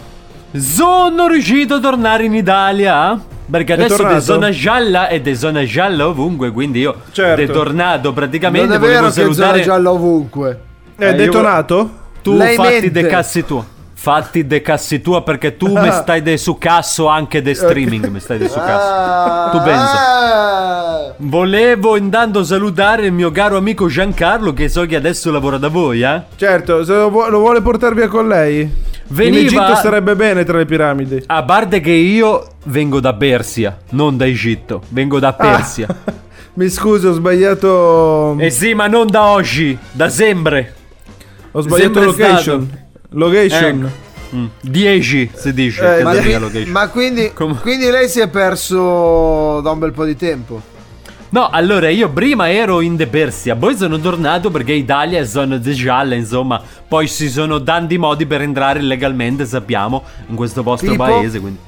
Sono 0.53 1.27
riuscito 1.27 1.75
a 1.75 1.81
tornare 1.81 2.25
in 2.25 2.35
Italia. 2.35 3.21
Perché 3.51 3.75
È 3.75 3.83
adesso 3.83 4.07
è 4.07 4.21
zona 4.21 4.51
gialla 4.51 5.09
ed 5.09 5.27
è 5.27 5.35
zona 5.35 5.65
gialla 5.65 6.07
ovunque, 6.07 6.53
quindi 6.53 6.79
io 6.81 7.01
Certo. 7.11 7.41
è 7.43 7.47
tornato 7.47 8.13
praticamente 8.13 8.67
Non 8.69 8.77
è 8.77 8.79
vero 8.79 9.03
che 9.03 9.09
è 9.09 9.13
zona 9.13 9.35
salutare 9.35 9.63
gialla 9.63 9.91
ovunque. 9.91 10.61
È 10.97 11.05
Eh, 11.05 11.11
io- 11.11 11.17
detonato? 11.17 11.91
Tu 12.23 12.37
Lei 12.37 12.55
fatti 12.55 12.69
mente. 12.71 12.91
de 12.93 13.07
cassi 13.09 13.45
tua. 13.45 13.65
Fatti 14.03 14.45
de 14.49 14.61
cassi 14.63 15.01
tua 15.01 15.23
perché 15.23 15.57
tu 15.57 15.79
mi 15.79 15.89
stai 15.93 16.23
de 16.23 16.37
su 16.37 16.59
casso 16.59 17.07
anche 17.07 17.41
de 17.41 17.55
streaming, 17.55 18.07
mi 18.09 18.19
stai 18.19 18.37
de 18.37 18.49
su 18.49 18.59
casso. 18.59 19.57
Tu 19.57 19.63
pensa. 19.63 19.95
Ah, 19.97 21.15
Volevo 21.19 21.97
intanto 21.97 22.43
salutare 22.43 23.07
il 23.07 23.13
mio 23.13 23.31
caro 23.31 23.57
amico 23.57 23.87
Giancarlo 23.87 24.53
che 24.53 24.69
so 24.69 24.85
che 24.87 24.97
adesso 24.97 25.31
lavora 25.31 25.57
da 25.57 25.69
voi, 25.69 26.03
eh? 26.03 26.21
Certo, 26.35 26.83
se 26.83 26.93
lo, 26.95 27.11
vu- 27.11 27.29
lo 27.29 27.39
vuole 27.39 27.61
portare 27.63 27.95
via 27.95 28.09
con 28.09 28.27
lei? 28.27 28.63
In 28.63 28.71
Veniva- 29.07 29.39
Egitto 29.67 29.77
starebbe 29.77 30.17
bene 30.17 30.43
tra 30.43 30.59
le 30.59 30.65
piramidi. 30.65 31.23
A 31.27 31.45
parte 31.45 31.79
che 31.79 31.93
io 31.93 32.55
vengo 32.65 32.99
da 32.99 33.15
Persia, 33.15 33.79
non 33.91 34.17
da 34.17 34.27
Egitto, 34.27 34.83
vengo 34.89 35.21
da 35.21 35.33
Persia. 35.33 35.87
Mi 36.55 36.69
scusi, 36.71 37.07
ho 37.07 37.13
sbagliato. 37.13 38.35
Eh 38.41 38.51
sì, 38.51 38.75
ma 38.75 38.89
non 38.89 39.07
da 39.07 39.27
oggi, 39.27 39.79
da 39.93 40.09
sempre. 40.09 40.75
Ho 41.53 41.61
sbagliato 41.61 42.01
sempre 42.01 42.05
location. 42.05 42.81
Location. 43.13 43.85
Ecco. 43.85 44.37
Mm, 44.37 44.47
10 44.61 45.31
si 45.35 45.53
dice. 45.53 45.99
Eh, 45.99 46.03
ma, 46.03 46.15
location. 46.15 46.71
ma 46.71 46.89
quindi, 46.89 47.33
quindi 47.61 47.91
lei 47.91 48.09
si 48.09 48.21
è 48.21 48.29
perso 48.29 49.61
da 49.61 49.71
un 49.71 49.79
bel 49.79 49.93
po' 49.93 50.05
di 50.05 50.17
tempo. 50.17 50.71
No, 51.31 51.49
allora 51.49 51.89
io 51.89 52.11
prima 52.11 52.51
ero 52.51 52.83
in 52.83 52.95
De 52.95 53.07
Persia, 53.07 53.57
poi 53.57 53.75
sono 53.75 53.99
tornato 53.99 54.51
perché 54.51 54.73
Italia 54.73 55.19
è 55.19 55.25
zona 55.25 55.57
di 55.57 55.73
gialla, 55.73 56.15
insomma, 56.15 56.61
poi 56.87 57.09
ci 57.09 57.31
sono 57.31 57.63
tanti 57.63 57.97
modi 57.97 58.27
per 58.27 58.43
entrare 58.43 58.81
illegalmente, 58.81 59.47
sappiamo, 59.47 60.03
in 60.29 60.37
questo 60.37 60.63
vostro 60.63 60.91
Tipo? 60.91 61.05
paese, 61.05 61.41
quindi 61.41 61.59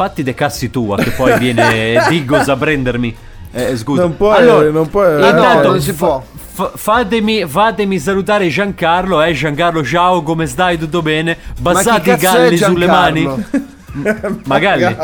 fatti 0.00 0.22
de 0.22 0.32
cassi 0.32 0.70
tua 0.70 0.96
che 0.96 1.10
poi 1.10 1.38
viene 1.38 2.00
Digos 2.08 2.48
a 2.48 2.56
prendermi. 2.56 3.14
Eh, 3.52 3.76
scusa. 3.76 4.02
Non 4.02 4.16
può, 4.16 4.30
allora, 4.32 4.70
non 4.70 4.88
può. 4.88 5.02
Ah, 5.04 5.18
no, 5.18 5.26
intanto, 5.26 5.68
non 5.70 5.80
si 5.80 5.92
può. 5.92 6.22
fa- 6.34 6.72
fatemi, 6.74 7.44
fatemi 7.46 7.98
salutare 7.98 8.48
Giancarlo, 8.48 9.20
eh 9.22 9.32
Giancarlo, 9.32 9.84
ciao, 9.84 10.22
come 10.22 10.46
stai? 10.46 10.78
Tutto 10.78 11.02
bene? 11.02 11.36
Bassati 11.58 12.10
i 12.10 12.16
galli 12.16 12.56
sulle 12.56 12.86
mani. 12.86 13.22
Giancarlo? 13.22 13.68
Magalli. 14.46 14.96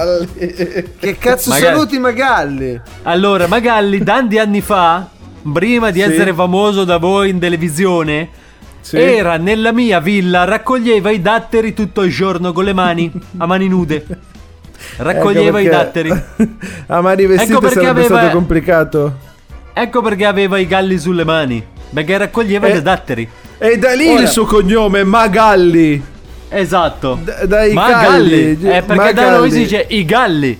Che 0.98 1.16
cazzo 1.18 1.50
Magari- 1.50 1.74
saluti 1.74 1.98
Magalli? 1.98 2.80
Allora, 3.02 3.48
Magalli, 3.48 4.02
tanti 4.04 4.38
anni 4.38 4.60
fa, 4.60 5.08
prima 5.52 5.90
di 5.90 6.00
Sì. 6.00 6.04
essere 6.12 6.32
famoso 6.32 6.84
da 6.84 6.98
voi 6.98 7.30
in 7.30 7.40
televisione, 7.40 8.28
Sì. 8.80 8.96
era 8.98 9.38
nella 9.38 9.72
mia 9.72 9.98
villa, 9.98 10.44
raccoglieva 10.44 11.10
i 11.10 11.20
datteri 11.20 11.74
tutto 11.74 12.02
il 12.02 12.12
giorno 12.12 12.52
con 12.52 12.62
le 12.62 12.72
mani, 12.72 13.10
a 13.38 13.46
mani 13.46 13.66
nude. 13.66 14.06
Raccoglieva 14.96 15.58
Ecco 15.60 15.68
i 15.68 15.70
perché- 15.70 15.76
datteri. 15.76 16.22
A 16.86 17.00
mani 17.00 17.26
vestite 17.26 17.52
Ecco 17.52 17.68
sarebbe 17.68 17.88
aveva- 17.90 18.18
stato 18.18 18.32
complicato. 18.36 19.14
Ecco 19.72 20.00
perché 20.02 20.24
aveva 20.24 20.58
i 20.58 20.66
galli 20.66 20.98
sulle 20.98 21.24
mani. 21.24 21.64
Perché 21.92 22.16
raccoglieva 22.18 22.66
Eh. 22.66 22.76
i 22.76 22.82
datteri. 22.82 23.28
E 23.58 23.78
da 23.78 23.92
lì 23.94 24.08
Ora- 24.08 24.22
il 24.22 24.28
suo 24.28 24.44
cognome, 24.44 25.04
Magalli. 25.04 26.02
Esatto. 26.48 27.18
D- 27.22 27.44
dai 27.44 27.72
Magalli. 27.72 28.56
galli. 28.56 28.76
Eh, 28.76 28.82
perché 28.82 29.12
da 29.12 29.22
Magalli. 29.22 29.38
noi 29.38 29.50
si 29.50 29.58
dice 29.58 29.84
i 29.88 30.04
galli. 30.04 30.58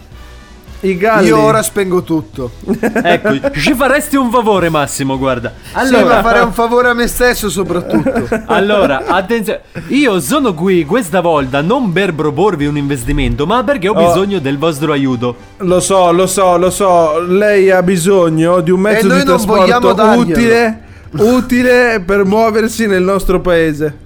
I 0.81 0.97
galli. 0.97 1.29
Io 1.29 1.39
ora 1.41 1.63
spengo 1.63 2.03
tutto. 2.03 2.51
Ecco, 3.07 3.51
ci 3.53 3.75
faresti 3.75 4.17
un 4.17 4.31
favore, 4.31 4.69
Massimo, 4.69 5.17
guarda. 5.19 5.53
Allora, 5.73 5.99
Allora, 5.99 6.23
fare 6.23 6.41
un 6.41 6.53
favore 6.53 6.89
a 6.89 6.95
me 6.95 7.07
stesso 7.07 7.49
soprattutto. 7.49 8.29
Allora, 8.47 9.05
attenzione, 9.07 9.61
io 9.89 10.21
sono 10.21 10.55
qui 10.55 10.85
questa 10.85 11.21
volta 11.21 11.61
non 11.63 11.93
per 11.93 12.15
proporvi 12.15 12.67
un 12.67 12.77
investimento, 12.77 13.47
ma 13.47 13.63
perché 13.65 13.89
ho 13.89 13.95
Oh. 13.95 14.07
bisogno 14.07 14.39
del 14.39 14.59
vostro 14.59 14.93
aiuto. 14.93 15.35
Lo 15.59 15.81
so, 15.81 16.13
lo 16.13 16.27
so, 16.27 16.57
lo 16.59 16.71
so. 16.71 17.21
Lei 17.21 17.71
ha 17.71 17.83
bisogno 17.83 18.61
di 18.61 18.71
un 18.71 18.81
mezzo 18.81 19.13
E 19.13 19.19
di 19.19 19.25
trasporto 19.25 19.95
utile, 20.19 20.83
utile 21.17 22.03
per 22.05 22.25
muoversi 22.25 22.87
nel 22.87 23.03
nostro 23.03 23.41
paese. 23.41 23.97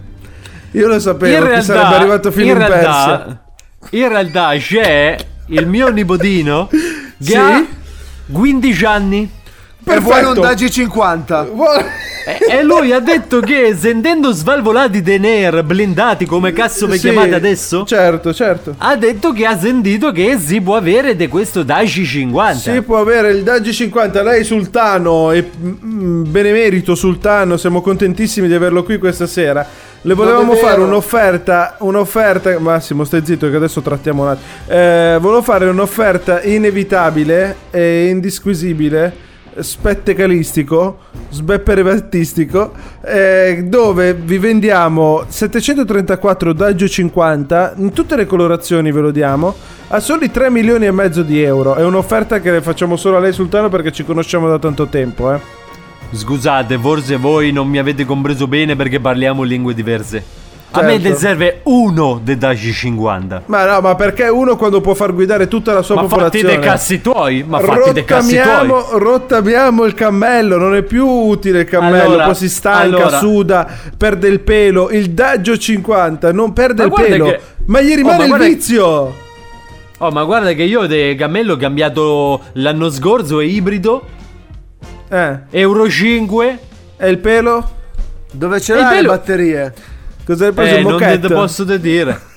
Io 0.73 0.87
lo 0.87 1.01
sapevo 1.01 1.47
che 1.49 1.63
sarebbe 1.63 1.95
arrivato 1.97 2.31
fino 2.31 2.45
in, 2.45 2.51
in 2.53 2.57
Persia. 2.59 2.83
realtà, 2.83 3.43
in 3.91 4.09
realtà 4.09 4.51
c'è 4.57 5.17
il 5.51 5.67
mio 5.67 5.89
nipotino 5.89 6.69
che 6.71 6.77
Sì? 7.19 7.37
ha 7.37 7.65
15 8.31 8.85
anni. 8.85 9.31
E 9.83 9.99
vuoi 9.99 10.19
un 10.19 10.35
Perfetto. 10.35 10.41
Dagi 10.41 10.71
50? 10.71 11.49
E, 12.27 12.59
e 12.59 12.63
lui 12.63 12.93
ha 12.93 13.01
detto 13.01 13.41
che 13.41 13.75
sentendo 13.77 14.31
svalvolati 14.31 15.01
dei 15.01 15.19
ner 15.19 15.65
blindati 15.65 16.27
come 16.27 16.53
cazzo 16.53 16.87
vi 16.87 16.99
Sì, 16.99 17.09
chiamate 17.09 17.35
adesso 17.35 17.85
Certo, 17.87 18.35
certo. 18.35 18.75
ha 18.77 18.95
detto 18.95 19.33
che 19.33 19.47
ha 19.47 19.59
sentito 19.59 20.13
che 20.13 20.39
si 20.39 20.61
può 20.61 20.77
avere 20.77 21.17
di 21.17 21.27
questo 21.29 21.63
Daci 21.63 22.05
50 22.05 22.59
Si 22.73 22.83
può 22.83 22.99
avere 23.01 23.31
il 23.31 23.43
Daggi 23.43 23.73
50, 23.73 24.23
lei 24.23 24.45
sultano 24.45 25.33
e 25.33 25.51
mm, 25.59 26.31
benemerito 26.31 26.95
sultano, 26.95 27.57
siamo 27.57 27.81
contentissimi 27.81 28.47
di 28.49 28.55
averlo 28.55 28.83
qui 28.85 28.99
questa 28.99 29.27
sera. 29.27 29.67
Le 30.03 30.15
volevamo 30.15 30.55
fare 30.55 30.81
un'offerta, 30.81 31.77
un'offerta, 31.81 32.59
Massimo 32.59 33.05
stai 33.05 33.23
zitto 33.23 33.51
che 33.51 33.57
adesso 33.57 33.83
trattiamo 33.83 34.23
un 34.23 34.29
attimo. 34.29 34.49
Eh, 34.67 35.19
volevo 35.21 35.43
fare 35.43 35.69
un'offerta 35.69 36.43
inevitabile 36.43 37.57
e 37.71 38.07
indisquisibile, 38.07 39.15
spettacalistico, 39.59 41.01
sbepperivattistico, 41.29 42.73
eh, 43.03 43.65
dove 43.67 44.15
vi 44.15 44.39
vendiamo 44.39 45.25
734 45.29 46.55
Daggio 46.55 46.89
50, 46.89 47.75
in 47.77 47.93
tutte 47.93 48.17
le 48.17 48.25
colorazioni 48.25 48.91
ve 48.93 49.01
lo 49.01 49.11
diamo, 49.11 49.55
a 49.89 50.01
soli 50.01 50.31
3 50.31 50.49
milioni 50.49 50.87
e 50.87 50.93
mezzo 50.93 51.23
di 51.23 51.43
euro. 51.43 51.75
È 51.75 51.85
un'offerta 51.85 52.41
che 52.41 52.51
le 52.53 52.63
facciamo 52.63 52.97
solo 52.97 53.19
a 53.19 53.21
lei 53.21 53.35
sultano 53.35 53.69
perché 53.69 53.93
ci 53.93 54.07
conosciamo 54.07 54.49
da 54.49 54.59
tanto 54.59 54.87
tempo, 54.87 55.31
eh. 55.31 55.60
Scusate, 56.13 56.77
forse 56.79 57.17
voi 57.17 57.53
non 57.53 57.69
mi 57.69 57.79
avete 57.79 58.05
compreso 58.05 58.47
bene 58.47 58.75
perché 58.77 58.99
parliamo 59.01 59.43
lingue 59.43 59.75
diverse. 59.75 60.39
A 60.73 60.83
me 60.83 60.93
Certo. 60.93 61.09
ne 61.09 61.15
serve 61.17 61.61
uno 61.65 62.21
dei 62.23 62.37
Daci 62.39 62.73
50. 62.73 63.43
Ma 63.47 63.65
no, 63.67 63.81
ma 63.81 63.95
perché 63.97 64.29
uno 64.29 64.55
quando 64.57 64.81
può 64.81 64.95
far 64.95 65.13
guidare 65.13 65.49
tutta 65.49 65.73
la 65.73 65.83
sua 65.83 65.97
Ma 65.97 66.03
fatti 66.03 66.13
popolazione? 66.13 66.47
dei 66.55 66.59
cazzi 66.65 67.01
tuoi, 67.01 67.45
ma 67.47 67.59
fatti 67.59 67.93
dei 67.93 68.05
cazzi 68.05 68.39
tuoi. 68.41 68.73
Rottamiamo, 68.93 69.85
il 69.85 69.95
cammello, 69.95 70.59
non 70.59 70.77
è 70.77 70.83
più 70.83 71.05
utile 71.07 71.61
il 71.61 71.67
cammello, 71.67 72.05
Allora, 72.11 72.25
poi 72.27 72.35
si 72.37 72.49
stanca, 72.49 72.85
allora. 72.99 73.19
suda, 73.19 73.69
perde 73.97 74.29
il 74.29 74.39
pelo. 74.41 74.91
Il 74.91 75.11
Daggio 75.11 75.59
50 75.59 76.33
non 76.33 76.53
perde 76.53 76.87
Ma 76.87 76.95
il 77.03 77.09
pelo, 77.09 77.25
che- 77.25 77.41
ma 77.67 77.81
gli 77.81 77.91
Oh, 77.93 77.97
rimane 77.97 78.27
ma 78.29 78.37
il 78.37 78.43
vizio. 78.55 79.15
Oh, 79.99 80.11
ma 80.13 80.23
guarda 80.23 80.53
che 80.53 80.63
io 80.63 80.87
del 80.87 81.17
cammello 81.17 81.55
ho 81.55 81.57
cambiato 81.57 82.43
l'anno 82.53 82.91
scorso, 82.91 83.41
è 83.41 83.45
ibrido, 83.45 84.05
Eh, 85.11 85.39
Euro 85.51 85.89
5. 85.89 86.59
e 86.97 87.09
il 87.09 87.19
pelo? 87.19 87.69
Dove 88.33 88.61
ce 88.61 88.75
E 88.75 88.77
l'hai 88.77 89.03
le 89.03 89.09
batterie? 89.09 89.75
Cosa 90.25 90.47
hai 90.47 90.53
preso? 90.53 90.77
Eh, 90.77 90.83
non 90.83 90.99
te, 90.99 91.19
te 91.19 91.29
posso 91.29 91.65
te 91.65 91.81
dire. 91.81 92.21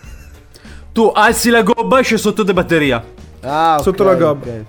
Tu 0.93 1.11
alzi 1.13 1.49
la 1.49 1.63
gobba 1.63 1.99
esce 1.99 2.17
sotto 2.17 2.43
di 2.43 2.53
batteria. 2.53 3.03
Ah, 3.41 3.75
ok, 3.77 3.81
Sotto 3.83 4.03
la 4.03 4.13
gobba. 4.15 4.45
ok. 4.51 4.63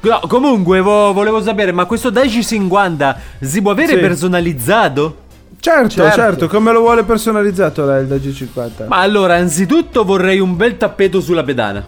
No, 0.00 0.20
comunque, 0.26 0.80
vo- 0.80 1.12
volevo 1.12 1.42
sapere, 1.42 1.70
ma 1.72 1.84
questo 1.84 2.08
Daci 2.10 2.42
50 2.42 3.18
si 3.40 3.60
può 3.60 3.72
avere 3.72 3.94
Sì. 3.94 3.98
personalizzato? 3.98 5.16
Certo, 5.60 5.88
certo, 5.90 6.14
Certo. 6.14 6.46
come 6.48 6.72
lo 6.72 6.80
vuole 6.80 7.02
personalizzato 7.04 7.84
lei 7.84 8.02
il 8.02 8.06
Daggio 8.06 8.32
50? 8.32 8.86
Ma 8.86 8.98
allora, 8.98 9.34
anzitutto 9.34 10.04
vorrei 10.04 10.38
un 10.40 10.56
bel 10.56 10.76
tappeto 10.76 11.20
sulla 11.20 11.42
pedana. 11.42 11.84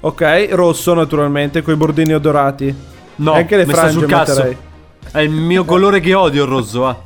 Ok, 0.00 0.48
rosso 0.52 0.94
naturalmente, 0.94 1.62
con 1.62 1.74
i 1.74 1.76
bordini 1.76 2.14
odorati. 2.14 2.74
No, 3.20 3.32
Anche 3.34 3.56
le 3.56 3.66
frange 3.66 3.92
sul 3.92 4.06
cazzo. 4.06 4.34
metterei. 4.34 4.56
È 5.12 5.18
il 5.20 5.30
mio 5.30 5.64
colore 5.64 6.00
che 6.00 6.14
odio 6.14 6.44
il 6.44 6.48
rosso, 6.50 6.86
ah. 6.86 6.96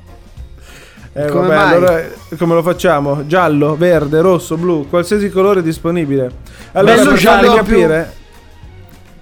Eh, 1.17 1.27
Come 1.29 1.47
vabbè, 1.49 1.55
mai? 1.55 1.75
allora 1.75 2.03
come 2.39 2.55
lo 2.55 2.63
facciamo? 2.63 3.25
Giallo, 3.27 3.77
verde, 3.77 4.21
rosso, 4.21 4.57
blu, 4.57 4.89
qualsiasi 4.89 5.31
colore 5.31 5.63
disponibile. 5.63 6.31
Allora, 6.73 6.95
Bello 6.97 7.15
giallo 7.15 7.55
capire, 7.55 8.13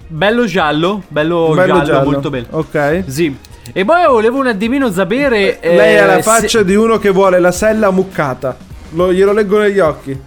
Bello 0.07 0.45
giallo, 0.45 1.03
bello, 1.07 1.53
bello 1.53 1.65
giallo, 1.73 1.83
giallo, 1.85 2.09
molto 2.11 2.29
bello. 2.29 2.47
Ok. 2.51 3.03
Sì. 3.07 3.35
E 3.71 3.85
poi 3.85 4.05
volevo 4.07 4.39
un 4.39 4.47
attimino 4.47 4.91
sapere... 4.91 5.59
eh, 5.59 5.75
Lei 5.75 5.97
ha 5.97 6.05
la 6.05 6.15
se- 6.15 6.21
faccia 6.23 6.63
di 6.63 6.75
uno 6.75 6.97
che 6.99 7.09
vuole 7.11 7.39
la 7.39 7.51
sella 7.51 7.89
muccata. 7.91 8.55
Lo, 8.91 9.11
glielo 9.13 9.31
leggo 9.31 9.59
negli 9.59 9.79
occhi. 9.79 10.19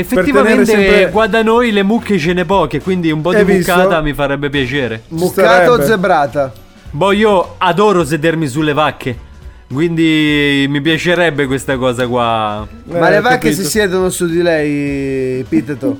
Effettivamente 0.00 0.64
sempre- 0.66 1.10
qua 1.10 1.26
da 1.26 1.42
noi 1.42 1.72
le 1.72 1.82
mucche 1.82 2.18
ce 2.18 2.32
ne 2.34 2.44
poche, 2.44 2.80
quindi 2.80 3.10
un 3.10 3.22
po' 3.22 3.32
di 3.34 3.42
visto? 3.44 3.72
muccata 3.74 4.00
mi 4.02 4.12
farebbe 4.12 4.50
piacere. 4.50 5.02
Muccato 5.08 5.70
o 5.72 5.82
zebrata? 5.82 6.52
Boh, 6.90 7.12
io 7.12 7.54
adoro 7.58 8.04
sedermi 8.04 8.46
sulle 8.46 8.72
vacche. 8.74 9.24
Quindi 9.72 10.66
mi 10.68 10.80
piacerebbe 10.80 11.46
questa 11.46 11.76
cosa 11.76 12.06
qua. 12.06 12.66
Ma 12.84 13.08
Eh, 13.08 13.10
le 13.10 13.18
ho 13.18 13.22
vacche 13.22 13.48
capito. 13.48 13.62
si 13.62 13.64
siedono 13.64 14.10
su 14.10 14.26
di 14.28 14.40
lei, 14.42 15.42
Piteto. 15.48 15.98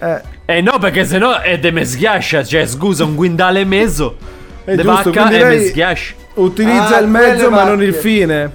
Eh, 0.00 0.20
Eh 0.46 0.60
no, 0.60 0.78
perché 0.78 1.04
sennò 1.04 1.40
è 1.40 1.58
de 1.58 1.70
me 1.70 1.84
schiascia. 1.84 2.42
Cioè, 2.42 2.66
scusa, 2.66 3.04
un 3.04 3.14
guindale 3.14 3.60
e 3.60 3.64
mezzo. 3.64 4.16
È 4.64 4.74
De 4.74 4.82
giusto, 4.82 5.10
vacca 5.12 5.30
e 5.30 5.44
me 5.44 5.60
schiascia. 5.60 6.14
utilizza 6.34 6.96
Ah, 6.96 7.00
il 7.00 7.06
mezzo 7.08 7.50
ma 7.50 7.64
non 7.64 7.82
il 7.82 7.94
fine. 7.94 8.50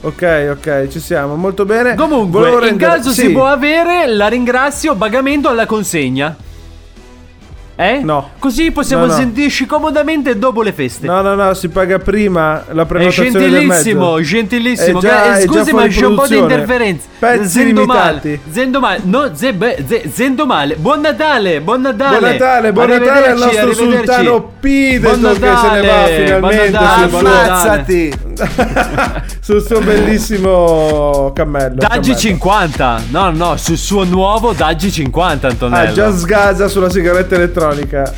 Ok, 0.00 0.48
ok, 0.52 0.86
ci 0.88 1.00
siamo, 1.00 1.34
molto 1.34 1.64
bene. 1.64 1.94
Comunque, 1.96 2.38
Volevo 2.40 2.58
in 2.58 2.64
rendere- 2.68 2.92
caso 2.96 3.10
sì. 3.12 3.22
si 3.22 3.30
può 3.32 3.46
avere, 3.46 4.06
la 4.06 4.28
ringrazio, 4.28 4.94
pagamento 4.94 5.48
alla 5.48 5.66
consegna. 5.66 6.36
Eh? 7.80 8.00
No. 8.02 8.30
Così 8.40 8.72
possiamo 8.72 9.04
No, 9.06 9.12
no. 9.12 9.16
sentirci 9.16 9.64
comodamente 9.64 10.36
dopo 10.36 10.62
le 10.62 10.72
feste. 10.72 11.06
No, 11.06 11.20
no, 11.20 11.34
no, 11.36 11.54
si 11.54 11.68
paga 11.68 12.00
prima 12.00 12.64
la 12.72 12.82
È 12.82 12.86
prenotazione 12.86 13.30
del 13.30 13.50
gentilissimo, 13.52 14.14
mezzo. 14.16 14.20
gentilissimo. 14.28 14.98
È 14.98 15.02
già- 15.02 15.08
Gra- 15.08 15.36
è 15.38 15.44
già 15.46 15.52
Scusi, 15.52 15.72
ma 15.72 15.86
c'è 15.86 16.06
un 16.06 16.14
po' 16.16 16.26
di 16.26 16.36
interferenza. 16.38 17.06
Pezzi 17.20 17.48
Zendo 17.48 17.84
male. 17.84 18.20
limitati. 18.22 18.40
Zendo 18.50 18.80
male. 18.80 19.00
No, 19.04 19.30
ze, 19.34 19.52
beh, 19.52 19.84
ze- 19.86 20.10
zendo 20.12 20.46
male. 20.46 20.74
Buon 20.74 21.00
Natale, 21.00 21.60
buon 21.60 21.80
Natale. 21.82 22.18
Buon 22.18 22.30
Natale, 22.30 22.72
buon 22.72 22.88
Natale 22.88 23.26
al 23.28 23.38
nostro 23.38 23.72
sultano 23.74 24.52
Buon 24.60 25.20
che 25.38 25.38
se 25.38 25.70
ne 25.70 25.80
va 25.86 26.04
finalmente 26.06 26.38
buon 26.38 27.22
Natale, 27.22 27.22
Natale. 27.22 28.27
Sul 29.40 29.62
suo 29.62 29.80
bellissimo 29.80 31.32
cammello. 31.34 31.76
Daggi 31.76 32.12
cammello. 32.12 32.16
50. 32.16 33.02
No, 33.10 33.30
no, 33.30 33.56
sul 33.56 33.76
suo 33.76 34.04
nuovo 34.04 34.52
Daggi 34.52 34.90
50, 34.90 35.48
Antonello. 35.48 35.90
Ah, 35.90 35.92
già 35.92 36.12
sgasa 36.12 36.68
sulla 36.68 36.90
sigaretta 36.90 37.34
elettronica. 37.34 38.12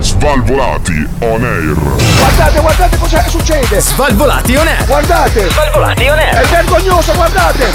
Svalvolati 0.00 1.06
on 1.20 1.42
air. 1.44 1.74
Guardate, 2.16 2.60
guardate 2.60 2.96
cosa 2.98 3.28
succede! 3.28 3.80
Svalvolati 3.80 4.54
on 4.54 4.66
air. 4.68 4.84
Guardate! 4.86 5.50
Svalvolati 5.50 6.08
on 6.08 6.18
air. 6.18 6.34
È 6.40 6.46
vergognoso, 6.46 7.12
guardate! 7.14 7.66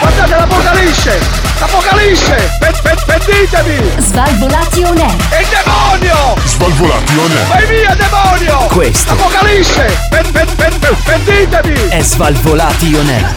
Guardate 0.00 0.34
l'apocalisse! 0.36 1.18
L'apocalisse! 1.58 2.50
Pe- 2.60 2.74
pe- 2.82 2.96
Pentitevi! 3.06 3.92
Svalvolati 3.98 4.82
on 4.82 4.98
air. 4.98 5.16
È 5.30 5.40
il 5.40 5.46
demonio! 5.48 6.36
Svalvolati 6.44 7.16
on 7.16 7.30
air. 7.30 7.46
Vai 7.48 7.66
via, 7.66 7.94
demonio! 7.94 8.66
Questo. 8.68 9.14
L'apocalisse! 9.14 9.98
Pe- 10.10 10.24
pe- 10.30 10.46
pe- 10.56 10.72
pe- 10.78 10.96
Pentitevi! 11.04 11.88
È 11.88 12.02
Svalvolati 12.02 12.94
on 12.94 13.08
air. 13.08 13.34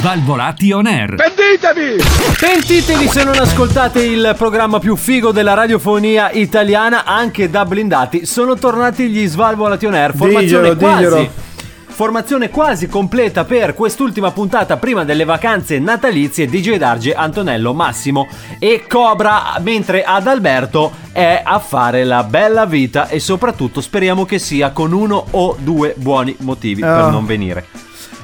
Svalvolati 0.00 0.72
on 0.72 0.86
air. 0.86 1.14
Pentitevi! 1.14 2.02
Pentitevi 2.38 3.08
se 3.08 3.22
non 3.24 3.38
ascoltate 3.38 4.00
il 4.02 4.34
programma 4.36 4.78
più 4.80 4.96
figo 4.96 5.10
della 5.20 5.52
radiofonia 5.54 6.30
italiana, 6.30 7.04
anche 7.04 7.50
da 7.50 7.64
blindati. 7.66 8.24
Sono 8.24 8.54
tornati 8.56 9.08
gli 9.08 9.26
Svalvolati 9.26 9.84
on 9.86 9.94
Air. 9.94 10.14
Formazione 10.16 10.74
Diglielo, 10.74 10.76
quasi. 10.76 11.04
diglielo. 11.04 11.30
Formazione 11.92 12.48
quasi 12.48 12.88
completa 12.88 13.44
per 13.44 13.74
quest'ultima 13.74 14.30
puntata 14.30 14.78
prima 14.78 15.04
delle 15.04 15.24
vacanze 15.24 15.78
natalizie 15.78 16.46
DJ 16.46 16.76
Darge, 16.76 17.14
Antonello, 17.14 17.74
Massimo 17.74 18.26
e 18.58 18.84
Cobra, 18.88 19.58
mentre 19.60 20.02
Adalberto 20.02 20.90
è 21.12 21.42
a 21.44 21.58
fare 21.58 22.04
la 22.04 22.24
bella 22.24 22.64
vita 22.64 23.08
e 23.08 23.20
soprattutto 23.20 23.82
speriamo 23.82 24.24
che 24.24 24.38
sia 24.38 24.70
con 24.70 24.92
uno 24.92 25.22
o 25.32 25.54
due 25.60 25.94
buoni 25.98 26.34
motivi 26.38 26.82
Ah. 26.82 26.94
per 26.94 27.10
non 27.12 27.26
venire. 27.26 27.66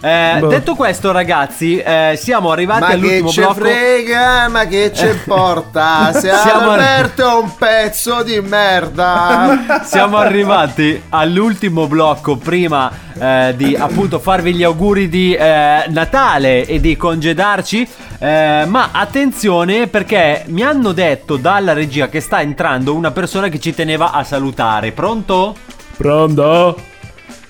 Eh, 0.00 0.36
Boh. 0.38 0.46
detto 0.46 0.74
questo, 0.76 1.10
ragazzi, 1.10 1.76
eh, 1.78 2.14
siamo 2.16 2.50
arrivati 2.52 2.80
Ma 2.80 2.86
che 2.88 2.92
all'ultimo 2.94 3.28
ce 3.30 3.40
blocco. 3.40 3.54
frega, 3.60 4.48
ma 4.48 4.66
che 4.66 4.92
ce 4.94 5.08
importa? 5.10 6.12
Se 6.12 6.20
Siamo 6.32 6.70
arri- 6.70 6.82
Alberto 6.84 7.28
è 7.28 7.34
un 7.42 7.54
pezzo 7.56 8.22
di 8.22 8.40
merda. 8.40 9.82
Siamo 9.84 10.18
arrivati 10.18 11.02
all'ultimo 11.08 11.86
blocco 11.88 12.36
prima 12.36 12.90
eh, 13.18 13.54
di 13.56 13.74
appunto 13.74 14.20
farvi 14.20 14.54
gli 14.54 14.62
auguri 14.62 15.08
di 15.08 15.34
eh, 15.34 15.84
Natale 15.88 16.64
e 16.64 16.80
di 16.80 16.96
congedarci. 16.96 17.88
Eh, 18.20 18.64
ma 18.66 18.90
attenzione 18.92 19.86
perché 19.88 20.44
mi 20.46 20.62
hanno 20.62 20.92
detto 20.92 21.36
dalla 21.36 21.72
regia 21.72 22.08
che 22.08 22.20
sta 22.20 22.40
entrando 22.40 22.94
una 22.94 23.10
persona 23.10 23.48
che 23.48 23.58
ci 23.58 23.74
teneva 23.74 24.12
a 24.12 24.22
salutare. 24.22 24.92
Pronto? 24.92 25.54
Pronto? 25.96 26.76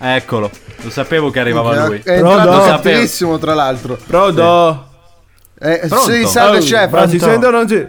Eccolo, 0.00 0.50
lo 0.82 0.90
sapevo 0.90 1.30
che 1.30 1.40
arrivava 1.40 1.86
lui. 1.86 2.00
È 2.04 2.18
Pronto? 2.20 2.50
cattivissimo, 2.62 3.38
tra 3.38 3.54
l'altro. 3.54 3.98
Pronto? 4.06 4.86
Eh, 5.60 5.80
Pronto? 5.88 6.10
sì, 6.10 6.24
salve 6.26 6.58
Oh, 6.58 6.60
chef. 6.60 6.90
Ma 6.92 7.08
si 7.08 7.18
sente 7.18 7.46
o 7.46 7.50
non 7.50 7.68
si... 7.68 7.84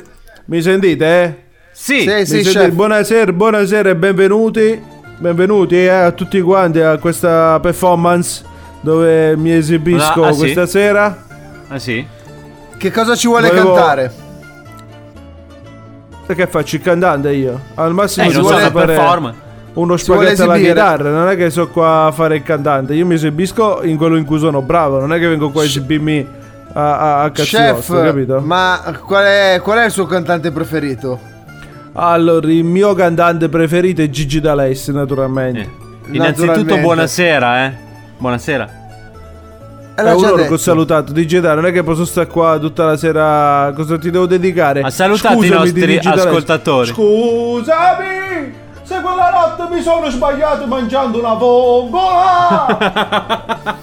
Mi 0.45 0.61
sentite, 0.61 1.05
eh? 1.23 1.35
Sì, 1.71 2.01
Sì, 2.01 2.25
sì, 2.25 2.43
sentite? 2.43 2.71
Buonasera, 2.71 3.31
buonasera 3.31 3.89
e 3.91 3.95
benvenuti. 3.95 4.81
Benvenuti 5.17 5.75
eh, 5.75 5.89
a 5.89 6.11
tutti 6.11 6.41
quanti 6.41 6.79
a 6.79 6.97
questa 6.97 7.59
performance 7.61 8.43
dove 8.81 9.35
mi 9.35 9.51
esibisco 9.51 10.23
Ah, 10.23 10.27
ah, 10.29 10.31
sì? 10.31 10.37
questa 10.39 10.65
sera. 10.65 11.25
Ah 11.67 11.77
sì? 11.77 12.05
Che 12.77 12.91
cosa 12.91 13.15
ci 13.15 13.27
vuole 13.27 13.49
Volevo- 13.49 13.73
cantare? 13.73 14.11
Perché 16.25 16.47
faccio 16.47 16.75
il 16.77 16.81
cantante 16.81 17.31
io? 17.33 17.59
Al 17.75 17.93
massimo 17.93 18.29
Eh, 18.29 18.33
non 18.33 18.41
vuole 18.41 18.57
so 18.57 18.63
la 18.63 18.71
fare 18.71 18.85
performance. 18.95 19.37
Uno 19.79 19.97
spaghetto 19.97 20.43
alla 20.43 20.57
chitarra, 20.57 21.09
non 21.11 21.27
è 21.29 21.35
che 21.35 21.49
sono 21.49 21.67
qua 21.69 22.05
a 22.05 22.11
fare 22.11 22.37
il 22.37 22.43
cantante. 22.43 22.93
Io 22.93 23.05
mi 23.05 23.15
esibisco 23.15 23.81
in 23.83 23.97
quello 23.97 24.15
in 24.15 24.25
cui 24.25 24.39
sono 24.39 24.61
bravo, 24.61 24.99
non 24.99 25.13
è 25.13 25.19
che 25.19 25.27
vengo 25.27 25.49
qua 25.49 25.61
a 25.61 25.65
esibirmi 25.65 26.27
a, 26.73 26.97
a, 26.97 27.21
a 27.23 27.31
cazzi 27.31 27.55
Chef, 27.55 27.91
capito? 28.03 28.41
ma 28.41 28.79
qual 29.05 29.23
è, 29.25 29.59
qual 29.63 29.79
è 29.79 29.85
il 29.85 29.91
suo 29.91 30.05
cantante 30.05 30.51
preferito? 30.51 31.19
Allora, 31.93 32.47
il 32.51 32.63
mio 32.63 32.93
cantante 32.93 33.49
preferito 33.49 34.01
è 34.01 34.09
Gigi 34.09 34.39
D'Alessi, 34.39 34.91
naturalmente. 34.91 35.67
Innanzitutto 36.11 36.45
Naturalmente. 36.47 36.81
buonasera, 36.81 37.65
eh. 37.65 37.73
Buonasera. 38.17 38.69
Eh, 39.95 40.01
È 40.01 40.03
l'ho 40.03 40.19
già 40.19 40.27
un'ora 40.27 40.45
che 40.45 40.53
ho 40.53 40.57
salutato 40.57 41.11
Digitale, 41.11 41.55
non 41.55 41.65
è 41.65 41.71
che 41.73 41.83
posso 41.83 42.05
stare 42.05 42.27
qua 42.27 42.57
tutta 42.59 42.85
la 42.85 42.95
sera. 42.97 43.71
Cosa 43.75 43.97
ti 43.97 44.09
devo 44.11 44.25
dedicare? 44.27 44.81
Ha 44.81 44.89
salutato 44.89 45.33
i 45.43 45.47
Scusami, 45.47 45.59
nostri 45.65 45.85
Digitale. 45.85 46.21
ascoltatori. 46.21 46.87
Scusami! 46.87 48.18
Se 48.89 48.99
quella 49.01 49.29
notte 49.29 49.71
mi 49.75 49.81
sono 49.83 50.09
sbagliato 50.09 50.65
mangiando 50.65 51.19
una 51.19 51.33
vongola! 51.35 52.65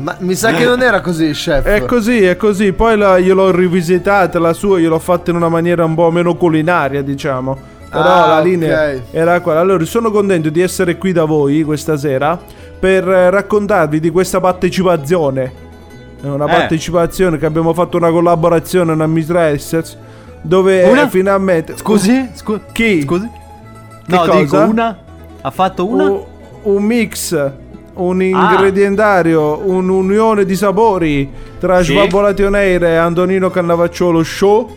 Ma 0.00 0.16
mi 0.18 0.34
sa 0.34 0.50
che 0.52 0.64
non 0.64 0.82
era 0.82 1.00
così, 1.00 1.30
chef. 1.30 1.62
è 1.64 1.84
così, 1.84 2.24
è 2.24 2.36
così. 2.36 2.72
Poi 2.72 2.96
la- 2.98 3.16
io 3.18 3.34
l'ho 3.34 3.52
rivisitata, 3.52 4.40
la 4.40 4.52
sua 4.52 4.80
io 4.80 4.88
l'ho 4.88 4.98
fatta 4.98 5.30
in 5.30 5.36
una 5.36 5.48
maniera 5.48 5.84
un 5.84 5.94
po' 5.94 6.10
meno 6.10 6.34
culinaria, 6.34 7.00
diciamo. 7.00 7.56
Però 7.88 8.02
Ah, 8.02 8.26
la 8.26 8.40
linea 8.40 8.88
ok. 8.90 9.02
era 9.12 9.40
quella. 9.40 9.60
Allora, 9.60 9.84
sono 9.84 10.10
contento 10.10 10.48
di 10.50 10.60
essere 10.60 10.96
qui 10.98 11.12
da 11.12 11.24
voi 11.26 11.62
questa 11.62 11.96
sera 11.96 12.36
per 12.78 13.08
eh, 13.08 13.30
raccontarvi 13.30 14.00
di 14.00 14.10
questa 14.10 14.40
partecipazione. 14.40 15.52
È 16.20 16.26
una 16.26 16.46
Eh. 16.46 16.50
partecipazione 16.50 17.38
che 17.38 17.46
abbiamo 17.46 17.72
fatto 17.72 17.98
una 17.98 18.10
collaborazione 18.10 18.90
con 18.92 19.00
Amistresses 19.00 19.96
dove 20.42 20.82
Una? 20.82 21.02
eh, 21.04 21.08
finalmente 21.08 21.76
Scusi? 21.76 22.30
Scu- 22.32 22.72
chi? 22.72 23.02
Scusi? 23.02 23.38
Che 24.06 24.14
No, 24.14 24.18
cosa? 24.24 24.38
dico 24.38 24.56
una. 24.58 24.98
Ha 25.42 25.50
fatto 25.50 25.86
una? 25.86 26.04
Un, 26.10 26.20
un 26.62 26.82
mix, 26.82 27.50
un 27.94 28.22
ingredientario, 28.22 29.58
un'unione 29.66 30.44
di 30.44 30.56
sapori 30.56 31.30
tra 31.58 31.82
Sì. 31.82 31.96
Air 31.96 32.84
e 32.84 32.96
Antonino 32.96 33.50
Cannavacciolo 33.50 34.22
Show, 34.22 34.76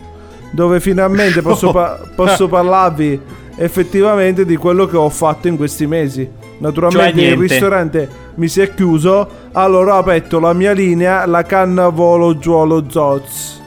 dove 0.50 0.80
finalmente 0.80 1.40
posso, 1.42 1.70
pa- 1.72 1.98
posso 2.14 2.48
parlarvi 2.48 3.20
effettivamente 3.56 4.44
di 4.44 4.56
quello 4.56 4.86
che 4.86 4.96
ho 4.96 5.08
fatto 5.08 5.48
in 5.48 5.56
questi 5.56 5.86
mesi. 5.86 6.28
Naturalmente 6.58 7.20
Cioè 7.20 7.30
il 7.30 7.36
ristorante 7.36 8.08
mi 8.34 8.48
si 8.48 8.60
è 8.60 8.72
chiuso, 8.74 9.28
allora 9.52 9.94
ho 9.94 9.98
aperto 9.98 10.40
la 10.40 10.52
mia 10.52 10.72
linea, 10.72 11.26
la 11.26 11.42
Cannavolo 11.42 12.38
Giuolo 12.38 12.84
Zoz. 12.88 13.60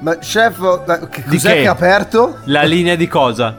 Ma 0.00 0.16
chef, 0.16 0.56
cos'è 1.28 1.54
che? 1.54 1.60
che 1.60 1.66
ha 1.68 1.72
aperto? 1.72 2.38
La 2.44 2.62
linea 2.62 2.94
di 2.96 3.06
cosa? 3.06 3.58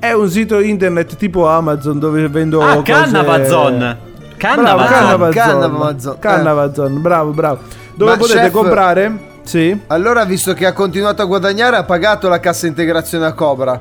È 0.00 0.12
un 0.12 0.28
sito 0.30 0.58
internet 0.60 1.14
tipo 1.16 1.46
Amazon 1.46 1.98
dove 1.98 2.26
vendo 2.28 2.60
Ah, 2.62 2.76
cose... 2.76 2.82
Cannavazon. 2.84 3.78
Bravo, 3.78 3.98
Cannavazon. 4.38 5.30
Cannavazon. 5.30 6.18
Cannavazon, 6.18 6.96
eh. 6.96 6.98
Bravo, 7.00 7.30
bravo. 7.32 7.58
Dove 7.94 8.10
Ma 8.12 8.16
potete 8.16 8.38
chef- 8.40 8.52
comprare? 8.52 9.28
Sì. 9.42 9.78
Allora, 9.88 10.24
visto 10.24 10.54
che 10.54 10.64
ha 10.64 10.72
continuato 10.72 11.20
a 11.20 11.26
guadagnare, 11.26 11.76
ha 11.76 11.84
pagato 11.84 12.28
la 12.30 12.40
cassa 12.40 12.66
integrazione 12.66 13.26
a 13.26 13.32
Cobra. 13.34 13.78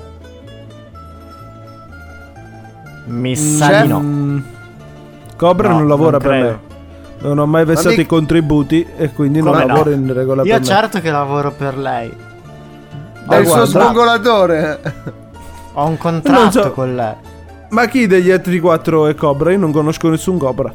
Mi 3.06 3.36
sa 3.36 3.82
di 3.82 3.88
no. 3.88 4.00
Mm, 4.00 4.40
Cobra 5.38 5.70
No, 5.70 5.78
non 5.80 5.88
lavora 5.88 6.18
non 6.18 6.20
per 6.20 6.32
me. 6.32 6.60
Non 7.22 7.38
ho 7.40 7.46
mai 7.46 7.66
versato 7.66 7.90
mica- 7.90 8.02
i 8.02 8.06
contributi 8.06 8.86
e 8.98 9.12
quindi 9.14 9.40
non 9.42 9.52
Come 9.54 9.62
no? 9.66 9.68
lavoro 9.68 9.92
in 9.92 10.14
regola 10.14 10.44
Io 10.44 10.52
per 10.52 10.60
me. 10.60 10.66
certo 10.66 11.00
che 11.02 11.12
lavoro 11.12 11.52
per 11.52 11.78
lei. 11.78 12.10
È 12.10 13.36
Ah, 13.36 13.38
il 13.38 13.46
suo 13.48 13.66
guarda. 13.70 14.70
Ho 15.74 15.86
un 15.88 15.98
contratto 15.98 16.62
so. 16.64 16.72
con 16.72 16.96
lei. 16.96 17.14
Ma 17.70 17.86
chi 17.86 18.08
degli 18.08 18.32
altri 18.32 18.60
quattro 18.60 19.08
è 19.08 19.16
Cobra? 19.16 19.52
Io 19.52 19.60
non 19.60 19.72
conosco 19.72 20.10
nessun 20.10 20.38
Cobra. 20.38 20.74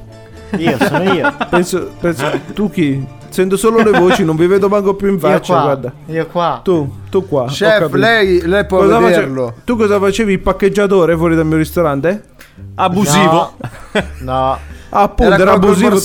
Io 0.57 0.77
sono 0.79 1.03
io. 1.13 1.33
Penso, 1.51 1.91
penso 1.99 2.31
tu 2.55 2.71
chi? 2.71 3.05
Sento 3.29 3.57
solo 3.57 3.83
le 3.83 3.99
voci, 3.99 4.25
non 4.25 4.37
vi 4.37 4.47
vedo 4.47 4.69
manco 4.69 4.95
più 4.95 5.09
in 5.09 5.15
Io 5.15 5.19
faccia, 5.19 5.53
qua. 5.55 5.63
guarda. 5.63 5.93
Io 6.07 6.27
qua. 6.29 6.61
Tu, 6.63 6.89
tu 7.11 7.27
qua. 7.27 7.47
Chef, 7.49 7.93
lei, 7.95 8.47
lei 8.47 8.65
può 8.65 8.79
Cosa 8.79 9.01
face- 9.01 9.11
vederlo. 9.11 9.55
Tu 9.65 9.77
cosa 9.77 9.99
facevi? 9.99 10.33
Il 10.35 10.39
paccheggiatore 10.41 11.17
fuori 11.17 11.35
dal 11.35 11.45
mio 11.47 11.57
ristorante? 11.57 12.23
Abusivo. 12.77 13.55
No. 14.21 14.59
Ah, 14.91 15.03
appunto, 15.03 15.33
Era 15.33 15.43
era, 15.43 15.53
abusivo. 15.55 15.99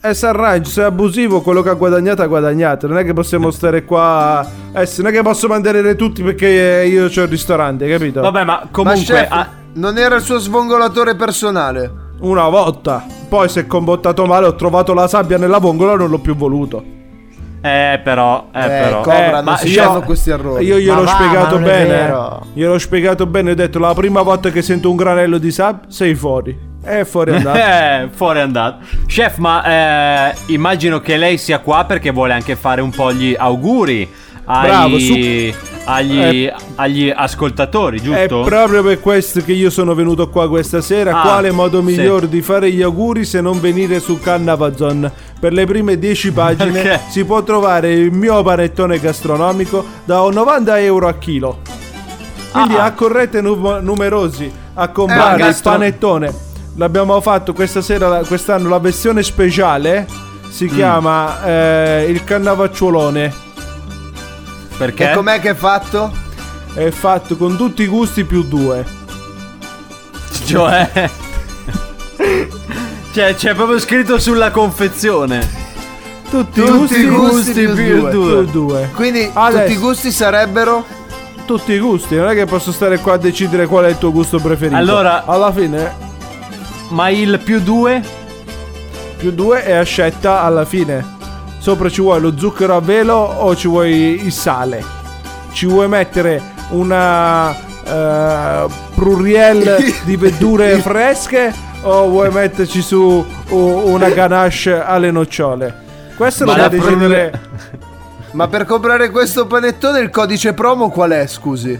Borsello. 0.00 0.10
E 0.10 0.14
s'arrangia, 0.14 0.68
se 0.68 0.82
è 0.82 0.84
abusivo, 0.84 1.40
quello 1.40 1.62
che 1.62 1.70
ha 1.70 1.74
guadagnato 1.74 2.22
ha 2.22 2.26
guadagnato. 2.26 2.86
Non 2.86 2.98
è 2.98 3.04
che 3.04 3.12
possiamo 3.12 3.50
stare 3.50 3.84
qua. 3.84 4.46
Eh, 4.72 4.88
non 4.98 5.06
è 5.08 5.10
che 5.12 5.22
posso 5.22 5.48
mantenere 5.48 5.96
tutti 5.96 6.22
perché 6.22 6.84
io 6.88 7.04
ho 7.04 7.06
il 7.06 7.26
ristorante, 7.28 7.88
capito? 7.88 8.20
Vabbè, 8.20 8.44
ma 8.44 8.60
Ma 8.62 8.68
comunque. 8.70 9.02
chef, 9.02 9.26
ah, 9.30 9.48
non 9.74 9.98
era 9.98 10.16
il 10.16 10.22
suo 10.22 10.38
smongolatore 10.38 11.14
personale. 11.16 12.06
Una 12.20 12.48
volta. 12.48 13.04
Poi 13.28 13.48
si 13.48 13.60
è 13.60 13.66
comportato 13.66 14.24
male, 14.26 14.46
ho 14.46 14.54
trovato 14.54 14.92
la 14.94 15.06
sabbia 15.06 15.36
nella 15.38 15.58
vongola 15.58 15.92
e 15.92 15.96
non 15.96 16.10
l'ho 16.10 16.18
più 16.18 16.34
voluto. 16.34 16.82
Eh, 17.60 18.00
però, 18.02 18.48
eh, 18.52 18.64
Eh, 18.64 18.66
però. 18.68 19.00
Cobra, 19.02 19.28
Eh, 19.28 19.32
non 19.32 19.44
ma 19.44 19.56
si 19.56 19.68
io- 19.68 19.82
fanno 19.82 20.00
questi 20.02 20.30
errori. 20.30 20.64
Io 20.64 20.78
gliel'ho 20.78 21.02
Ma 21.02 21.08
spiegato 21.08 21.58
ma 21.58 21.60
è 21.60 21.64
bene. 21.64 21.84
vero. 21.88 22.46
Gliel'ho 22.54 22.78
spiegato 22.78 23.26
bene. 23.26 23.50
Ho 23.50 23.54
detto 23.54 23.78
la 23.80 23.94
prima 23.94 24.22
volta 24.22 24.50
che 24.50 24.62
sento 24.62 24.88
un 24.90 24.96
granello 24.96 25.38
di 25.38 25.50
sab, 25.50 25.86
sei 25.88 26.14
fuori. 26.14 26.56
È 26.88 27.04
fuori 27.04 27.34
andato. 27.34 27.58
Eh, 27.58 28.08
fuori 28.14 28.40
andato. 28.40 28.84
Chef, 29.06 29.36
ma 29.38 30.30
eh, 30.30 30.34
immagino 30.46 31.00
che 31.00 31.16
lei 31.16 31.36
sia 31.38 31.58
qua 31.60 31.84
perché 31.84 32.10
vuole 32.10 32.32
anche 32.32 32.56
fare 32.56 32.80
un 32.80 32.90
po' 32.90 33.12
gli 33.12 33.34
auguri 33.38 34.08
agli, 34.50 34.66
Bravo, 34.66 34.98
su- 34.98 35.52
agli, 35.84 36.18
Eh. 36.46 36.54
agli 36.76 37.12
ascoltatori, 37.14 37.98
È 37.98 38.02
giusto? 38.02 38.40
proprio 38.42 38.82
per 38.82 38.98
questo 39.00 39.42
che 39.42 39.52
io 39.52 39.68
sono 39.68 39.94
venuto 39.94 40.28
qua 40.30 40.48
questa 40.48 40.80
sera. 40.80 41.18
Ah, 41.18 41.22
Quale 41.22 41.50
modo 41.50 41.78
sì. 41.80 41.84
migliore 41.84 42.28
di 42.30 42.40
fare 42.40 42.70
gli 42.70 42.80
auguri 42.82 43.24
se 43.26 43.40
non 43.42 43.60
venire 43.60 44.00
su 44.00 44.18
Cannavazon? 44.18 45.10
Per 45.38 45.52
le 45.52 45.66
prime 45.66 45.98
10 45.98 46.32
pagine 46.32 46.72
Perché? 46.80 47.00
si 47.10 47.24
può 47.24 47.42
trovare 47.42 47.92
il 47.92 48.10
mio 48.10 48.42
panettone 48.42 48.98
gastronomico 48.98 49.84
da 50.04 50.20
90 50.20 50.80
euro 50.80 51.08
a 51.08 51.14
chilo. 51.18 51.60
Quindi 52.50 52.74
Ah. 52.76 52.84
accorrete 52.84 53.42
nu- 53.42 53.78
numerosi 53.82 54.50
a 54.74 54.84
Eh, 54.84 54.92
comprare 54.92 55.36
il 55.36 55.42
gastro- 55.44 55.72
panettone. 55.72 56.32
L'abbiamo 56.78 57.20
fatto 57.20 57.52
questa 57.52 57.82
sera, 57.82 58.08
la- 58.08 58.24
quest'anno, 58.24 58.68
la 58.68 58.78
versione 58.78 59.22
speciale. 59.24 60.06
Si 60.48 60.64
Mm. 60.66 60.74
chiama 60.74 61.44
eh, 61.44 62.06
il 62.08 62.22
cannavacciolone. 62.24 63.34
Perché? 64.78 65.10
E 65.10 65.14
com'è 65.14 65.40
che 65.40 65.50
è 65.50 65.54
fatto? 65.54 66.10
È 66.72 66.88
fatto 66.90 67.36
con 67.36 67.56
tutti 67.56 67.82
i 67.82 67.86
gusti 67.88 68.22
più 68.24 68.44
due. 68.44 68.84
Cioè... 70.44 71.10
cioè, 73.12 73.34
c'è 73.34 73.54
proprio 73.54 73.78
scritto 73.80 74.18
sulla 74.18 74.50
confezione. 74.52 75.66
Tutti, 76.30 76.60
Tutti 76.62 76.94
i 76.98 77.00
i 77.04 77.08
gusti, 77.08 77.52
più, 77.52 77.74
più 77.74 78.00
due. 78.00 78.10
due. 78.10 78.42
Più 78.44 78.50
due. 78.52 78.90
Quindi 78.94 79.28
Adesso- 79.32 79.62
tutti 79.62 79.72
i 79.72 79.76
gusti 79.78 80.12
sarebbero? 80.12 80.84
Tutti 81.44 81.72
i 81.72 81.78
gusti, 81.78 82.14
non 82.16 82.28
è 82.28 82.34
che 82.34 82.44
posso 82.44 82.70
stare 82.70 82.98
qua 82.98 83.14
a 83.14 83.16
decidere 83.16 83.66
qual 83.66 83.86
è 83.86 83.88
il 83.88 83.98
tuo 83.98 84.12
gusto 84.12 84.38
preferito. 84.38 84.76
Allora- 84.76 85.24
alla 85.24 85.50
fine, 85.50 86.06
Ma 86.88 87.08
il 87.10 87.38
più 87.38 87.60
due? 87.60 88.02
più 89.18 89.32
due 89.32 89.64
è 89.64 89.72
a 89.72 89.82
scelta 89.82 90.42
alla 90.42 90.64
fine. 90.64 91.16
Sopra 91.58 91.90
ci 91.90 92.00
vuoi 92.00 92.20
lo 92.20 92.38
zucchero 92.38 92.76
a 92.76 92.80
velo 92.80 93.16
o 93.16 93.54
ci 93.56 93.66
vuoi 93.66 94.24
il 94.24 94.32
sale? 94.32 94.82
Ci 95.52 95.66
vuoi 95.66 95.88
mettere 95.88 96.40
una 96.70 97.52
eh, 97.84 98.66
pruriel 98.94 99.76
di 100.04 100.16
verdure 100.16 100.78
fresche 100.78 101.52
o 101.82 102.08
vuoi 102.08 102.30
metterci 102.30 102.80
su 102.80 103.26
una 103.48 104.08
ganache 104.10 104.80
alle 104.80 105.10
nocciole? 105.10 105.86
Questo 106.16 106.44
lo 106.44 106.52
Ma 106.52 106.58
la 106.58 106.68
decidere. 106.68 107.40
Ma 108.32 108.46
per 108.46 108.66
comprare 108.66 109.10
questo 109.10 109.46
panettone 109.46 109.98
il 109.98 110.10
codice 110.10 110.52
promo 110.52 110.90
qual 110.90 111.10
è, 111.10 111.26
scusi? 111.26 111.78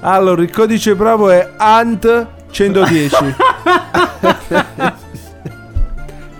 Allora, 0.00 0.40
il 0.40 0.50
codice 0.50 0.94
bravo 0.94 1.28
è 1.28 1.50
ANT 1.58 2.26
110. 2.50 3.34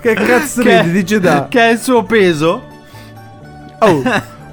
che 0.01 0.15
cazzo 0.15 0.63
Che- 0.63 0.83
ridi, 0.83 0.93
dice 0.93 1.21
da? 1.21 1.47
Che 1.49 1.61
è 1.61 1.71
il 1.73 1.79
suo 1.79 2.03
peso? 2.05 2.69
Oh, 3.79 4.03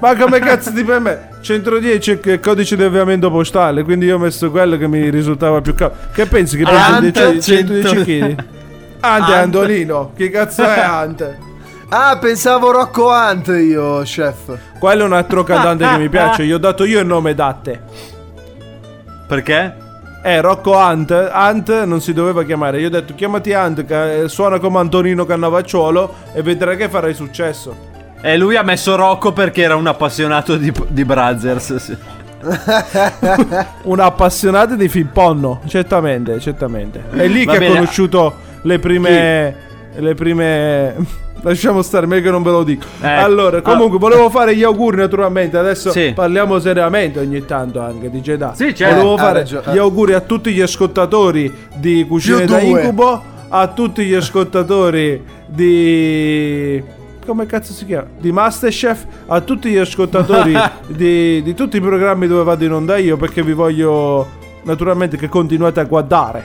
ma 0.00 0.16
come 0.16 0.38
cazzo 0.38 0.70
di 0.70 0.84
per 0.84 1.00
me? 1.00 1.28
110 1.40 2.10
è 2.10 2.30
il 2.32 2.40
codice 2.40 2.76
di 2.76 2.82
avviamento 2.82 3.30
postale, 3.30 3.82
quindi 3.82 4.06
io 4.06 4.16
ho 4.16 4.18
messo 4.18 4.50
quello 4.50 4.76
che 4.76 4.88
mi 4.88 5.08
risultava 5.10 5.60
più 5.60 5.74
caro. 5.74 5.94
Che 6.12 6.26
pensi 6.26 6.56
che 6.56 6.64
pesa 6.64 6.86
Ant 6.86 7.00
10 7.10 7.40
110 7.40 7.88
100. 7.88 8.04
kg? 8.04 8.44
Ante 9.00 9.32
Ant. 9.32 9.42
Andolino, 9.42 10.12
che 10.16 10.30
cazzo 10.30 10.64
è 10.64 10.80
Ante? 10.80 11.38
Ah, 11.90 12.18
pensavo 12.18 12.70
Rocco 12.70 13.08
Hunt 13.08 13.46
io, 13.48 14.02
chef. 14.02 14.58
Quello 14.78 15.02
è 15.04 15.06
un 15.06 15.12
altro 15.14 15.42
cantante 15.42 15.88
che 15.88 15.96
mi 15.98 16.08
piace, 16.10 16.44
gli 16.44 16.52
ho 16.52 16.58
dato 16.58 16.84
io 16.84 17.00
il 17.00 17.06
nome 17.06 17.34
d'Atte. 17.34 17.82
Perché? 19.26 19.74
Eh, 20.20 20.40
Rocco 20.40 20.76
Hunt, 20.76 21.10
Hunt 21.32 21.84
non 21.84 22.00
si 22.00 22.12
doveva 22.12 22.44
chiamare. 22.44 22.80
Io 22.80 22.88
ho 22.88 22.90
detto 22.90 23.14
chiamati 23.14 23.52
Hunt, 23.52 23.84
eh, 23.90 24.24
suona 24.28 24.58
come 24.58 24.78
Antonino 24.78 25.24
Cannavacciuolo 25.24 26.14
e 26.32 26.42
vedrai 26.42 26.76
che 26.76 26.88
farai 26.88 27.14
successo. 27.14 27.74
E 28.20 28.36
lui 28.36 28.56
ha 28.56 28.62
messo 28.62 28.96
Rocco 28.96 29.32
perché 29.32 29.62
era 29.62 29.76
un 29.76 29.86
appassionato 29.86 30.56
di, 30.56 30.72
di 30.88 31.04
Brothers. 31.04 31.76
sì. 31.76 31.96
Un 33.82 34.00
appassionato 34.00 34.76
di 34.76 34.88
film 34.88 35.08
porno, 35.12 35.60
certamente, 35.66 36.38
certamente. 36.40 37.02
È 37.10 37.26
lì 37.26 37.44
Va 37.44 37.52
che 37.52 37.58
bene. 37.58 37.72
ha 37.72 37.76
conosciuto 37.78 38.34
le 38.62 38.78
prime... 38.78 39.66
Le 39.96 40.14
prime... 40.14 40.94
Lasciamo 41.42 41.82
stare, 41.82 42.06
meglio 42.06 42.22
che 42.24 42.30
non 42.30 42.42
ve 42.42 42.50
lo 42.50 42.62
dico. 42.64 42.84
Eh, 43.00 43.06
allora, 43.08 43.62
comunque, 43.62 43.98
volevo 43.98 44.28
fare 44.28 44.56
gli 44.56 44.62
auguri 44.64 44.96
naturalmente. 44.96 45.56
Adesso 45.56 45.90
Sì. 45.90 46.12
parliamo 46.14 46.58
seriamente 46.58 47.20
ogni 47.20 47.44
tanto 47.44 47.80
anche 47.80 48.10
di 48.10 48.20
Jedi. 48.20 48.50
Sì, 48.54 48.74
certo. 48.74 48.94
Volevo 48.96 49.14
Ha 49.14 49.18
fare 49.18 49.46
gli 49.72 49.78
auguri 49.78 50.14
a 50.14 50.20
tutti 50.20 50.52
gli 50.52 50.60
ascoltatori 50.60 51.52
di 51.76 52.04
Cucine 52.08 52.38
Più 52.44 52.46
da. 52.46 52.60
Incubo, 52.60 53.22
a 53.48 53.66
tutti 53.68 54.04
gli 54.04 54.14
ascoltatori 54.14 55.22
di... 55.46 56.82
Come 57.24 57.44
cazzo 57.46 57.72
si 57.72 57.84
chiama? 57.84 58.06
Di 58.18 58.32
Masterchef, 58.32 59.04
a 59.26 59.40
tutti 59.40 59.68
gli 59.70 59.76
ascoltatori 59.76 60.54
di, 60.88 61.42
di 61.42 61.54
tutti 61.54 61.76
i 61.76 61.80
programmi 61.80 62.26
dove 62.26 62.42
vado 62.42 62.64
in 62.64 62.72
onda 62.72 62.96
io, 62.96 63.16
perché 63.16 63.42
vi 63.42 63.52
voglio 63.52 64.26
naturalmente 64.64 65.16
che 65.16 65.28
continuate 65.28 65.78
a 65.80 65.84
guardare. 65.84 66.44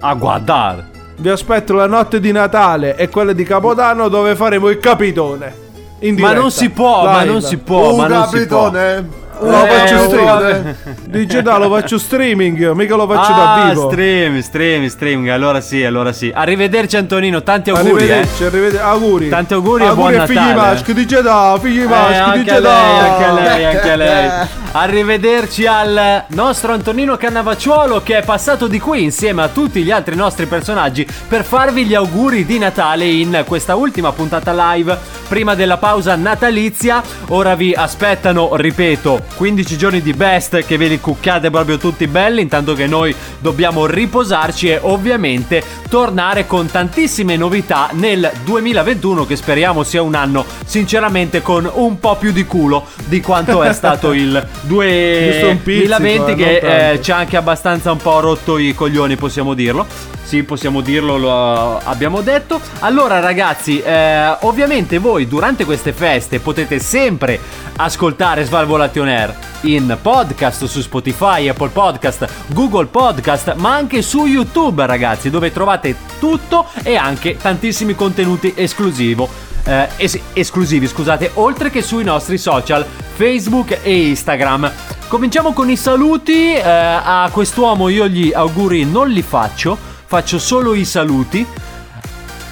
A 0.00 0.14
guardare. 0.14 0.98
Vi 1.20 1.28
aspetto 1.28 1.74
la 1.74 1.86
notte 1.86 2.18
di 2.18 2.32
Natale 2.32 2.96
e 2.96 3.10
quella 3.10 3.34
di 3.34 3.44
Capodanno 3.44 4.08
dove 4.08 4.34
faremo 4.34 4.70
il 4.70 4.78
capitone. 4.78 5.68
In 5.98 6.14
Ma 6.18 6.32
non 6.32 6.50
si 6.50 6.70
può, 6.70 7.04
ma 7.04 7.20
live. 7.20 7.32
non 7.32 7.42
si 7.42 7.58
può, 7.58 7.94
ma 7.94 8.06
non 8.06 8.26
si 8.28 8.46
può. 8.46 8.70
capitone. 8.70 9.08
Lo 9.42 9.64
Eh, 9.64 9.68
faccio 9.68 9.98
streaming. 10.04 10.74
Dice 11.06 11.42
da, 11.42 11.56
lo 11.56 11.70
faccio 11.70 11.98
streaming 11.98 12.58
io, 12.58 12.74
mica 12.74 12.94
lo 12.94 13.06
faccio 13.08 13.32
da 13.32 13.54
Ah, 13.54 13.68
vivo. 13.70 13.90
stream, 13.90 14.40
stream, 14.40 14.86
streaming. 14.88 15.28
Allora 15.28 15.60
sì, 15.60 15.82
allora 15.82 16.12
sì. 16.12 16.30
Arrivederci 16.34 16.96
Antonino, 16.96 17.42
tanti 17.42 17.70
auguri, 17.70 17.88
eh. 18.06 18.12
Arrivederci, 18.12 18.44
arrivederci, 18.44 18.84
auguri. 18.84 19.28
Tanti 19.28 19.54
auguri 19.54 19.86
e 19.86 19.92
buon 19.92 20.14
a 20.18 20.26
figli 20.26 20.52
maschi, 20.54 20.92
dice 20.94 21.22
da, 21.22 21.58
figli 21.60 21.82
Eh, 21.82 21.86
maschi, 21.86 22.14
anche 22.18 22.42
dice 22.42 22.60
da. 22.60 22.98
anche 22.98 23.42
lei, 23.42 23.64
anche 23.64 23.96
lei. 23.96 24.30
Arrivederci 24.72 25.66
al 25.66 26.24
nostro 26.28 26.72
Antonino 26.72 27.16
Cannavacciuolo 27.16 28.02
che 28.04 28.18
è 28.18 28.22
passato 28.22 28.68
di 28.68 28.78
qui 28.78 29.02
insieme 29.02 29.42
a 29.42 29.48
tutti 29.48 29.82
gli 29.82 29.90
altri 29.90 30.14
nostri 30.14 30.46
personaggi 30.46 31.04
per 31.26 31.42
farvi 31.44 31.84
gli 31.84 31.94
auguri 31.94 32.44
di 32.46 32.56
Natale 32.58 33.04
in 33.04 33.42
questa 33.46 33.74
ultima 33.74 34.12
puntata 34.12 34.52
live 34.74 34.96
prima 35.28 35.54
della 35.56 35.76
pausa 35.78 36.14
natalizia. 36.14 37.02
Ora 37.28 37.56
vi 37.56 37.74
aspettano, 37.74 38.54
ripeto, 38.54 39.20
15 39.34 39.76
giorni 39.76 40.02
di 40.02 40.12
best 40.12 40.64
che 40.64 40.76
ve 40.76 40.88
li 40.88 41.00
cucchiate 41.00 41.50
proprio 41.50 41.78
tutti 41.78 42.06
belli, 42.06 42.42
intanto 42.42 42.74
che 42.74 42.86
noi 42.86 43.14
dobbiamo 43.38 43.86
riposarci 43.86 44.68
e 44.68 44.78
ovviamente 44.82 45.62
tornare 45.88 46.46
con 46.46 46.70
tantissime 46.70 47.36
novità 47.36 47.88
nel 47.92 48.30
2021 48.44 49.26
che 49.26 49.36
speriamo 49.36 49.82
sia 49.82 50.02
un 50.02 50.14
anno 50.14 50.44
sinceramente 50.64 51.42
con 51.42 51.68
un 51.72 51.98
po' 51.98 52.16
più 52.16 52.32
di 52.32 52.44
culo 52.44 52.86
di 53.06 53.20
quanto 53.20 53.62
è 53.62 53.72
stato 53.72 54.12
il 54.14 54.46
Giusto 54.62 55.48
un 55.48 55.62
pizzico, 55.62 55.96
2020 55.96 56.30
eh, 56.30 56.34
che 56.34 56.90
eh, 56.92 57.02
ci 57.02 57.10
ha 57.10 57.16
anche 57.16 57.36
abbastanza 57.36 57.90
un 57.90 57.98
po' 57.98 58.20
rotto 58.20 58.58
i 58.58 58.74
coglioni, 58.74 59.16
possiamo 59.16 59.54
dirlo. 59.54 59.86
Sì, 60.22 60.44
possiamo 60.44 60.80
dirlo, 60.80 61.16
lo 61.16 61.78
abbiamo 61.78 62.20
detto. 62.20 62.60
Allora 62.80 63.18
ragazzi, 63.18 63.80
eh, 63.80 64.36
ovviamente 64.42 64.98
voi 64.98 65.26
durante 65.26 65.64
queste 65.64 65.92
feste 65.92 66.38
potete 66.38 66.78
sempre 66.78 67.40
ascoltare 67.76 68.44
Svalvolation 68.44 69.08
Air 69.20 69.34
in 69.62 69.98
podcast 70.00 70.64
su 70.64 70.80
Spotify, 70.80 71.48
Apple 71.48 71.68
Podcast, 71.68 72.26
Google 72.48 72.86
Podcast, 72.86 73.54
ma 73.54 73.74
anche 73.74 74.00
su 74.02 74.24
YouTube 74.26 74.84
ragazzi, 74.86 75.28
dove 75.30 75.52
trovate 75.52 75.94
tutto 76.18 76.66
e 76.82 76.96
anche 76.96 77.36
tantissimi 77.36 77.94
contenuti 77.94 78.52
esclusivo. 78.56 79.28
eh, 79.64 79.88
es- 79.96 80.18
esclusivi, 80.32 80.86
scusate, 80.88 81.32
oltre 81.34 81.70
che 81.70 81.82
sui 81.82 82.02
nostri 82.02 82.38
social 82.38 82.84
Facebook 83.14 83.80
e 83.82 84.06
Instagram. 84.08 84.72
Cominciamo 85.06 85.52
con 85.52 85.68
i 85.68 85.76
saluti. 85.76 86.54
eh, 86.54 86.62
a 86.62 87.28
quest'uomo 87.30 87.88
io 87.90 88.08
gli 88.08 88.32
auguri 88.32 88.84
non 88.86 89.08
li 89.10 89.20
faccio, 89.22 89.76
faccio 90.06 90.38
solo 90.38 90.72
i 90.74 90.86
saluti. 90.86 91.46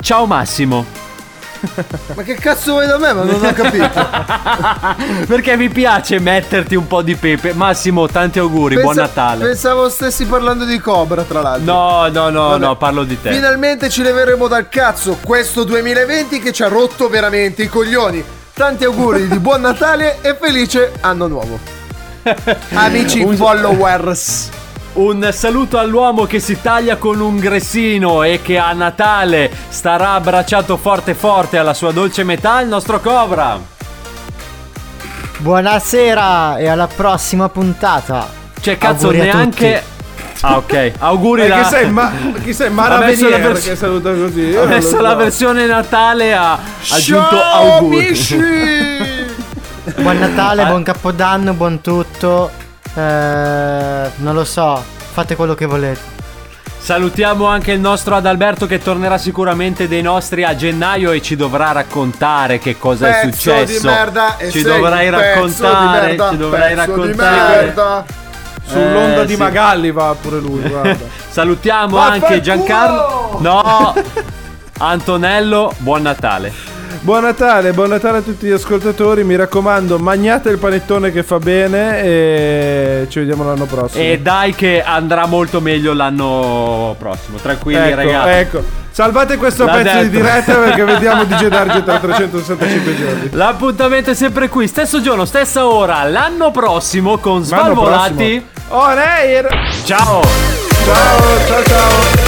Ciao 0.02 0.26
Massimo. 0.26 0.97
Ma 2.14 2.22
che 2.22 2.34
cazzo 2.34 2.72
vuoi 2.72 2.86
da 2.86 2.98
me? 2.98 3.12
Ma 3.12 3.22
non 3.24 3.44
ho 3.44 3.52
capito. 3.52 3.88
Perché 5.26 5.56
mi 5.56 5.68
piace 5.68 6.18
metterti 6.18 6.74
un 6.74 6.86
po' 6.86 7.02
di 7.02 7.14
pepe. 7.16 7.52
Massimo, 7.52 8.06
tanti 8.08 8.38
auguri, 8.38 8.74
buon 8.74 8.94
Pensa- 8.94 9.00
Natale. 9.02 9.44
Pensavo 9.46 9.88
stessi 9.88 10.24
parlando 10.26 10.64
di 10.64 10.78
Cobra, 10.78 11.22
tra 11.22 11.40
l'altro. 11.42 11.72
No, 11.72 12.08
no, 12.08 12.30
no, 12.30 12.48
Vabbè. 12.50 12.64
no, 12.64 12.76
parlo 12.76 13.04
di 13.04 13.20
te. 13.20 13.32
Finalmente 13.32 13.88
ci 13.90 14.02
leveremo 14.02 14.46
dal 14.48 14.68
cazzo 14.68 15.18
questo 15.22 15.64
2020 15.64 16.38
che 16.40 16.52
ci 16.52 16.62
ha 16.62 16.68
rotto 16.68 17.08
veramente 17.08 17.62
i 17.62 17.68
coglioni. 17.68 18.22
Tanti 18.54 18.84
auguri 18.84 19.28
di 19.28 19.38
buon 19.38 19.60
Natale 19.60 20.18
e 20.20 20.36
felice 20.40 20.92
anno 21.00 21.26
nuovo. 21.28 21.58
Amici 22.74 23.20
Un- 23.22 23.36
followers. 23.36 24.48
Un 24.98 25.28
saluto 25.32 25.78
all'uomo 25.78 26.24
che 26.24 26.40
si 26.40 26.60
taglia 26.60 26.96
con 26.96 27.20
un 27.20 27.36
gressino 27.38 28.24
e 28.24 28.42
che 28.42 28.58
a 28.58 28.72
Natale 28.72 29.48
starà 29.68 30.14
abbracciato 30.14 30.76
forte 30.76 31.14
forte 31.14 31.56
alla 31.56 31.72
sua 31.72 31.92
dolce 31.92 32.24
metà, 32.24 32.60
il 32.60 32.66
nostro 32.68 32.98
Cobra. 32.98 33.60
Buonasera 35.38 36.56
e 36.56 36.66
alla 36.66 36.88
prossima 36.88 37.48
puntata. 37.48 38.26
Cioè, 38.60 38.76
cazzo, 38.76 39.06
Auguri 39.06 39.20
a 39.20 39.32
neanche. 39.34 39.82
Ah, 40.40 40.56
ok. 40.56 40.92
Auguri 40.98 41.42
Eh, 41.42 41.48
la. 41.48 41.60
chi 41.60 41.64
sei, 41.68 41.90
ma, 41.92 42.12
chi 42.42 42.52
sei 42.52 42.70
Mara 42.70 42.96
Ha 42.96 42.98
messo 42.98 43.28
la 43.28 43.38
vers- 43.38 43.64
che 43.68 43.76
saluta 43.76 44.12
così? 44.12 44.40
Io 44.40 44.62
Ha 44.62 44.66
messo 44.66 44.88
so. 44.88 45.00
la 45.00 45.14
versione 45.14 45.66
Natale 45.66 46.34
ha 46.34 46.58
aggiunto 46.90 47.36
Ciao, 47.38 47.72
auguri. 47.76 49.26
Buon 50.00 50.18
Natale, 50.18 50.62
Ah. 50.62 50.66
buon 50.66 50.82
Capodanno, 50.82 51.52
buon 51.52 51.80
tutto. 51.80 52.66
Eh, 52.98 54.10
non 54.16 54.34
lo 54.34 54.44
so, 54.44 54.82
fate 55.12 55.36
quello 55.36 55.54
che 55.54 55.66
volete. 55.66 56.16
Salutiamo 56.80 57.46
anche 57.46 57.72
il 57.72 57.80
nostro 57.80 58.16
Adalberto 58.16 58.66
che 58.66 58.78
tornerà 58.78 59.18
sicuramente 59.18 59.86
dei 59.88 60.00
nostri 60.02 60.42
a 60.42 60.56
gennaio 60.56 61.10
e 61.12 61.20
ci 61.20 61.36
dovrà 61.36 61.70
raccontare 61.72 62.58
che 62.58 62.78
cosa 62.78 63.08
è 63.08 63.24
Pezzo 63.26 63.36
successo. 63.50 63.80
di 63.80 63.86
merda 63.86 64.36
e 64.38 64.50
ci 64.50 64.62
dovrai 64.62 65.10
raccontare, 65.10 66.06
merda, 66.06 66.30
ci 66.30 66.36
dovrai 66.36 66.74
raccontare. 66.74 67.56
merda. 67.64 68.04
Sull'onda 68.64 69.22
Eh, 69.22 69.26
di 69.26 69.32
sì. 69.34 69.38
Magalli 69.38 69.90
va 69.92 70.14
pure 70.20 70.38
lui, 70.40 70.60
guarda. 70.68 70.96
Salutiamo 71.28 71.96
Vaffanculo! 71.96 72.26
anche 72.26 72.40
Giancarlo. 72.40 73.36
No. 73.40 73.94
Antonello, 74.78 75.72
buon 75.78 76.02
Natale. 76.02 76.52
Buon 77.00 77.22
Natale, 77.22 77.72
buon 77.72 77.88
Natale 77.90 78.18
a 78.18 78.20
tutti 78.22 78.46
gli 78.46 78.50
ascoltatori. 78.50 79.24
Mi 79.24 79.36
raccomando, 79.36 79.98
mangiate 79.98 80.50
il 80.50 80.58
panettone 80.58 81.10
che 81.10 81.22
fa 81.22 81.38
bene 81.38 82.02
e 82.02 83.06
ci 83.08 83.20
vediamo 83.20 83.44
l'anno 83.44 83.64
prossimo. 83.64 84.02
E 84.04 84.18
dai 84.20 84.54
che 84.54 84.82
andrà 84.82 85.26
molto 85.26 85.60
meglio 85.60 85.94
l'anno 85.94 86.94
prossimo. 86.98 87.38
Tranquilli 87.38 87.78
ecco, 87.80 87.96
ragazzi. 87.96 88.28
ecco. 88.38 88.62
Salvate 88.90 89.36
questo 89.36 89.64
L'ha 89.64 89.72
pezzo 89.74 89.98
di 90.02 90.08
detto. 90.10 90.16
diretta 90.24 90.54
perché 90.56 90.84
vediamo 90.84 91.24
DJ 91.24 91.46
Darge 91.46 91.84
tra 91.84 91.98
365 91.98 92.96
giorni. 92.96 93.28
L'appuntamento 93.32 94.10
è 94.10 94.14
sempre 94.14 94.48
qui, 94.48 94.66
stesso 94.66 95.00
giorno, 95.00 95.24
stessa 95.24 95.66
ora, 95.66 96.02
l'anno 96.02 96.50
prossimo 96.50 97.18
con 97.18 97.42
Svalvolati. 97.44 98.12
prossimo. 98.14 98.82
On 98.82 98.98
air! 98.98 99.48
Ciao! 99.84 100.20
Ciao, 100.84 101.46
ciao, 101.46 101.62
ciao! 101.64 102.27